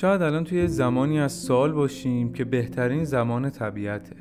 شاید 0.00 0.22
الان 0.22 0.44
توی 0.44 0.66
زمانی 0.66 1.20
از 1.20 1.32
سال 1.32 1.72
باشیم 1.72 2.32
که 2.32 2.44
بهترین 2.44 3.04
زمان 3.04 3.50
طبیعته. 3.50 4.16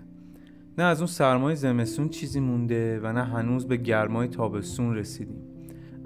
نه 0.78 0.84
از 0.84 1.00
اون 1.00 1.08
سرمای 1.08 1.56
زمستون 1.56 2.10
چیزی 2.10 2.40
مونده 2.40 3.00
و 3.00 3.14
نه 3.14 3.24
هنوز 3.24 3.68
به 3.68 3.78
گرمای 3.78 4.28
تابستون 4.28 4.96
رسیدیم. 4.96 5.42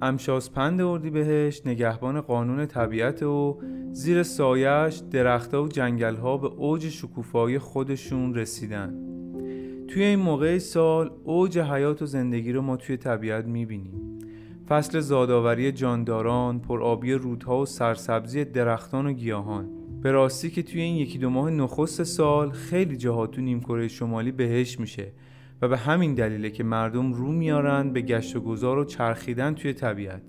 امشاسپند 0.01 0.81
اردی 0.81 1.09
بهش 1.09 1.61
نگهبان 1.65 2.21
قانون 2.21 2.65
طبیعت 2.65 3.23
و 3.23 3.59
زیر 3.91 4.23
سایش 4.23 5.01
درختها 5.11 5.63
و 5.63 5.67
جنگلها 5.67 6.37
به 6.37 6.47
اوج 6.47 6.89
شکوفایی 6.89 7.59
خودشون 7.59 8.35
رسیدن. 8.35 8.93
توی 9.87 10.03
این 10.03 10.19
موقع 10.19 10.57
سال 10.57 11.11
اوج 11.23 11.59
حیات 11.59 12.01
و 12.01 12.05
زندگی 12.05 12.51
رو 12.51 12.61
ما 12.61 12.77
توی 12.77 12.97
طبیعت 12.97 13.45
می‌بینیم. 13.45 14.02
فصل 14.69 14.99
زادآوری 14.99 15.71
جانداران، 15.71 16.59
پرآبی 16.59 17.13
رودها 17.13 17.61
و 17.61 17.65
سرسبزی 17.65 18.45
درختان 18.45 19.05
و 19.05 19.13
گیاهان. 19.13 19.69
به 20.01 20.11
راستی 20.11 20.49
که 20.49 20.63
توی 20.63 20.81
این 20.81 20.95
یکی 20.95 21.17
دو 21.17 21.29
ماه 21.29 21.49
نخست 21.49 22.03
سال 22.03 22.51
خیلی 22.51 22.97
جاها 22.97 23.27
تو 23.27 23.41
نیمکره 23.41 23.87
شمالی 23.87 24.31
بهش 24.31 24.79
میشه 24.79 25.11
و 25.61 25.67
به 25.67 25.77
همین 25.77 26.13
دلیله 26.13 26.49
که 26.49 26.63
مردم 26.63 27.13
رو 27.13 27.31
میارن 27.31 27.93
به 27.93 28.01
گشت 28.01 28.35
و 28.35 28.41
گذار 28.41 28.77
و 28.77 28.85
چرخیدن 28.85 29.53
توی 29.53 29.73
طبیعت. 29.73 30.21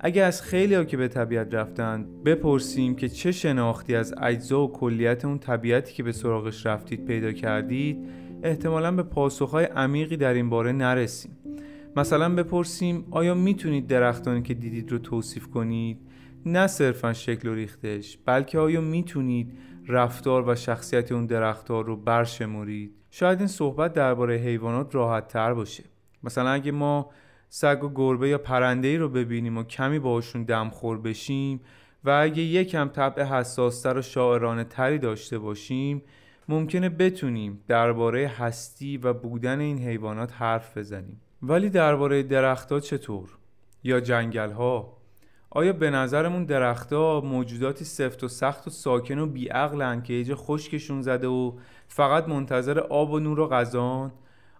اگه 0.00 0.22
از 0.22 0.42
خیلی 0.42 0.74
ها 0.74 0.84
که 0.84 0.96
به 0.96 1.08
طبیعت 1.08 1.54
رفتن 1.54 2.06
بپرسیم 2.24 2.96
که 2.96 3.08
چه 3.08 3.32
شناختی 3.32 3.94
از 3.94 4.14
اجزا 4.22 4.62
و 4.62 4.72
کلیت 4.72 5.24
اون 5.24 5.38
طبیعتی 5.38 5.94
که 5.94 6.02
به 6.02 6.12
سراغش 6.12 6.66
رفتید 6.66 7.04
پیدا 7.04 7.32
کردید 7.32 8.08
احتمالا 8.42 8.92
به 8.92 9.02
پاسخهای 9.02 9.64
عمیقی 9.64 10.16
در 10.16 10.34
این 10.34 10.50
باره 10.50 10.72
نرسیم. 10.72 11.38
مثلا 11.96 12.34
بپرسیم 12.34 13.06
آیا 13.10 13.34
می‌تونید 13.34 13.86
درختانی 13.86 14.42
که 14.42 14.54
دیدید 14.54 14.92
رو 14.92 14.98
توصیف 14.98 15.46
کنید؟ 15.46 15.98
نه 16.46 16.66
صرفا 16.66 17.12
شکل 17.12 17.48
و 17.48 17.54
ریختش 17.54 18.18
بلکه 18.24 18.58
آیا 18.58 18.80
می‌تونید 18.80 19.58
رفتار 19.88 20.48
و 20.48 20.54
شخصیت 20.54 21.12
اون 21.12 21.26
درختار 21.26 21.84
رو 21.84 21.96
برشمرید؟ 21.96 22.94
شاید 23.10 23.38
این 23.38 23.48
صحبت 23.48 23.92
درباره 23.92 24.36
حیوانات 24.36 24.94
راحت 24.94 25.28
تر 25.28 25.54
باشه. 25.54 25.84
مثلا 26.22 26.50
اگه 26.50 26.72
ما 26.72 27.10
سگ 27.48 27.84
و 27.84 27.92
گربه 27.94 28.28
یا 28.28 28.38
پرنده 28.38 28.88
ای 28.88 28.96
رو 28.96 29.08
ببینیم 29.08 29.58
و 29.58 29.62
کمی 29.62 29.98
باشون 29.98 30.42
دمخور 30.42 30.98
بشیم 30.98 31.60
و 32.04 32.10
اگه 32.22 32.42
یکم 32.42 32.88
طبع 32.88 33.22
حساستر 33.22 33.98
و 33.98 34.02
شاعرانه 34.02 34.64
تری 34.64 34.98
داشته 34.98 35.38
باشیم 35.38 36.02
ممکنه 36.48 36.88
بتونیم 36.88 37.60
درباره 37.68 38.28
هستی 38.28 38.96
و 38.96 39.12
بودن 39.12 39.60
این 39.60 39.78
حیوانات 39.78 40.32
حرف 40.32 40.78
بزنیم. 40.78 41.20
ولی 41.42 41.70
درباره 41.70 42.22
درختها 42.22 42.80
چطور؟ 42.80 43.28
یا 43.84 44.00
جنگل 44.00 44.50
ها؟ 44.50 44.96
آیا 45.50 45.72
به 45.72 45.90
نظرمون 45.90 46.44
درختها 46.44 47.20
موجوداتی 47.20 47.84
سفت 47.84 48.24
و 48.24 48.28
سخت 48.28 48.66
و 48.66 48.70
ساکن 48.70 49.18
و 49.18 49.26
بیعقلن 49.26 50.02
که 50.02 50.14
ایجا 50.14 50.34
خشکشون 50.36 51.02
زده 51.02 51.26
و 51.26 51.52
فقط 51.88 52.28
منتظر 52.28 52.78
آب 52.78 53.10
و 53.10 53.18
نور 53.18 53.40
و 53.40 53.48
غذان؟ 53.48 54.12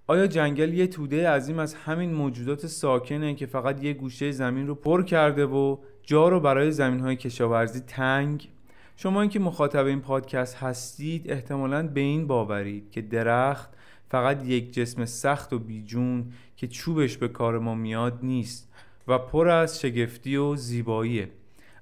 آیا 0.07 0.27
جنگل 0.27 0.75
یه 0.75 0.87
توده 0.87 1.31
عظیم 1.31 1.59
از 1.59 1.75
همین 1.75 2.15
موجودات 2.15 2.67
ساکنه 2.67 3.35
که 3.35 3.47
فقط 3.47 3.85
یه 3.85 3.93
گوشه 3.93 4.31
زمین 4.31 4.67
رو 4.67 4.75
پر 4.75 5.03
کرده 5.03 5.47
و 5.47 5.77
جا 6.03 6.29
رو 6.29 6.41
برای 6.41 6.73
زمین 6.73 7.01
های 7.01 7.17
کشاورزی 7.17 7.81
تنگ؟ 7.81 8.49
شما 8.97 9.21
اینکه 9.21 9.39
مخاطب 9.39 9.87
این 9.87 10.01
پادکست 10.01 10.57
هستید 10.57 11.31
احتمالا 11.31 11.87
به 11.87 12.01
این 12.01 12.27
باورید 12.27 12.91
که 12.91 13.03
درخت 13.03 13.71
فقط 14.09 14.45
یک 14.45 14.73
جسم 14.73 15.05
سخت 15.05 15.53
و 15.53 15.59
بیجون 15.59 16.33
که 16.57 16.67
چوبش 16.67 17.17
به 17.17 17.29
کار 17.29 17.59
ما 17.59 17.75
میاد 17.75 18.19
نیست 18.23 18.73
و 19.09 19.19
پر 19.19 19.49
از 19.49 19.81
شگفتی 19.81 20.37
و 20.37 20.57
زیباییه. 20.57 21.29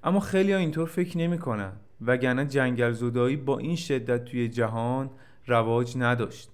اما 0.04 0.20
خیلی 0.20 0.52
ها 0.52 0.58
اینطور 0.58 0.86
فکر 0.86 1.18
نمی 1.18 1.38
کنن 1.38 1.72
وگرنه 2.00 2.46
جنگل 2.46 2.92
زدایی 2.92 3.36
با 3.36 3.58
این 3.58 3.76
شدت 3.76 4.24
توی 4.24 4.48
جهان 4.48 5.10
رواج 5.46 5.96
نداشت. 5.96 6.50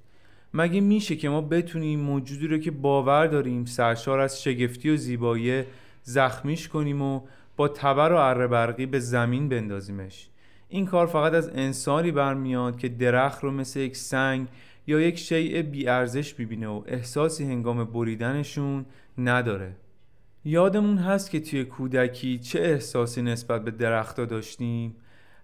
مگه 0.55 0.81
میشه 0.81 1.17
که 1.17 1.29
ما 1.29 1.41
بتونیم 1.41 2.01
موجودی 2.01 2.47
رو 2.47 2.59
که 2.59 2.71
باور 2.71 3.27
داریم 3.27 3.65
سرشار 3.65 4.21
از 4.21 4.43
شگفتی 4.43 4.91
و 4.91 4.97
زیبایی 4.97 5.63
زخمیش 6.03 6.69
کنیم 6.69 7.03
و 7.03 7.21
با 7.57 7.69
تبر 7.69 8.13
و 8.13 8.17
اره 8.17 8.47
برقی 8.47 8.87
به 8.87 8.99
زمین 8.99 9.49
بندازیمش؟ 9.49 10.29
این 10.69 10.87
کار 10.87 11.07
فقط 11.07 11.33
از 11.33 11.49
انسانی 11.49 12.11
برمیاد 12.13 12.79
که 12.79 12.89
درخت 12.89 13.45
رو 13.45 13.51
مثل 13.51 13.81
یک 13.81 13.97
سنگ 13.97 14.49
یا 14.91 15.01
یک 15.01 15.19
شیء 15.19 15.63
بیارزش 15.63 16.35
ببینه 16.35 16.69
و 16.69 16.83
احساسی 16.87 17.45
هنگام 17.45 17.85
بریدنشون 17.85 18.87
نداره. 19.19 19.77
یادمون 20.45 20.99
هست 20.99 21.31
که 21.31 21.41
توی 21.41 21.65
کودکی 21.65 22.39
چه 22.39 22.61
احساسی 22.61 23.23
نسبت 23.23 23.65
به 23.65 23.71
درختها 23.71 24.25
داشتیم. 24.25 24.97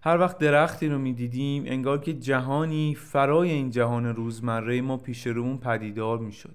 هر 0.02 0.18
وقت 0.18 0.38
درختی 0.38 0.88
رو 0.88 0.98
می‌دیدیم 0.98 1.64
انگار 1.66 2.00
که 2.00 2.12
جهانی 2.12 2.94
فرای 2.94 3.50
این 3.50 3.70
جهان 3.70 4.06
روزمره 4.06 4.80
ما 4.80 4.96
پیش 4.96 5.26
رومون 5.26 5.58
پدیدار 5.58 6.18
می‌شد. 6.18 6.54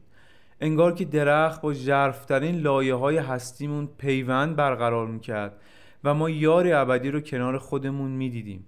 انگار 0.62 0.94
که 0.94 1.06
درخت 1.06 1.62
با 1.62 1.74
ژرفترین 1.74 2.60
لایه 2.60 2.96
های 2.96 3.18
هستیمون 3.18 3.90
پیوند 3.98 4.56
برقرار 4.56 5.08
می‌کرد 5.08 5.62
و 6.04 6.14
ما 6.14 6.30
یاری 6.30 6.72
ابدی 6.72 7.12
رو 7.12 7.20
کنار 7.20 7.58
خودمون 7.58 8.12
می‌دیدیم. 8.12 8.66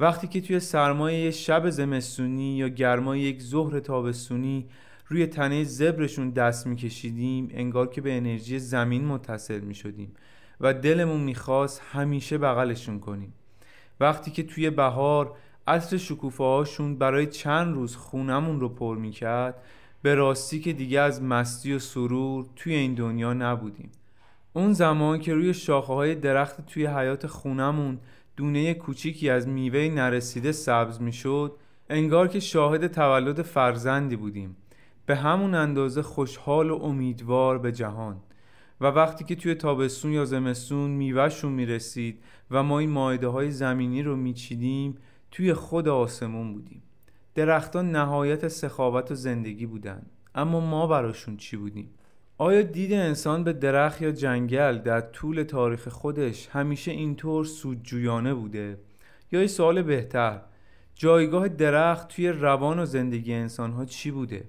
وقتی 0.00 0.28
که 0.28 0.40
توی 0.40 0.60
سرمایه 0.60 1.30
شب 1.30 1.70
زمستونی 1.70 2.56
یا 2.56 2.68
گرمای 2.68 3.20
یک 3.20 3.42
ظهر 3.42 3.80
تابستونی 3.80 4.66
روی 5.08 5.26
تنه 5.26 5.64
زبرشون 5.64 6.30
دست 6.30 6.66
میکشیدیم 6.66 7.48
انگار 7.52 7.86
که 7.86 8.00
به 8.00 8.16
انرژی 8.16 8.58
زمین 8.58 9.04
متصل 9.04 9.60
می‌شدیم 9.60 10.12
و 10.60 10.74
دلمون 10.74 11.20
می‌خواست 11.20 11.82
همیشه 11.92 12.38
بغلشون 12.38 13.00
کنیم. 13.00 13.32
وقتی 14.00 14.30
که 14.30 14.42
توی 14.42 14.70
بهار 14.70 15.36
عطر 15.66 15.96
شکوفه 15.96 16.44
هاشون 16.44 16.98
برای 16.98 17.26
چند 17.26 17.74
روز 17.74 17.96
خونمون 17.96 18.60
رو 18.60 18.68
پر 18.68 18.96
می‌کرد 18.96 19.54
به 20.02 20.14
راستی 20.14 20.60
که 20.60 20.72
دیگه 20.72 21.00
از 21.00 21.22
مستی 21.22 21.72
و 21.72 21.78
سرور 21.78 22.46
توی 22.56 22.74
این 22.74 22.94
دنیا 22.94 23.32
نبودیم. 23.32 23.90
اون 24.52 24.72
زمان 24.72 25.20
که 25.20 25.34
روی 25.34 25.54
شاخه 25.54 25.92
های 25.92 26.14
درخت 26.14 26.66
توی 26.66 26.86
حیات 26.86 27.26
خونمون 27.26 27.98
دونه 28.38 28.74
کوچیکی 28.74 29.30
از 29.30 29.48
میوه 29.48 29.94
نرسیده 29.94 30.52
سبز 30.52 31.00
می‌شد 31.00 31.56
انگار 31.90 32.28
که 32.28 32.40
شاهد 32.40 32.86
تولد 32.86 33.42
فرزندی 33.42 34.16
بودیم. 34.16 34.56
به 35.06 35.16
همون 35.16 35.54
اندازه 35.54 36.02
خوشحال 36.02 36.70
و 36.70 36.74
امیدوار 36.82 37.58
به 37.58 37.72
جهان. 37.72 38.20
و 38.80 38.86
وقتی 38.86 39.24
که 39.24 39.34
توی 39.34 39.54
تابستون 39.54 40.12
یا 40.12 40.24
زمستون 40.24 40.90
میوهشون 40.90 41.52
می‌رسید 41.52 42.22
و 42.50 42.62
ما 42.62 42.78
این 42.78 42.90
مایده 42.90 43.28
های 43.28 43.50
زمینی 43.50 44.02
رو 44.02 44.16
میچیدیم 44.16 44.94
توی 45.30 45.54
خود 45.54 45.88
آسمون 45.88 46.52
بودیم. 46.52 46.82
درختان 47.34 47.90
نهایت 47.90 48.48
سخاوت 48.48 49.10
و 49.12 49.14
زندگی 49.14 49.66
بودن 49.66 50.06
اما 50.34 50.60
ما 50.60 50.86
براشون 50.86 51.36
چی 51.36 51.56
بودیم؟ 51.56 51.90
آیا 52.40 52.62
دید 52.62 52.92
انسان 52.92 53.44
به 53.44 53.52
درخت 53.52 54.02
یا 54.02 54.10
جنگل 54.10 54.78
در 54.78 55.00
طول 55.00 55.42
تاریخ 55.42 55.88
خودش 55.88 56.48
همیشه 56.48 56.90
اینطور 56.90 57.44
سودجویانه 57.44 58.34
بوده؟ 58.34 58.78
یا 59.32 59.38
این 59.38 59.48
سوال 59.48 59.82
بهتر 59.82 60.40
جایگاه 60.94 61.48
درخت 61.48 62.08
توی 62.08 62.28
روان 62.28 62.78
و 62.78 62.86
زندگی 62.86 63.34
انسانها 63.34 63.84
چی 63.84 64.10
بوده؟ 64.10 64.44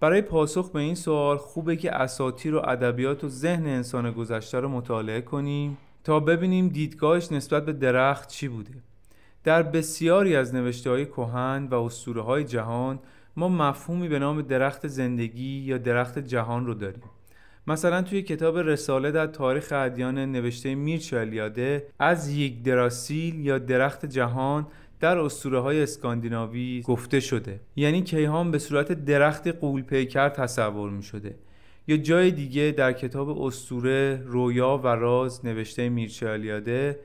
برای 0.00 0.22
پاسخ 0.22 0.70
به 0.70 0.80
این 0.80 0.94
سوال 0.94 1.36
خوبه 1.36 1.76
که 1.76 1.94
اساطیر 1.94 2.54
و 2.54 2.62
ادبیات 2.68 3.24
و 3.24 3.28
ذهن 3.28 3.66
انسان 3.66 4.10
گذشته 4.10 4.60
رو 4.60 4.68
مطالعه 4.68 5.20
کنیم 5.20 5.78
تا 6.04 6.20
ببینیم 6.20 6.68
دیدگاهش 6.68 7.32
نسبت 7.32 7.64
به 7.64 7.72
درخت 7.72 8.28
چی 8.28 8.48
بوده 8.48 8.74
در 9.44 9.62
بسیاری 9.62 10.36
از 10.36 10.54
نوشته 10.54 10.90
های 10.90 11.06
کهن 11.06 11.68
و 11.70 11.74
اسطوره 11.74 12.22
های 12.22 12.44
جهان 12.44 12.98
ما 13.36 13.48
مفهومی 13.48 14.08
به 14.08 14.18
نام 14.18 14.42
درخت 14.42 14.86
زندگی 14.86 15.58
یا 15.58 15.78
درخت 15.78 16.18
جهان 16.18 16.66
رو 16.66 16.74
داریم 16.74 17.02
مثلا 17.68 18.02
توی 18.02 18.22
کتاب 18.22 18.58
رساله 18.58 19.10
در 19.10 19.26
تاریخ 19.26 19.72
ادیان 19.72 20.18
نوشته 20.18 20.74
میرچالیاده 20.74 21.86
از 21.98 22.28
یک 22.28 22.62
دراسیل 22.62 23.40
یا 23.40 23.58
درخت 23.58 24.06
جهان 24.06 24.66
در 25.00 25.18
اسطوره 25.18 25.60
های 25.60 25.82
اسکاندیناوی 25.82 26.82
گفته 26.82 27.20
شده 27.20 27.60
یعنی 27.76 28.02
کیهان 28.02 28.50
به 28.50 28.58
صورت 28.58 28.92
درخت 28.92 29.48
قول 29.48 29.82
پیکر 29.82 30.28
تصور 30.28 30.90
می 30.90 31.02
شده 31.02 31.34
یا 31.88 31.96
جای 31.96 32.30
دیگه 32.30 32.74
در 32.76 32.92
کتاب 32.92 33.42
اسطوره 33.42 34.22
رویا 34.24 34.80
و 34.84 34.86
راز 34.86 35.46
نوشته 35.46 35.88
میرچالیاده 35.88 36.98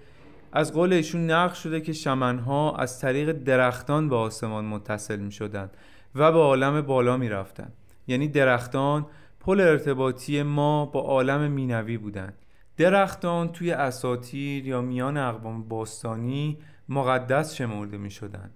از 0.53 0.73
قول 0.73 0.93
ایشون 0.93 1.29
نقش 1.29 1.63
شده 1.63 1.81
که 1.81 1.93
شمنها 1.93 2.75
از 2.75 2.99
طریق 2.99 3.31
درختان 3.31 4.09
به 4.09 4.15
آسمان 4.15 4.65
متصل 4.65 5.19
می 5.19 5.31
شدن 5.31 5.69
و 6.15 6.31
به 6.31 6.37
عالم 6.37 6.81
بالا 6.81 7.17
می 7.17 7.29
رفتن. 7.29 7.71
یعنی 8.07 8.27
درختان 8.27 9.05
پل 9.43 9.61
ارتباطی 9.61 10.43
ما 10.43 10.85
با 10.85 10.99
عالم 11.01 11.51
مینوی 11.51 11.97
بودند 11.97 12.33
درختان 12.77 13.51
توی 13.51 13.71
اساتیر 13.71 14.67
یا 14.67 14.81
میان 14.81 15.17
اقوام 15.17 15.63
باستانی 15.63 16.57
مقدس 16.89 17.55
شمرده 17.55 17.97
می 17.97 18.11
شدن. 18.11 18.49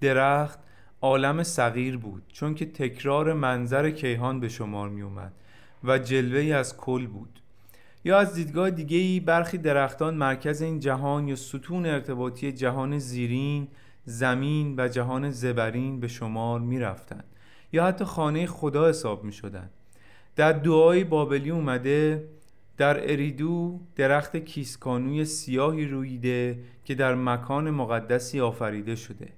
درخت 0.00 0.58
عالم 1.00 1.42
صغیر 1.42 1.96
بود 1.96 2.22
چون 2.28 2.54
که 2.54 2.66
تکرار 2.66 3.32
منظر 3.32 3.90
کیهان 3.90 4.40
به 4.40 4.48
شمار 4.48 4.88
می 4.88 5.02
اومد 5.02 5.32
و 5.84 5.98
جلوه 5.98 6.54
از 6.54 6.76
کل 6.76 7.06
بود 7.06 7.42
یا 8.04 8.18
از 8.18 8.34
دیدگاه 8.34 8.70
دیگه 8.70 8.96
ای 8.96 9.20
برخی 9.20 9.58
درختان 9.58 10.14
مرکز 10.14 10.62
این 10.62 10.80
جهان 10.80 11.28
یا 11.28 11.36
ستون 11.36 11.86
ارتباطی 11.86 12.52
جهان 12.52 12.98
زیرین، 12.98 13.68
زمین 14.04 14.74
و 14.78 14.88
جهان 14.88 15.30
زبرین 15.30 16.00
به 16.00 16.08
شمار 16.08 16.60
می 16.60 16.78
رفتن. 16.78 17.24
یا 17.72 17.86
حتی 17.86 18.04
خانه 18.04 18.46
خدا 18.46 18.88
حساب 18.88 19.24
می 19.24 19.32
شدن. 19.32 19.70
در 20.36 20.52
دعای 20.52 21.04
بابلی 21.04 21.50
اومده 21.50 22.28
در 22.76 23.12
اریدو 23.12 23.80
درخت 23.96 24.36
کیسکانوی 24.36 25.24
سیاهی 25.24 25.86
رویده 25.86 26.58
که 26.84 26.94
در 26.94 27.14
مکان 27.14 27.70
مقدسی 27.70 28.40
آفریده 28.40 28.94
شده. 28.94 29.28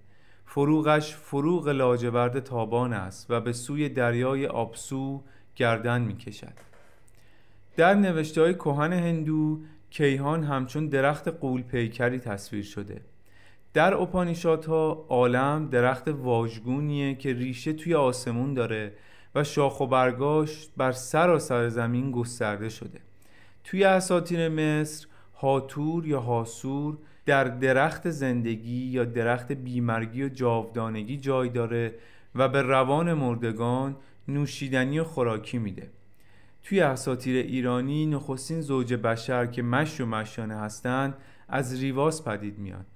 فروغش 0.47 1.15
فروغ 1.15 1.69
لاجورد 1.69 2.41
تابان 2.41 2.93
است 2.93 3.27
و 3.31 3.41
به 3.41 3.53
سوی 3.53 3.89
دریای 3.89 4.47
آبسو 4.47 5.23
گردن 5.57 6.01
می 6.03 6.17
کشد 6.17 6.53
در 7.77 7.95
نوشته 7.95 8.41
های 8.41 8.55
کوهن 8.55 8.93
هندو 8.93 9.61
کیهان 9.91 10.45
همچون 10.45 10.89
درخت 10.89 11.29
قول 11.29 11.63
پیکری 11.63 12.19
تصویر 12.19 12.65
شده. 12.65 13.01
در 13.75 13.95
اپانیشات 13.95 14.69
عالم 15.09 15.69
درخت 15.69 16.09
واژگونیه 16.09 17.15
که 17.15 17.33
ریشه 17.33 17.73
توی 17.73 17.95
آسمون 17.95 18.55
داره 18.55 18.93
و 19.35 19.45
شاخ 19.45 19.81
و 19.81 19.87
برگاش 19.87 20.69
بر 20.77 20.93
سراسر 20.93 21.69
زمین 21.69 22.11
گسترده 22.11 22.69
شده. 22.69 23.01
توی 23.65 23.85
اساطیر 23.85 24.49
مصر 24.49 25.07
هاتور 25.35 26.07
یا 26.07 26.21
هاسور 26.21 26.99
در 27.27 27.45
درخت 27.45 28.11
زندگی 28.11 28.85
یا 28.85 29.05
درخت 29.05 29.53
بیمرگی 29.53 30.23
و 30.23 30.29
جاودانگی 30.29 31.17
جای 31.17 31.49
داره 31.49 31.95
و 32.35 32.49
به 32.49 32.63
روان 32.63 33.13
مردگان 33.13 33.97
نوشیدنی 34.29 34.99
و 34.99 35.05
خوراکی 35.05 35.59
میده. 35.59 35.91
توی 36.63 36.81
اساطیر 36.81 37.37
ایرانی 37.37 38.07
نخستین 38.07 38.61
زوج 38.61 38.95
بشر 38.95 39.47
که 39.47 39.63
مش 39.63 40.01
و 40.01 40.07
مشانه 40.07 40.57
هستند 40.57 41.15
از 41.49 41.81
ریواس 41.81 42.23
پدید 42.23 42.59
میاد 42.59 42.87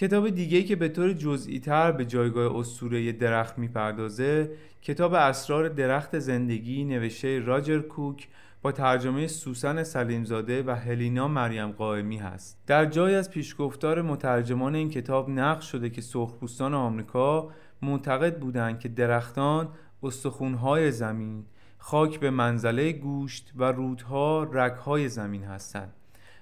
کتاب 0.00 0.28
دیگه 0.28 0.62
که 0.62 0.76
به 0.76 0.88
طور 0.88 1.12
جزئی 1.12 1.60
تر 1.60 1.92
به 1.92 2.04
جایگاه 2.04 2.56
اسطوره 2.56 3.12
درخت 3.12 3.58
می‌پردازه 3.58 4.50
کتاب 4.82 5.14
اسرار 5.14 5.68
درخت 5.68 6.18
زندگی 6.18 6.84
نوشته 6.84 7.38
راجر 7.38 7.78
کوک 7.78 8.28
با 8.62 8.72
ترجمه 8.72 9.26
سوسن 9.26 9.82
سلیمزاده 9.82 10.62
و 10.62 10.70
هلینا 10.70 11.28
مریم 11.28 11.72
قائمی 11.72 12.16
هست. 12.16 12.58
در 12.66 12.86
جای 12.86 13.14
از 13.14 13.30
پیشگفتار 13.30 14.02
مترجمان 14.02 14.74
این 14.74 14.90
کتاب 14.90 15.30
نقش 15.30 15.72
شده 15.72 15.90
که 15.90 16.00
سرخپوستان 16.00 16.74
آمریکا 16.74 17.50
معتقد 17.82 18.38
بودند 18.38 18.80
که 18.80 18.88
درختان 18.88 19.68
استخونهای 20.02 20.90
زمین 20.90 21.44
خاک 21.78 22.20
به 22.20 22.30
منزله 22.30 22.92
گوشت 22.92 23.52
و 23.56 23.64
رودها 23.64 24.48
رگهای 24.52 25.08
زمین 25.08 25.44
هستند 25.44 25.92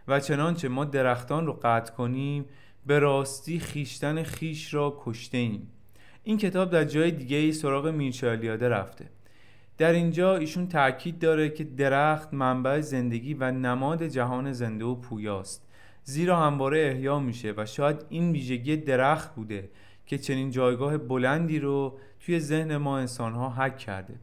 و 0.08 0.20
چنانچه 0.20 0.68
ما 0.68 0.84
درختان 0.84 1.46
رو 1.46 1.58
قطع 1.62 1.92
کنیم 1.92 2.44
به 2.86 2.98
راستی 2.98 3.58
خیشتن 3.58 4.22
خیش 4.22 4.74
را 4.74 4.98
کشته 5.04 5.38
ایم. 5.38 5.68
این 6.24 6.36
کتاب 6.36 6.70
در 6.70 6.84
جای 6.84 7.10
دیگه 7.10 7.36
ای 7.36 7.52
سراغ 7.52 7.86
میرچالیاده 7.86 8.68
رفته. 8.68 9.10
در 9.78 9.92
اینجا 9.92 10.36
ایشون 10.36 10.68
تاکید 10.68 11.18
داره 11.18 11.50
که 11.50 11.64
درخت 11.64 12.34
منبع 12.34 12.80
زندگی 12.80 13.34
و 13.34 13.50
نماد 13.50 14.02
جهان 14.02 14.52
زنده 14.52 14.84
و 14.84 14.94
پویاست. 14.94 15.68
زیرا 16.04 16.36
همواره 16.36 16.78
احیا 16.78 17.18
میشه 17.18 17.54
و 17.56 17.66
شاید 17.66 17.96
این 18.08 18.32
ویژگی 18.32 18.76
درخت 18.76 19.34
بوده 19.34 19.70
که 20.06 20.18
چنین 20.18 20.50
جایگاه 20.50 20.98
بلندی 20.98 21.58
رو 21.58 21.98
توی 22.20 22.40
ذهن 22.40 22.76
ما 22.76 22.98
انسانها 22.98 23.50
حک 23.50 23.78
کرده. 23.78 24.14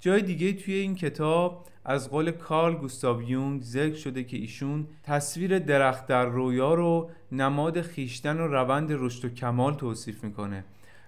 جای 0.00 0.22
دیگه 0.22 0.52
توی 0.52 0.74
این 0.74 0.94
کتاب 0.94 1.66
از 1.88 2.10
قول 2.10 2.30
کارل 2.30 2.74
گوستاو 2.74 3.22
یونگ 3.22 3.62
ذکر 3.62 3.94
شده 3.94 4.24
که 4.24 4.36
ایشون 4.36 4.86
تصویر 5.02 5.58
درخت 5.58 6.06
در 6.06 6.26
رویا 6.26 6.74
رو 6.74 7.10
نماد 7.32 7.80
خیشتن 7.80 8.40
و 8.40 8.46
روند 8.46 8.88
رشد 8.92 9.24
و 9.24 9.28
کمال 9.28 9.74
توصیف 9.74 10.24
می‌کنه 10.24 10.64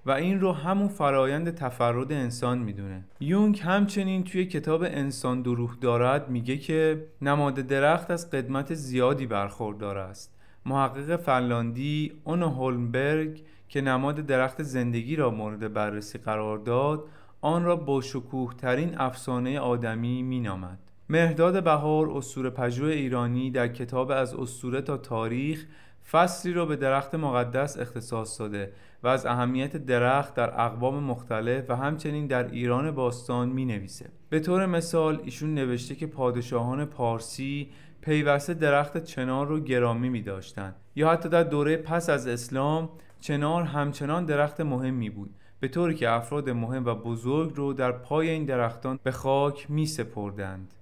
و 0.06 0.10
این 0.10 0.40
رو 0.40 0.52
همون 0.52 0.88
فرایند 0.88 1.54
تفرد 1.54 2.12
انسان 2.12 2.58
می‌دونه. 2.58 3.04
یونگ 3.20 3.60
همچنین 3.60 4.24
توی 4.24 4.46
کتاب 4.46 4.82
انسان 4.82 5.42
دروح 5.42 5.76
دارد 5.80 6.30
میگه 6.30 6.56
که 6.56 7.06
نماد 7.22 7.54
درخت 7.54 8.10
از 8.10 8.30
قدمت 8.30 8.74
زیادی 8.74 9.26
برخوردار 9.26 9.98
است. 9.98 10.34
محقق 10.66 11.16
فنلاندی 11.16 12.12
اون 12.24 12.42
هولمبرگ 12.42 13.42
که 13.68 13.80
نماد 13.80 14.16
درخت 14.26 14.62
زندگی 14.62 15.16
را 15.16 15.30
مورد 15.30 15.72
بررسی 15.72 16.18
قرار 16.18 16.58
داد 16.58 17.04
آن 17.40 17.64
را 17.64 17.76
با 17.76 18.00
شکوه 18.00 18.54
ترین 18.54 18.98
افسانه 18.98 19.60
آدمی 19.60 20.22
مینامد 20.22 20.78
مهداد 21.08 21.64
بهار 21.64 22.10
اسطوره 22.10 22.50
پژوه 22.50 22.88
ایرانی 22.88 23.50
در 23.50 23.68
کتاب 23.68 24.10
از 24.10 24.34
اسطوره 24.34 24.80
تا 24.80 24.96
تاریخ 24.96 25.66
فصلی 26.10 26.52
را 26.52 26.66
به 26.66 26.76
درخت 26.76 27.14
مقدس 27.14 27.78
اختصاص 27.78 28.40
داده 28.40 28.72
و 29.02 29.08
از 29.08 29.26
اهمیت 29.26 29.76
درخت 29.76 30.34
در 30.34 30.60
اقوام 30.60 31.02
مختلف 31.02 31.64
و 31.70 31.76
همچنین 31.76 32.26
در 32.26 32.48
ایران 32.50 32.90
باستان 32.90 33.48
می 33.48 33.64
نویسه. 33.64 34.10
به 34.30 34.40
طور 34.40 34.66
مثال 34.66 35.20
ایشون 35.24 35.54
نوشته 35.54 35.94
که 35.94 36.06
پادشاهان 36.06 36.84
پارسی 36.84 37.68
پیوسته 38.00 38.54
درخت 38.54 39.04
چنار 39.04 39.46
رو 39.46 39.60
گرامی 39.60 40.08
می 40.08 40.22
داشتن. 40.22 40.74
یا 40.96 41.10
حتی 41.10 41.28
در 41.28 41.42
دوره 41.42 41.76
پس 41.76 42.10
از 42.10 42.26
اسلام 42.26 42.88
چنار 43.20 43.62
همچنان 43.62 44.24
درخت 44.24 44.60
مهمی 44.60 45.10
بود 45.10 45.34
به 45.60 45.68
طوری 45.68 45.94
که 45.94 46.10
افراد 46.10 46.50
مهم 46.50 46.84
و 46.84 46.94
بزرگ 46.94 47.52
رو 47.54 47.72
در 47.72 47.92
پای 47.92 48.30
این 48.30 48.44
درختان 48.44 48.98
به 49.02 49.10
خاک 49.10 49.70
می 49.70 49.86
سپردند. 49.86 50.74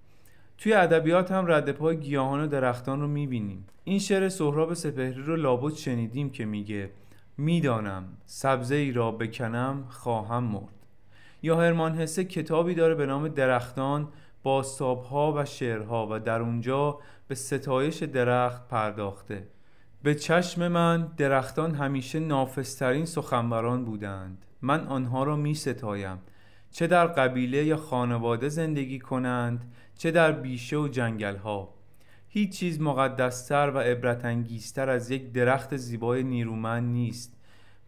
توی 0.58 0.72
ادبیات 0.72 1.32
هم 1.32 1.52
رد 1.52 1.72
پای 1.72 1.96
گیاهان 1.96 2.40
و 2.40 2.46
درختان 2.46 3.00
رو 3.00 3.08
می‌بینیم. 3.08 3.66
این 3.84 3.98
شعر 3.98 4.28
سهراب 4.28 4.74
سپهری 4.74 5.22
رو 5.22 5.36
لابد 5.36 5.74
شنیدیم 5.74 6.30
که 6.30 6.44
میگه 6.44 6.90
می‌دانم 7.38 8.04
سبزه 8.26 8.74
ای 8.74 8.92
را 8.92 9.10
بکنم 9.10 9.84
خواهم 9.88 10.44
مرد. 10.44 10.74
یا 11.42 11.56
هرمان 11.56 11.94
حسه 11.94 12.24
کتابی 12.24 12.74
داره 12.74 12.94
به 12.94 13.06
نام 13.06 13.28
درختان 13.28 14.08
باستابها 14.42 15.32
و 15.36 15.44
شعرها 15.44 16.08
و 16.10 16.18
در 16.18 16.40
اونجا 16.40 16.98
به 17.28 17.34
ستایش 17.34 18.02
درخت 18.02 18.68
پرداخته. 18.68 19.46
به 20.02 20.14
چشم 20.14 20.68
من 20.68 21.08
درختان 21.16 21.74
همیشه 21.74 22.18
نافسترین 22.18 23.04
سخنوران 23.04 23.84
بودند. 23.84 24.45
من 24.66 24.86
آنها 24.86 25.24
را 25.24 25.36
می 25.36 25.54
ستایم 25.54 26.18
چه 26.70 26.86
در 26.86 27.06
قبیله 27.06 27.64
یا 27.64 27.76
خانواده 27.76 28.48
زندگی 28.48 28.98
کنند 28.98 29.72
چه 29.98 30.10
در 30.10 30.32
بیشه 30.32 30.76
و 30.76 30.88
جنگل 30.88 31.36
ها 31.36 31.74
هیچ 32.28 32.58
چیز 32.58 32.80
مقدستر 32.80 33.70
و 33.70 33.78
عبرتانگیزتر 33.78 34.90
از 34.90 35.10
یک 35.10 35.32
درخت 35.32 35.76
زیبای 35.76 36.22
نیرومند 36.22 36.92
نیست. 36.92 37.36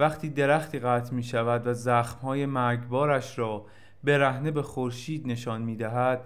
وقتی 0.01 0.29
درختی 0.29 0.79
قطع 0.79 1.15
می 1.15 1.23
شود 1.23 1.67
و 1.67 1.75
زخمهای 1.75 2.47
مرگبارش 2.47 3.39
را 3.39 3.67
برهنه 4.05 4.51
به 4.51 4.63
خورشید 4.63 5.27
نشان 5.27 5.63
می 5.63 5.77
دهد 5.77 6.21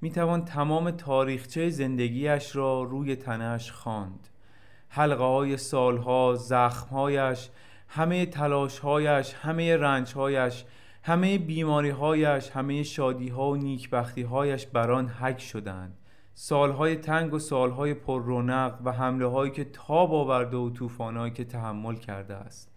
می 0.00 0.10
توان 0.10 0.44
تمام 0.44 0.90
تاریخچه 0.90 1.70
زندگیش 1.70 2.56
را 2.56 2.82
روی 2.82 3.16
تنش 3.16 3.72
خواند. 3.72 4.28
حلقه 4.88 5.24
های 5.24 5.56
سالها 5.56 6.34
زخمهایش 6.34 7.48
همه 7.88 8.26
تلاشهایش 8.26 9.34
همه 9.34 9.76
رنجهایش 9.76 10.64
همه 11.02 11.38
بیماریهایش 11.38 12.50
همه 12.50 12.82
شادیها 12.82 13.50
و 13.50 13.56
نیکبختیهایش 13.56 14.66
بران 14.66 15.08
حک 15.08 15.40
شدند. 15.40 15.94
سالهای 16.34 16.96
تنگ 16.96 17.34
و 17.34 17.38
سالهای 17.38 17.94
پر 17.94 18.22
رونق 18.22 18.78
و 18.84 18.92
حمله 18.92 19.26
هایی 19.26 19.50
که 19.50 19.64
تاب 19.64 20.14
آورده 20.14 20.56
و 20.56 20.70
طوفانهایی 20.70 21.32
که 21.32 21.44
تحمل 21.44 21.94
کرده 21.94 22.34
است. 22.34 22.70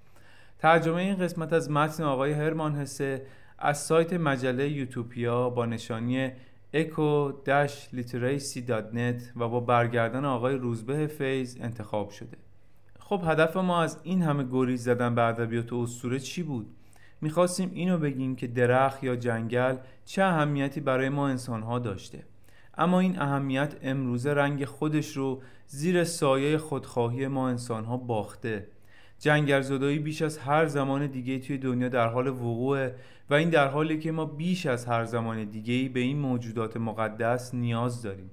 ترجمه 0.60 1.02
این 1.02 1.16
قسمت 1.16 1.54
از 1.54 1.72
متن 1.72 2.04
آقای 2.04 2.32
هرمان 2.32 2.76
حسه 2.76 3.26
از 3.60 3.84
سایت 3.84 4.14
مجله 4.14 4.70
یوتوپیا 4.70 5.50
با 5.50 5.66
نشانی 5.66 6.32
eco-literacy.net 6.74 9.22
و 9.36 9.50
با 9.50 9.60
برگردان 9.60 10.26
آقای 10.26 10.56
روزبه 10.56 11.08
فیض 11.08 11.58
انتخاب 11.62 12.10
شده. 12.10 12.38
خب 13.10 13.22
هدف 13.26 13.58
ما 13.58 13.82
از 13.82 13.98
این 14.04 14.22
همه 14.22 14.44
گریز 14.52 14.84
زدن 14.84 15.16
به 15.16 15.22
ادبیات 15.22 15.74
اسطوره 15.74 16.20
چی 16.20 16.44
بود؟ 16.44 16.68
می‌خواستیم 17.22 17.72
اینو 17.74 17.98
بگیم 17.98 18.36
که 18.36 18.48
درخت 18.48 19.04
یا 19.04 19.16
جنگل 19.16 19.76
چه 20.06 20.24
اهمیتی 20.24 20.82
برای 20.82 21.10
ما 21.10 21.28
انسانها 21.28 21.80
داشته. 21.80 22.24
اما 22.78 23.00
این 23.00 23.20
اهمیت 23.20 23.76
امروزه 23.82 24.34
رنگ 24.34 24.66
خودش 24.66 25.18
رو 25.18 25.42
زیر 25.68 26.04
سایه 26.04 26.58
خودخواهی 26.58 27.28
ما 27.28 27.50
انسانها 27.50 27.98
باخته. 27.98 28.68
جنگل 29.20 29.62
زدایی 29.62 30.00
بیش 30.00 30.22
از 30.22 30.38
هر 30.38 30.66
زمان 30.66 31.08
دیگه 31.08 31.40
توی 31.40 31.58
دنیا 31.58 31.90
در 31.90 32.08
حال 32.08 32.28
وقوعه 32.28 32.96
و 33.30 33.34
این 33.34 33.50
در 33.50 33.68
حالی 33.68 34.00
که 34.00 34.12
ما 34.12 34.26
بیش 34.26 34.66
از 34.66 34.86
هر 34.86 35.06
زمان 35.06 35.44
دیگه 35.44 35.90
به 35.90 36.00
این 36.00 36.20
موجودات 36.20 36.78
مقدس 36.78 37.54
نیاز 37.54 38.02
داریم. 38.02 38.32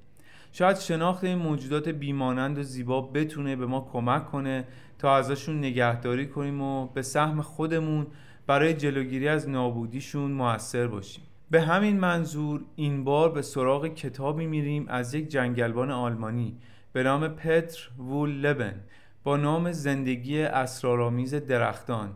شاید 0.58 0.76
شناخت 0.76 1.24
این 1.24 1.38
موجودات 1.38 1.88
بیمانند 1.88 2.58
و 2.58 2.62
زیبا 2.62 3.00
بتونه 3.00 3.56
به 3.56 3.66
ما 3.66 3.88
کمک 3.92 4.26
کنه 4.26 4.64
تا 4.98 5.16
ازشون 5.16 5.58
نگهداری 5.58 6.26
کنیم 6.26 6.62
و 6.62 6.86
به 6.86 7.02
سهم 7.02 7.42
خودمون 7.42 8.06
برای 8.46 8.74
جلوگیری 8.74 9.28
از 9.28 9.48
نابودیشون 9.48 10.30
موثر 10.30 10.86
باشیم. 10.86 11.24
به 11.50 11.60
همین 11.60 12.00
منظور 12.00 12.64
این 12.76 13.04
بار 13.04 13.32
به 13.32 13.42
سراغ 13.42 13.86
کتابی 13.86 14.46
میریم 14.46 14.86
از 14.88 15.14
یک 15.14 15.28
جنگلبان 15.28 15.90
آلمانی 15.90 16.56
به 16.92 17.02
نام 17.02 17.28
پتر 17.28 17.90
وول 17.98 18.30
لبن 18.30 18.80
با 19.24 19.36
نام 19.36 19.72
زندگی 19.72 20.42
اسرارآمیز 20.42 21.34
درختان 21.34 22.12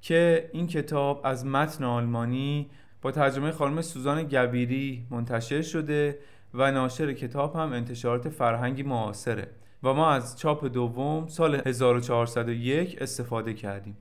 که 0.00 0.50
این 0.52 0.66
کتاب 0.66 1.20
از 1.24 1.46
متن 1.46 1.84
آلمانی 1.84 2.70
با 3.02 3.10
ترجمه 3.10 3.50
خانم 3.50 3.82
سوزان 3.82 4.22
گبیری 4.22 5.06
منتشر 5.10 5.62
شده 5.62 6.18
و 6.56 6.72
ناشر 6.72 7.12
کتاب 7.12 7.56
هم 7.56 7.72
انتشارات 7.72 8.28
فرهنگی 8.28 8.82
معاصره 8.82 9.48
و 9.82 9.92
ما 9.92 10.10
از 10.10 10.38
چاپ 10.38 10.64
دوم 10.64 11.26
سال 11.26 11.62
1401 11.66 13.02
استفاده 13.02 13.54
کردیم. 13.54 13.96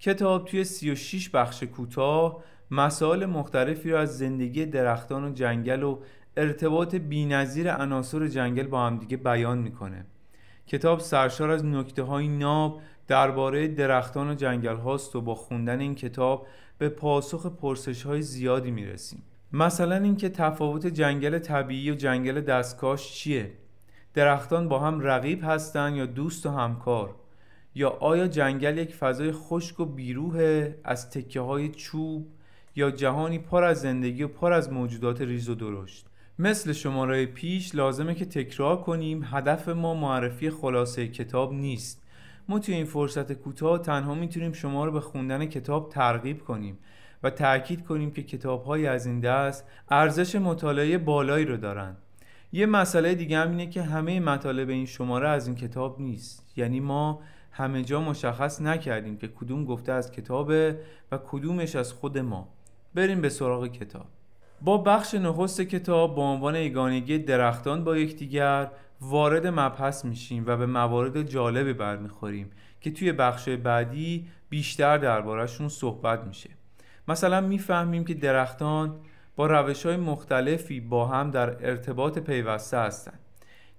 کتاب 0.00 0.44
توی 0.44 0.64
36 0.64 1.30
بخش 1.30 1.62
کوتاه 1.62 2.44
مسائل 2.70 3.26
مختلفی 3.26 3.90
را 3.90 4.00
از 4.00 4.18
زندگی 4.18 4.66
درختان 4.66 5.24
و 5.24 5.30
جنگل 5.30 5.82
و 5.82 5.98
ارتباط 6.36 6.94
بینظیر 6.94 7.74
عناصر 7.74 8.28
جنگل 8.28 8.66
با 8.66 8.86
همدیگه 8.86 9.16
بیان 9.16 9.58
می‌کنه. 9.58 10.06
کتاب 10.66 11.00
سرشار 11.00 11.50
از 11.50 11.64
نکته 11.64 12.02
های 12.02 12.28
ناب 12.28 12.80
درباره 13.06 13.68
درختان 13.68 14.30
و 14.30 14.34
جنگل 14.34 14.76
هاست 14.76 15.16
و 15.16 15.20
با 15.20 15.34
خوندن 15.34 15.80
این 15.80 15.94
کتاب 15.94 16.46
به 16.78 16.88
پاسخ 16.88 17.46
پرسش 17.46 18.02
های 18.02 18.22
زیادی 18.22 18.70
می‌رسیم. 18.70 19.22
مثلا 19.52 19.96
اینکه 19.96 20.28
تفاوت 20.28 20.86
جنگل 20.86 21.38
طبیعی 21.38 21.90
و 21.90 21.94
جنگل 21.94 22.40
دستکاش 22.40 23.12
چیه؟ 23.12 23.52
درختان 24.14 24.68
با 24.68 24.78
هم 24.78 25.00
رقیب 25.00 25.40
هستند 25.44 25.96
یا 25.96 26.06
دوست 26.06 26.46
و 26.46 26.50
همکار؟ 26.50 27.14
یا 27.74 27.90
آیا 27.90 28.26
جنگل 28.26 28.78
یک 28.78 28.94
فضای 28.94 29.32
خشک 29.32 29.80
و 29.80 29.84
بیروه 29.84 30.74
از 30.84 31.10
تکه 31.10 31.40
های 31.40 31.68
چوب 31.68 32.26
یا 32.76 32.90
جهانی 32.90 33.38
پر 33.38 33.64
از 33.64 33.80
زندگی 33.80 34.22
و 34.22 34.28
پر 34.28 34.52
از 34.52 34.72
موجودات 34.72 35.20
ریز 35.20 35.48
و 35.48 35.54
درشت؟ 35.54 36.06
مثل 36.38 36.72
شماره 36.72 37.26
پیش 37.26 37.74
لازمه 37.74 38.14
که 38.14 38.24
تکرار 38.24 38.80
کنیم 38.80 39.24
هدف 39.24 39.68
ما 39.68 39.94
معرفی 39.94 40.50
خلاصه 40.50 41.08
کتاب 41.08 41.52
نیست. 41.52 42.02
ما 42.48 42.58
توی 42.58 42.74
این 42.74 42.84
فرصت 42.84 43.32
کوتاه 43.32 43.78
تنها 43.78 44.14
می‌تونیم 44.14 44.52
شما 44.52 44.84
رو 44.84 44.92
به 44.92 45.00
خوندن 45.00 45.46
کتاب 45.46 45.88
ترغیب 45.88 46.44
کنیم. 46.44 46.78
و 47.22 47.30
تاکید 47.30 47.84
کنیم 47.84 48.10
که 48.10 48.22
کتاب 48.22 48.70
از 48.70 49.06
این 49.06 49.20
دست 49.20 49.64
ارزش 49.90 50.34
مطالعه 50.34 50.98
بالایی 50.98 51.44
رو 51.44 51.56
دارن. 51.56 51.96
یه 52.52 52.66
مسئله 52.66 53.14
دیگه 53.14 53.38
هم 53.38 53.50
اینه 53.50 53.66
که 53.66 53.82
همه 53.82 54.20
مطالب 54.20 54.68
این 54.68 54.86
شماره 54.86 55.28
از 55.28 55.46
این 55.46 55.56
کتاب 55.56 56.00
نیست. 56.00 56.52
یعنی 56.56 56.80
ما 56.80 57.20
همه 57.52 57.82
جا 57.82 58.00
مشخص 58.00 58.62
نکردیم 58.62 59.16
که 59.16 59.28
کدوم 59.28 59.64
گفته 59.64 59.92
از 59.92 60.12
کتابه 60.12 60.78
و 61.12 61.18
کدومش 61.26 61.76
از 61.76 61.92
خود 61.92 62.18
ما. 62.18 62.48
بریم 62.94 63.20
به 63.20 63.28
سراغ 63.28 63.66
کتاب. 63.66 64.06
با 64.62 64.78
بخش 64.78 65.14
نخست 65.14 65.60
کتاب 65.60 66.14
با 66.14 66.32
عنوان 66.32 66.56
یگانگی 66.56 67.18
درختان 67.18 67.84
با 67.84 67.96
یکدیگر 67.96 68.70
وارد 69.00 69.46
مبحث 69.46 70.04
میشیم 70.04 70.44
و 70.46 70.56
به 70.56 70.66
موارد 70.66 71.22
جالبی 71.22 71.72
برمیخوریم 71.72 72.50
که 72.80 72.90
توی 72.90 73.12
بخش 73.12 73.48
بعدی 73.48 74.26
بیشتر 74.48 74.98
دربارهشون 74.98 75.68
صحبت 75.68 76.24
میشه. 76.24 76.50
مثلا 77.08 77.40
می‌فهمیم 77.40 78.04
که 78.04 78.14
درختان 78.14 78.94
با 79.36 79.46
روش 79.46 79.86
های 79.86 79.96
مختلفی 79.96 80.80
با 80.80 81.06
هم 81.06 81.30
در 81.30 81.66
ارتباط 81.66 82.18
پیوسته 82.18 82.78
هستند. 82.78 83.18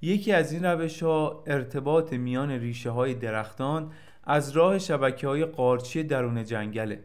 یکی 0.02 0.32
از 0.32 0.52
این 0.52 0.66
روش 0.66 1.04
ها 1.04 1.44
ارتباط 1.48 2.14
میان 2.14 2.52
ریشه 2.52 2.90
های 2.90 3.14
درختان 3.14 3.92
از 4.24 4.50
راه 4.50 4.80
شبکه 4.80 5.28
های 5.28 5.46
قارچی 5.46 6.04
درون 6.04 6.44
جنگله. 6.44 7.00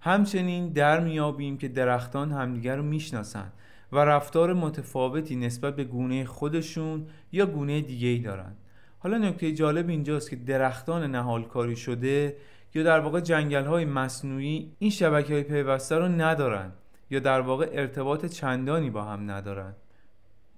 همچنین 0.00 0.68
در 0.68 1.00
میابیم 1.00 1.58
که 1.58 1.68
درختان 1.68 2.32
همدیگر 2.32 2.76
رو 2.76 2.82
می‌شناسند 2.82 3.52
و 3.92 3.98
رفتار 3.98 4.52
متفاوتی 4.52 5.36
نسبت 5.36 5.76
به 5.76 5.84
گونه 5.84 6.24
خودشون 6.24 7.06
یا 7.32 7.46
گونه 7.46 7.80
دیگه 7.80 8.08
ای 8.08 8.18
دارن 8.18 8.52
حالا 8.98 9.18
نکته 9.18 9.52
جالب 9.52 9.88
اینجاست 9.88 10.30
که 10.30 10.36
درختان 10.36 11.10
نهالکاری 11.10 11.76
شده 11.76 12.36
یا 12.76 12.82
در 12.82 13.00
واقع 13.00 13.20
جنگل 13.20 13.64
های 13.64 13.84
مصنوعی 13.84 14.72
این 14.78 14.90
شبکه 14.90 15.34
های 15.34 15.42
پیوسته 15.42 15.96
رو 15.96 16.08
ندارن 16.08 16.72
یا 17.10 17.20
در 17.20 17.40
واقع 17.40 17.68
ارتباط 17.72 18.26
چندانی 18.26 18.90
با 18.90 19.02
هم 19.02 19.30
ندارن؟ 19.30 19.74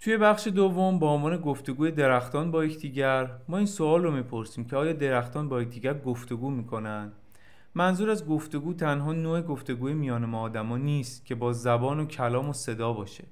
توی 0.00 0.16
بخش 0.16 0.48
دوم 0.48 0.98
با 0.98 1.14
عنوان 1.14 1.37
گفتگوی 1.37 1.90
درختان 1.90 2.50
با 2.50 2.64
یکدیگر 2.64 3.30
ما 3.48 3.56
این 3.56 3.66
سوال 3.66 4.02
رو 4.02 4.10
می‌پرسیم 4.10 4.64
که 4.64 4.76
آیا 4.76 4.92
درختان 4.92 5.48
با 5.48 5.62
یکدیگر 5.62 5.98
گفتگو 5.98 6.50
می‌کنن؟ 6.50 7.12
منظور 7.75 8.10
از 8.10 8.26
گفتگو 8.26 8.75
تنها 8.75 9.12
نوع 9.12 9.40
گفتگوی 9.42 9.94
میان 9.94 10.25
ما 10.25 10.40
آدما 10.40 10.76
نیست 10.76 11.26
که 11.26 11.34
با 11.34 11.52
زبان 11.52 12.00
و 12.00 12.04
کلام 12.04 12.48
و 12.48 12.52
صدا 12.52 12.92
باشه. 12.92 13.25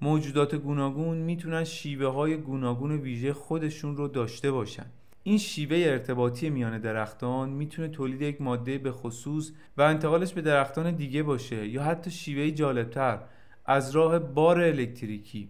موجودات 0.00 0.54
گوناگون 0.54 1.16
می‌تونن 1.16 1.64
شیوه 1.64 2.06
های 2.06 2.36
گوناگون 2.36 2.92
ویژه 2.92 3.32
خودشون 3.32 3.96
رو 3.96 4.08
داشته 4.08 4.50
باشن. 4.50 4.86
این 5.24 5.38
شیوه 5.38 5.76
ارتباطی 5.76 6.50
میان 6.50 6.78
درختان 6.78 7.48
می‌تونه 7.50 7.88
تولید 7.88 8.22
یک 8.22 8.40
ماده 8.40 8.78
به 8.78 8.92
خصوص 8.92 9.52
و 9.76 9.82
انتقالش 9.82 10.32
به 10.32 10.42
درختان 10.42 10.90
دیگه 10.90 11.22
باشه 11.22 11.68
یا 11.68 11.82
حتی 11.82 12.10
شیوه 12.10 12.50
جالبتر 12.50 13.18
از 13.66 13.90
راه 13.90 14.18
بار 14.18 14.60
الکتریکی. 14.60 15.48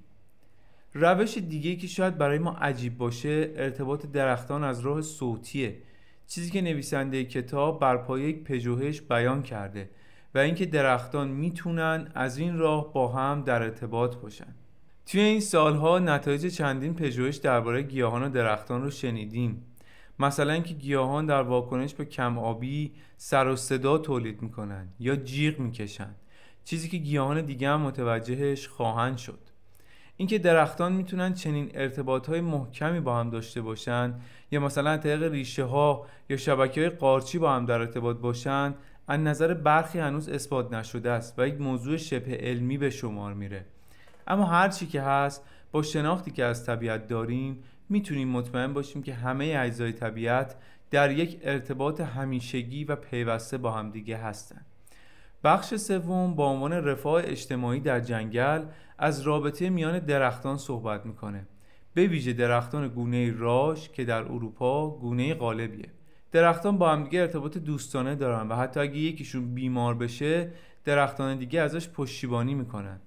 روش 0.94 1.38
دیگه 1.38 1.76
که 1.76 1.86
شاید 1.86 2.18
برای 2.18 2.38
ما 2.38 2.50
عجیب 2.52 2.98
باشه 2.98 3.52
ارتباط 3.56 4.06
درختان 4.06 4.64
از 4.64 4.80
راه 4.80 5.00
صوتیه. 5.00 5.78
چیزی 6.26 6.50
که 6.50 6.62
نویسنده 6.62 7.24
کتاب 7.24 7.80
بر 7.80 7.96
پایه 7.96 8.28
یک 8.28 8.44
پژوهش 8.44 9.00
بیان 9.00 9.42
کرده 9.42 9.90
و 10.34 10.38
اینکه 10.38 10.66
درختان 10.66 11.28
می‌تونن 11.28 12.12
از 12.14 12.38
این 12.38 12.58
راه 12.58 12.92
با 12.92 13.08
هم 13.08 13.42
در 13.42 13.62
ارتباط 13.62 14.16
باشن. 14.16 14.54
توی 15.06 15.20
این 15.20 15.40
سالها 15.40 15.98
نتایج 15.98 16.46
چندین 16.46 16.94
پژوهش 16.94 17.36
درباره 17.36 17.82
گیاهان 17.82 18.22
و 18.22 18.28
درختان 18.28 18.82
رو 18.82 18.90
شنیدیم. 18.90 19.66
مثلا 20.18 20.52
اینکه 20.52 20.74
گیاهان 20.74 21.26
در 21.26 21.42
واکنش 21.42 21.94
به 21.94 22.04
کم 22.04 22.38
آبی 22.38 22.92
سر 23.16 23.48
و 23.48 23.56
صدا 23.56 23.98
تولید 23.98 24.42
می‌کنن 24.42 24.88
یا 25.00 25.16
جیغ 25.16 25.58
می‌کشن. 25.58 26.14
چیزی 26.64 26.88
که 26.88 26.96
گیاهان 26.96 27.42
دیگه 27.42 27.68
هم 27.68 27.80
متوجهش 27.80 28.68
خواهند 28.68 29.16
شد. 29.16 29.38
اینکه 30.16 30.38
درختان 30.38 30.92
می‌تونن 30.92 31.34
چنین 31.34 31.70
ارتباط 31.74 32.28
های 32.28 32.40
محکمی 32.40 33.00
با 33.00 33.16
هم 33.20 33.30
داشته 33.30 33.60
باشن 33.60 34.14
یا 34.50 34.60
مثلا 34.60 34.96
طریق 34.96 35.22
ریشه 35.22 35.64
ها 35.64 36.06
یا 36.28 36.36
شبکه 36.36 36.80
های 36.80 36.90
قارچی 36.90 37.38
با 37.38 37.52
هم 37.52 37.66
در 37.66 37.80
ارتباط 37.80 38.16
باشن 38.16 38.74
از 39.08 39.20
نظر 39.20 39.54
برخی 39.54 39.98
هنوز 39.98 40.28
اثبات 40.28 40.72
نشده 40.72 41.10
است 41.10 41.38
و 41.38 41.48
یک 41.48 41.60
موضوع 41.60 41.96
شبه 41.96 42.36
علمی 42.36 42.78
به 42.78 42.90
شمار 42.90 43.34
میره. 43.34 43.64
اما 44.32 44.44
هر 44.44 44.68
چی 44.68 44.86
که 44.86 45.02
هست 45.02 45.44
با 45.72 45.82
شناختی 45.82 46.30
که 46.30 46.44
از 46.44 46.66
طبیعت 46.66 47.06
داریم 47.06 47.62
می‌تونیم 47.88 48.28
مطمئن 48.28 48.72
باشیم 48.72 49.02
که 49.02 49.14
همه 49.14 49.54
اجزای 49.58 49.92
طبیعت 49.92 50.56
در 50.90 51.10
یک 51.10 51.38
ارتباط 51.42 52.00
همیشگی 52.00 52.84
و 52.84 52.96
پیوسته 52.96 53.58
با 53.58 53.70
همدیگه 53.72 54.16
هستند 54.16 54.66
بخش 55.44 55.74
سوم 55.74 56.34
با 56.34 56.46
عنوان 56.46 56.72
رفاه 56.72 57.22
اجتماعی 57.24 57.80
در 57.80 58.00
جنگل 58.00 58.64
از 58.98 59.20
رابطه 59.20 59.70
میان 59.70 59.98
درختان 59.98 60.56
صحبت 60.56 61.06
می‌کنه. 61.06 61.46
به 61.94 62.06
ویژه 62.06 62.32
درختان 62.32 62.88
گونه 62.88 63.32
راش 63.32 63.88
که 63.88 64.04
در 64.04 64.22
اروپا 64.22 64.90
گونه 64.90 65.34
غالبیه. 65.34 65.88
درختان 66.32 66.78
با 66.78 66.92
همدیگه 66.92 67.20
ارتباط 67.20 67.58
دوستانه 67.58 68.14
دارن 68.14 68.48
و 68.48 68.56
حتی 68.56 68.80
اگه 68.80 68.96
یکیشون 68.96 69.54
بیمار 69.54 69.94
بشه 69.94 70.50
درختان 70.84 71.38
دیگه 71.38 71.60
ازش 71.60 71.88
پشتیبانی 71.88 72.54
می‌کنن. 72.54 73.00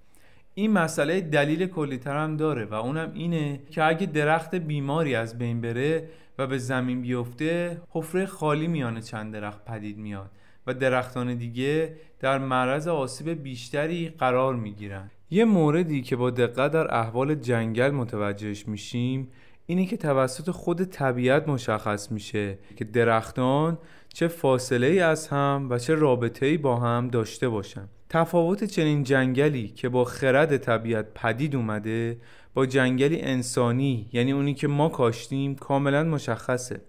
این 0.57 0.71
مسئله 0.71 1.21
دلیل 1.21 1.67
کلیتر 1.67 2.17
هم 2.17 2.37
داره 2.37 2.65
و 2.65 2.73
اونم 2.73 3.11
اینه 3.13 3.59
که 3.69 3.83
اگه 3.83 4.05
درخت 4.05 4.55
بیماری 4.55 5.15
از 5.15 5.37
بین 5.37 5.61
بره 5.61 6.09
و 6.37 6.47
به 6.47 6.57
زمین 6.57 7.01
بیفته 7.01 7.81
حفره 7.89 8.25
خالی 8.25 8.67
میانه 8.67 9.01
چند 9.01 9.33
درخت 9.33 9.65
پدید 9.65 9.97
میاد 9.97 10.31
و 10.67 10.73
درختان 10.73 11.35
دیگه 11.35 11.95
در 12.19 12.37
معرض 12.37 12.87
آسیب 12.87 13.29
بیشتری 13.43 14.09
قرار 14.09 14.55
می‌گیرن. 14.55 15.11
یه 15.29 15.45
موردی 15.45 16.01
که 16.01 16.15
با 16.15 16.29
دقت 16.29 16.71
در 16.71 16.95
احوال 16.95 17.35
جنگل 17.35 17.91
متوجهش 17.91 18.67
میشیم 18.67 19.31
اینه 19.65 19.85
که 19.85 19.97
توسط 19.97 20.51
خود 20.51 20.83
طبیعت 20.83 21.47
مشخص 21.47 22.11
میشه 22.11 22.57
که 22.75 22.85
درختان 22.85 23.77
چه 24.13 24.27
فاصله 24.27 24.87
ای 24.87 24.99
از 24.99 25.27
هم 25.27 25.67
و 25.69 25.77
چه 25.77 25.95
رابطه 25.95 26.45
ای 26.45 26.57
با 26.57 26.75
هم 26.75 27.07
داشته 27.07 27.49
باشن. 27.49 27.87
تفاوت 28.09 28.63
چنین 28.63 29.03
جنگلی 29.03 29.67
که 29.67 29.89
با 29.89 30.03
خرد 30.05 30.57
طبیعت 30.57 31.05
پدید 31.15 31.55
اومده 31.55 32.17
با 32.53 32.65
جنگلی 32.65 33.21
انسانی 33.21 34.09
یعنی 34.13 34.31
اونی 34.31 34.53
که 34.53 34.67
ما 34.67 34.89
کاشتیم 34.89 35.55
کاملا 35.55 36.03
مشخصه. 36.03 36.81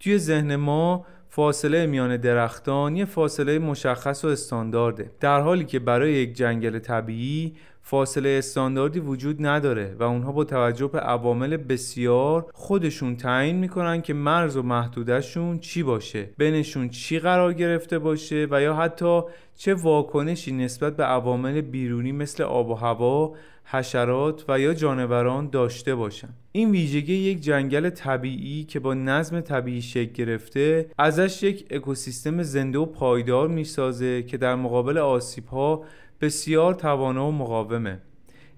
توی 0.00 0.18
ذهن 0.18 0.56
ما 0.56 1.06
فاصله 1.28 1.86
میان 1.86 2.16
درختان 2.16 2.96
یه 2.96 3.04
فاصله 3.04 3.58
مشخص 3.58 4.24
و 4.24 4.28
استاندارده. 4.28 5.10
در 5.20 5.40
حالی 5.40 5.64
که 5.64 5.78
برای 5.78 6.12
یک 6.12 6.34
جنگل 6.34 6.78
طبیعی 6.78 7.56
فاصله 7.90 8.28
استانداردی 8.28 9.00
وجود 9.00 9.46
نداره 9.46 9.96
و 9.98 10.02
اونها 10.02 10.32
با 10.32 10.44
توجه 10.44 10.86
به 10.86 11.00
عوامل 11.00 11.56
بسیار 11.56 12.46
خودشون 12.52 13.16
تعیین 13.16 13.56
می‌کنن 13.56 14.02
که 14.02 14.14
مرز 14.14 14.56
و 14.56 14.62
محدودشون 14.62 15.58
چی 15.58 15.82
باشه 15.82 16.28
بینشون 16.38 16.88
چی 16.88 17.18
قرار 17.18 17.52
گرفته 17.52 17.98
باشه 17.98 18.46
و 18.50 18.62
یا 18.62 18.74
حتی 18.74 19.20
چه 19.56 19.74
واکنشی 19.74 20.52
نسبت 20.52 20.96
به 20.96 21.04
عوامل 21.04 21.60
بیرونی 21.60 22.12
مثل 22.12 22.42
آب 22.42 22.70
و 22.70 22.74
هوا، 22.74 23.34
حشرات 23.64 24.44
و 24.48 24.60
یا 24.60 24.74
جانوران 24.74 25.50
داشته 25.50 25.94
باشن. 25.94 26.28
این 26.52 26.70
ویژگی 26.70 27.14
یک 27.14 27.40
جنگل 27.40 27.90
طبیعی 27.90 28.64
که 28.64 28.80
با 28.80 28.94
نظم 28.94 29.40
طبیعی 29.40 29.82
شکل 29.82 30.12
گرفته 30.12 30.86
ازش 30.98 31.42
یک 31.42 31.66
اکوسیستم 31.70 32.42
زنده 32.42 32.78
و 32.78 32.86
پایدار 32.86 33.48
می‌سازه 33.48 34.22
که 34.22 34.36
در 34.36 34.54
مقابل 34.54 34.98
آسیب 34.98 35.46
ها 35.46 35.84
بسیار 36.20 36.74
توانا 36.74 37.28
و 37.28 37.32
مقاومه. 37.32 37.98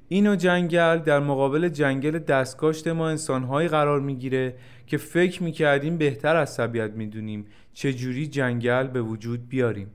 این 0.08 0.36
جنگل 0.36 0.98
در 0.98 1.20
مقابل 1.20 1.68
جنگل 1.68 2.18
دستکاشت 2.18 2.88
ما 2.88 3.08
انسانهایی 3.08 3.68
قرار 3.68 4.00
می‌گیره 4.00 4.54
که 4.86 4.96
فکر 4.96 5.42
می‌کردیم 5.42 5.98
بهتر 5.98 6.36
از 6.36 6.56
طبیعت 6.56 6.90
می‌دونیم 6.90 7.46
چجوری 7.72 8.26
جنگل 8.26 8.86
به 8.86 9.02
وجود 9.02 9.48
بیاریم. 9.48 9.90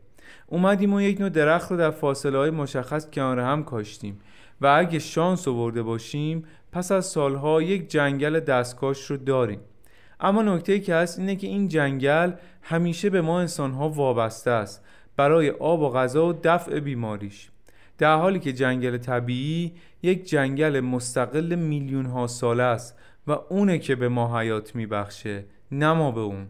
اومدیم 0.48 0.94
و 0.94 1.02
یک 1.02 1.22
نوع 1.22 1.30
درخت 1.30 1.72
رو 1.72 1.78
در 1.78 1.92
فاصله 1.92 2.38
های 2.38 2.50
مشخص 2.50 3.10
کنار 3.10 3.40
هم 3.40 3.64
کاشتیم 3.64 4.20
و 4.62 4.68
اگه 4.68 5.00
شانس 5.00 5.48
آورده 5.48 5.84
باشیم 5.84 6.44
پس 6.72 6.92
از 6.92 7.06
سالها 7.06 7.62
یک 7.62 7.90
جنگل 7.90 8.40
دستکاش 8.40 9.06
رو 9.06 9.18
داریم. 9.18 9.60
اما 10.20 10.42
نکته 10.42 10.80
که 10.80 10.96
هست 10.96 11.20
اینه 11.20 11.36
که 11.36 11.48
این 11.48 11.68
جنگل 11.68 12.32
همیشه 12.62 13.10
به 13.10 13.22
ما 13.22 13.40
انسانها 13.40 13.90
وابسته 13.90 14.52
است 14.52 14.86
برای 15.16 15.50
آب 15.50 15.82
و 15.82 15.90
غذا 15.90 16.28
و 16.28 16.34
دفع 16.44 16.80
بیماریش. 16.80 17.50
در 17.98 18.16
حالی 18.16 18.40
که 18.40 18.54
جنگل 18.54 18.98
طبیعی 18.98 19.74
یک 20.02 20.30
جنگل 20.30 20.80
مستقل 20.80 21.56
میلیون 21.56 22.06
ها 22.06 22.28
ساله 22.28 22.64
است 22.64 22.98
و 23.28 23.32
اونه 23.32 23.80
که 23.80 23.96
به 23.96 24.10
ما 24.10 24.40
حیات 24.40 24.76
میبخشه 24.76 25.46
نه 25.72 25.94
ما 25.94 26.12
به 26.12 26.20
اون 26.20 26.48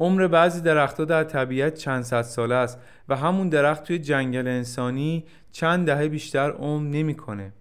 عمر 0.00 0.26
بعضی 0.26 0.60
درختها 0.60 1.04
در 1.04 1.24
طبیعت 1.24 1.74
چند 1.74 2.02
صد 2.02 2.22
ساله 2.22 2.54
است 2.54 2.78
و 3.08 3.16
همون 3.16 3.48
درخت 3.48 3.84
توی 3.84 3.98
جنگل 3.98 4.48
انسانی 4.48 5.24
چند 5.52 5.86
دهه 5.86 6.08
بیشتر 6.08 6.50
عمر 6.50 6.88
نمی‌کنه. 6.88 7.52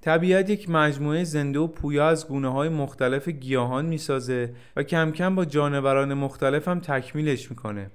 طبیعت 0.00 0.50
یک 0.50 0.70
مجموعه 0.70 1.24
زنده 1.24 1.58
و 1.58 1.66
پویا 1.66 2.08
از 2.08 2.28
گونه 2.28 2.52
های 2.52 2.68
مختلف 2.68 3.28
گیاهان 3.28 3.86
می‌سازه 3.86 4.54
و 4.76 4.82
کم 4.82 5.10
کم 5.10 5.34
با 5.34 5.44
جانوران 5.44 6.14
مختلف 6.14 6.68
هم 6.68 6.80
تکمیلش 6.80 7.50
می‌کنه 7.50 7.90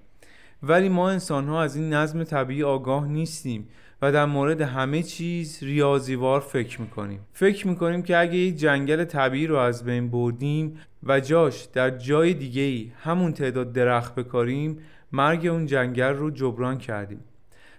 ولی 0.64 0.90
ما 0.90 1.10
انسان 1.10 1.48
ها 1.48 1.64
از 1.64 1.76
این 1.76 1.94
نظم 1.94 2.24
طبیعی 2.24 2.64
آگاه 2.64 3.08
نیستیم 3.08 3.68
و 4.04 4.12
در 4.12 4.26
مورد 4.26 4.62
همه 4.62 5.04
چیز 5.04 5.60
ریاضیوار 5.62 6.40
فکر 6.40 6.82
می‌کنیم. 6.82 7.20
فکر 7.34 7.68
می‌کنیم 7.68 8.04
که 8.04 8.18
اگه 8.18 8.36
یک 8.36 8.56
جنگل 8.56 9.04
طبیعی 9.04 9.48
رو 9.48 9.56
از 9.56 9.84
بین 9.84 10.12
بردیم 10.12 10.80
و 11.04 11.20
جاش 11.20 11.64
در 11.64 11.90
جای 11.90 12.34
دیگه 12.34 12.62
ای 12.62 12.92
همون 13.04 13.34
تعداد 13.34 13.74
درخت 13.74 14.16
بکاریم 14.16 14.80
مرگ 15.12 15.46
اون 15.46 15.66
جنگل 15.66 16.14
رو 16.14 16.32
جبران 16.32 16.78
کردیم. 16.78 17.20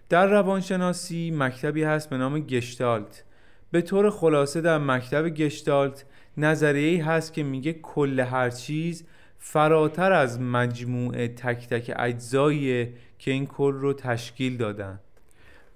در 0.09 0.26
روانشناسی 0.26 1.31
مکتبی 1.31 1.83
هست 1.83 2.11
به 2.11 2.16
نام 2.16 2.40
گشتالت. 2.40 3.25
به 3.71 3.83
طور 3.83 4.11
خلاصه 4.11 4.61
در 4.61 4.78
مکتب 4.78 5.28
گشتالت 5.28 6.04
نظریه 6.37 7.04
هست 7.04 7.33
که 7.33 7.43
میگه 7.43 7.73
کل 7.73 8.21
هر 8.21 8.50
چیز 8.50 9.04
فراتر 9.38 10.12
از 10.12 10.40
مجموعه 10.40 11.28
تک 11.28 11.69
تک 11.69 11.93
اجزاییه 11.97 12.93
که 13.19 13.31
این 13.31 13.47
کل 13.47 13.73
رو 13.73 13.93
تشکیل 13.93 14.57
دادن. 14.57 15.00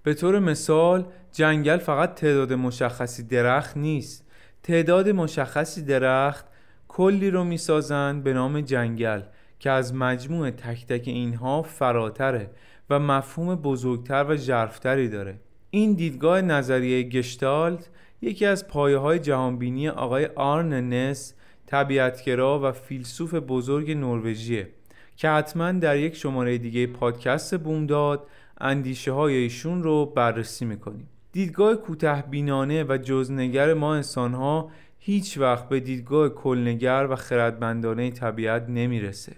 به 0.03 0.15
طور 0.15 0.39
مثال 0.39 1.07
جنگل 1.33 1.79
فقط 1.79 2.15
تعداد 2.15 2.53
مشخصی 2.53 3.23
درخت 3.23 3.77
نیست. 3.77 4.27
تعداد 4.63 5.09
مشخصی 5.09 5.83
درخت 5.83 6.47
کلی 6.89 7.31
رو 7.31 7.45
می‌سازند 7.45 8.23
به 8.23 8.33
نام 8.33 8.61
جنگل 8.61 9.21
که 9.59 9.71
از 9.71 9.95
مجموع 9.95 10.51
تک 10.51 10.87
تک 10.87 11.09
اینها 11.09 11.63
فراتره 11.63 12.51
و 12.91 12.99
مفهوم 12.99 13.55
بزرگتر 13.55 14.25
و 14.29 14.37
ژرفتری 14.37 15.09
داره. 15.09 15.41
این 15.71 15.95
دیدگاه 15.95 16.41
نظریه 16.41 17.03
گشتالت 17.03 17.91
یکی 18.23 18.47
از 18.47 18.69
پایه 18.69 18.99
های 18.99 19.19
جهانبینی 19.19 19.89
آقای 19.89 20.27
آرن 20.27 20.93
نس 20.93 21.35
طبیعتگرا 21.67 22.61
و 22.63 22.73
فیلسوف 22.73 23.35
بزرگ 23.35 23.91
نروژیه 23.91 24.69
که 25.17 25.29
حتما 25.29 25.73
در 25.73 25.97
یک 25.97 26.17
شماره 26.17 26.59
دیگه 26.59 26.87
پادکست 26.87 27.59
بومداد 27.59 28.27
اندیشه 28.61 29.13
های 29.13 29.35
ایشون 29.35 29.83
رو 29.83 30.07
بررسی 30.07 30.65
می‌کنیم. 30.65 31.09
دیدگاه 31.33 31.75
کوته 31.75 32.25
بینانه 32.31 32.85
و 32.85 32.99
جزنگر 33.03 33.75
ما 33.75 33.95
انسان 33.95 34.35
ها 34.35 34.71
هیچ 34.99 35.39
وقت 35.39 35.69
به 35.69 35.81
دیدگاه 35.81 36.29
کلنگر 36.29 37.07
و 37.11 37.17
خردمندانه 37.17 38.11
طبیعت 38.11 38.69
نمی‌رسه. 38.69 39.33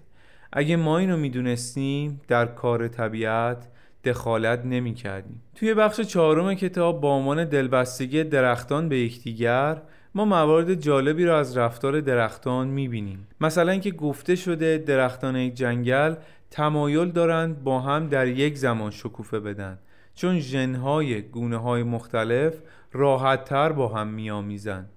اگه 0.52 0.76
ما 0.76 0.98
اینو 0.98 1.16
می‌دونستیم 1.16 2.20
در 2.28 2.46
کار 2.46 2.88
طبیعت 2.88 3.68
دخالت 4.04 4.64
نمی 4.64 4.94
کردیم. 4.94 5.42
توی 5.54 5.74
بخش 5.74 6.00
چهارم 6.00 6.54
کتاب 6.54 7.00
با 7.00 7.16
عنوان 7.16 7.44
دلبستگی 7.44 8.24
درختان 8.24 8.88
به 8.88 8.98
یکدیگر 8.98 9.82
ما 10.14 10.24
موارد 10.24 10.74
جالبی 10.74 11.24
را 11.24 11.38
از 11.38 11.56
رفتار 11.56 12.00
درختان 12.00 12.68
می‌بینیم. 12.68 13.26
مثلا 13.40 13.72
اینکه 13.72 13.90
گفته 13.90 14.34
شده 14.34 14.78
درختان 14.78 15.36
یک 15.36 15.54
جنگل 15.54 16.14
تمایل 16.50 17.10
دارند 17.10 17.64
با 17.64 17.80
هم 17.80 18.08
در 18.08 18.26
یک 18.26 18.58
زمان 18.58 18.90
شکوفه 18.90 19.40
بدن. 19.40 19.78
چون 20.14 20.38
ژنهای 20.38 21.22
گونه 21.22 21.56
های 21.56 21.82
مختلف 21.82 22.54
راحتتر 22.92 23.72
با 23.72 23.88
هم 23.88 24.08
میآمیزند. 24.08 24.88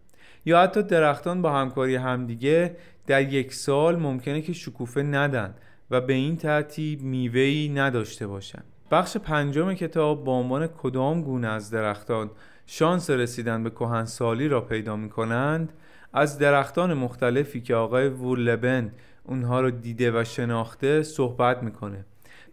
یا 0.45 0.61
حتی 0.61 0.83
درختان 0.83 1.41
با 1.41 1.51
همکاری 1.51 1.95
همدیگه 1.95 2.75
در 3.07 3.33
یک 3.33 3.53
سال 3.53 3.95
ممکنه 3.95 4.41
که 4.41 4.53
شکوفه 4.53 5.03
ندن 5.03 5.55
و 5.91 6.01
به 6.01 6.13
این 6.13 6.37
ترتیب 6.37 7.01
میوهی 7.01 7.69
نداشته 7.69 8.27
باشند. 8.27 8.65
بخش 8.91 9.17
پنجم 9.17 9.73
کتاب 9.73 10.23
با 10.23 10.31
عنوان 10.31 10.67
کدام 10.67 11.21
گونه 11.21 11.47
از 11.47 11.69
درختان 11.69 12.31
شانس 12.65 13.09
رسیدن 13.09 13.63
به 13.63 13.69
کهنسالی 13.69 14.47
را 14.47 14.61
پیدا 14.61 14.95
می 14.95 15.09
کنند 15.09 15.73
از 16.13 16.37
درختان 16.39 16.93
مختلفی 16.93 17.61
که 17.61 17.75
آقای 17.75 18.07
وورلبن 18.07 18.91
اونها 19.23 19.62
رو 19.62 19.71
دیده 19.71 20.21
و 20.21 20.23
شناخته 20.23 21.03
صحبت 21.03 21.63
می‌کنه. 21.63 22.05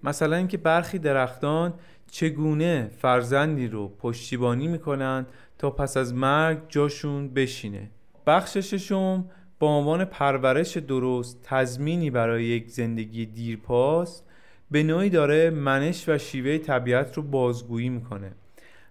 مثلا 0.05 0.37
اینکه 0.37 0.57
برخی 0.57 0.99
درختان 0.99 1.75
چگونه 2.11 2.91
فرزندی 2.99 3.69
رو 3.69 3.89
پشتیبانی 3.89 4.69
می‌کنن 4.69 5.27
تا 5.59 5.71
پس 5.71 5.97
از 5.97 6.15
مرگ 6.15 6.59
جاشون 6.69 7.29
بشینه. 7.29 7.91
بخش 8.27 8.57
ششم 8.57 9.25
با 9.59 9.79
عنوان 9.79 10.05
پرورش 10.05 10.77
درست 10.77 11.41
تضمینی 11.43 12.11
برای 12.11 12.45
یک 12.45 12.71
زندگی 12.71 13.27
دیرپاس 13.27 14.23
به 14.71 14.83
نوعی 14.83 15.11
داره 15.11 15.51
منش 15.51 16.09
و 16.09 16.19
شیوه 16.19 16.59
طبیعت 16.59 17.17
رو 17.17 17.23
بازگویی 17.23 17.89
می‌کنه. 17.89 18.33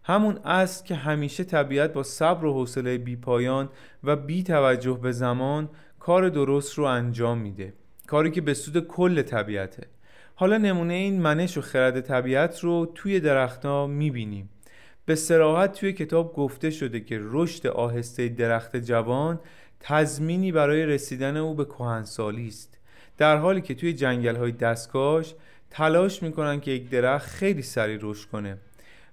همون 0.03 0.39
است 0.45 0.85
که 0.85 0.95
همیشه 0.95 1.43
طبیعت 1.43 1.93
با 1.93 2.03
صبر 2.03 2.45
و 2.45 2.53
حوصله 2.53 2.97
بیپایان 2.97 3.69
و 4.03 4.15
بی 4.15 4.43
توجه 4.43 4.99
به 5.01 5.11
زمان 5.11 5.69
کار 6.09 6.29
درست 6.29 6.73
رو 6.73 6.83
انجام 6.83 7.37
میده 7.37 7.73
کاری 8.07 8.31
که 8.31 8.41
به 8.41 8.53
سود 8.53 8.87
کل 8.87 9.21
طبیعته. 9.21 9.87
حالا 10.35 10.57
نمونه 10.57 10.93
این 10.93 11.21
منش 11.21 11.57
و 11.57 11.61
خرد 11.61 12.01
طبیعت 12.01 12.59
رو 12.59 12.91
توی 12.95 13.19
درختها 13.19 13.87
می‌بینیم. 13.87 14.49
به 15.05 15.15
سراحت 15.15 15.73
توی 15.79 15.93
کتاب 15.93 16.33
گفته 16.33 16.69
شده 16.69 16.99
که 16.99 17.19
رشد 17.21 17.67
آهسته 17.67 18.27
درخت 18.27 18.77
جوان 18.77 19.39
تضمینی 19.79 20.51
برای 20.51 20.85
رسیدن 20.85 21.37
او 21.37 21.53
به 21.53 21.65
کهنسالی 21.65 22.47
است. 22.47 22.77
در 23.17 23.37
حالی 23.37 23.61
که 23.61 23.75
توی 23.75 23.93
جنگل 23.93 24.35
های 24.35 24.51
دستکاش 24.51 25.35
تلاش 25.69 26.23
می‌کنن 26.23 26.59
که 26.59 26.71
یک 26.71 26.89
درخت 26.89 27.27
خیلی 27.27 27.61
سریع 27.61 27.99
رشد 28.01 28.29
کنه 28.29 28.57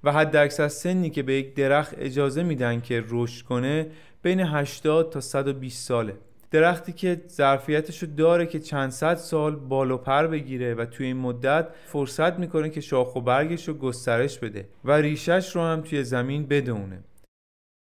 و 0.05 0.13
حد 0.13 0.37
اکثر 0.37 0.69
سنی 0.69 1.11
که 1.11 1.23
به 1.23 1.35
یک 1.35 1.55
درخت 1.55 1.95
اجازه 1.99 2.43
میدن 2.43 2.81
که 2.81 3.05
رشد 3.09 3.45
کنه 3.45 3.87
بین 4.23 4.41
80 4.41 5.13
تا 5.13 5.21
120 5.21 5.89
ساله. 5.89 6.17
درختی 6.57 6.93
که 6.93 7.23
ظرفیتش 7.29 8.03
رو 8.03 8.09
داره 8.17 8.47
که 8.47 8.59
چند 8.59 8.91
صد 8.91 9.15
سال 9.15 9.57
بال 9.57 9.91
و 9.91 9.97
پر 9.97 10.27
بگیره 10.27 10.75
و 10.75 10.85
توی 10.85 11.07
این 11.07 11.17
مدت 11.17 11.69
فرصت 11.87 12.39
می‌کنه 12.39 12.71
که 12.71 12.81
شاخ 12.81 13.17
و 13.17 13.21
برگش 13.21 13.69
رو 13.69 13.75
گسترش 13.75 14.39
بده 14.39 14.69
و 14.85 14.93
ریشش 14.93 15.57
رو 15.57 15.63
هم 15.63 15.81
توی 15.81 16.05
زمین 16.05 16.47
بدونه 16.47 17.05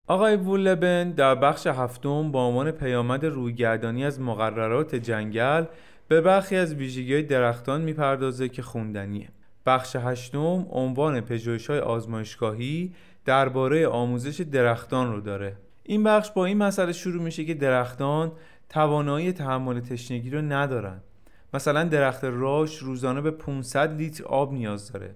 آقای 0.06 0.36
وولبن 0.36 1.10
در 1.10 1.34
بخش 1.34 1.66
هفتم 1.66 2.32
با 2.32 2.46
عنوان 2.46 2.70
پیامد 2.70 3.24
رویگردانی 3.24 4.04
از 4.04 4.20
مقررات 4.20 4.94
جنگل 4.94 5.64
به 6.08 6.20
برخی 6.20 6.56
از 6.56 6.74
ویژگی 6.74 7.22
درختان 7.22 7.80
می‌پردازه 7.80 8.48
که 8.48 8.62
خوندنیه. 8.62 9.28
بخش 9.66 9.96
هشتم 9.96 10.66
عنوان 10.70 11.20
پژوهش 11.20 11.70
های 11.70 11.78
آزمایشگاهی 11.78 12.94
درباره 13.24 13.86
آموزش 13.86 14.40
درختان 14.40 15.12
رو 15.12 15.20
داره. 15.20 15.56
این 15.84 16.04
بخش 16.04 16.30
با 16.30 16.44
این 16.44 16.58
مسئله 16.58 16.92
شروع 16.92 17.22
میشه 17.22 17.44
که 17.44 17.54
درختان 17.54 18.32
توانایی 18.68 19.32
تحمل 19.32 19.80
تشنگی 19.80 20.30
رو 20.30 20.42
ندارن. 20.42 21.00
مثلا 21.54 21.84
درخت 21.84 22.24
راش 22.24 22.76
روزانه 22.78 23.20
به 23.20 23.30
500 23.30 23.96
لیتر 23.96 24.24
آب 24.24 24.52
نیاز 24.52 24.92
داره. 24.92 25.14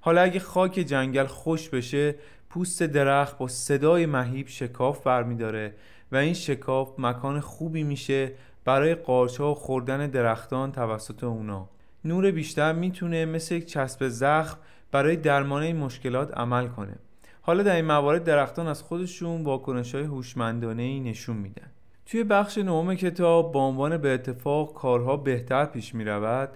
حالا 0.00 0.20
اگه 0.20 0.40
خاک 0.40 0.72
جنگل 0.72 1.26
خوش 1.26 1.68
بشه 1.68 2.14
پوست 2.50 2.82
درخت 2.82 3.38
با 3.38 3.48
صدای 3.48 4.06
مهیب 4.06 4.48
شکاف 4.48 5.06
برمیداره 5.06 5.74
و 6.12 6.16
این 6.16 6.34
شکاف 6.34 6.94
مکان 6.98 7.40
خوبی 7.40 7.82
میشه 7.82 8.32
برای 8.64 8.94
قارچها 8.94 9.50
و 9.50 9.54
خوردن 9.54 10.06
درختان 10.06 10.72
توسط 10.72 11.24
اونا. 11.24 11.68
نور 12.04 12.30
بیشتر 12.30 12.72
می‌تونه 12.72 13.24
مثل 13.24 13.54
یک 13.54 13.66
چسب 13.66 14.08
زخم 14.08 14.58
برای 14.92 15.16
درمان 15.16 15.62
این 15.62 15.76
مشکلات 15.76 16.38
عمل 16.38 16.68
کنه. 16.68 16.96
حالا 17.42 17.62
در 17.62 17.76
این 17.76 17.84
موارد 17.84 18.24
درختان 18.24 18.66
از 18.66 18.82
خودشون 18.82 19.44
واکنش 19.44 19.94
های 19.94 20.04
هوشمندانه 20.04 20.82
ای 20.82 21.00
نشون 21.00 21.36
میدن. 21.36 21.70
توی 22.12 22.24
بخش 22.24 22.58
نهم 22.58 22.94
کتاب 22.94 23.52
با 23.52 23.60
عنوان 23.60 23.96
به 23.96 24.14
اتفاق 24.14 24.74
کارها 24.74 25.16
بهتر 25.16 25.64
پیش 25.64 25.94
می 25.94 26.04
رود 26.04 26.48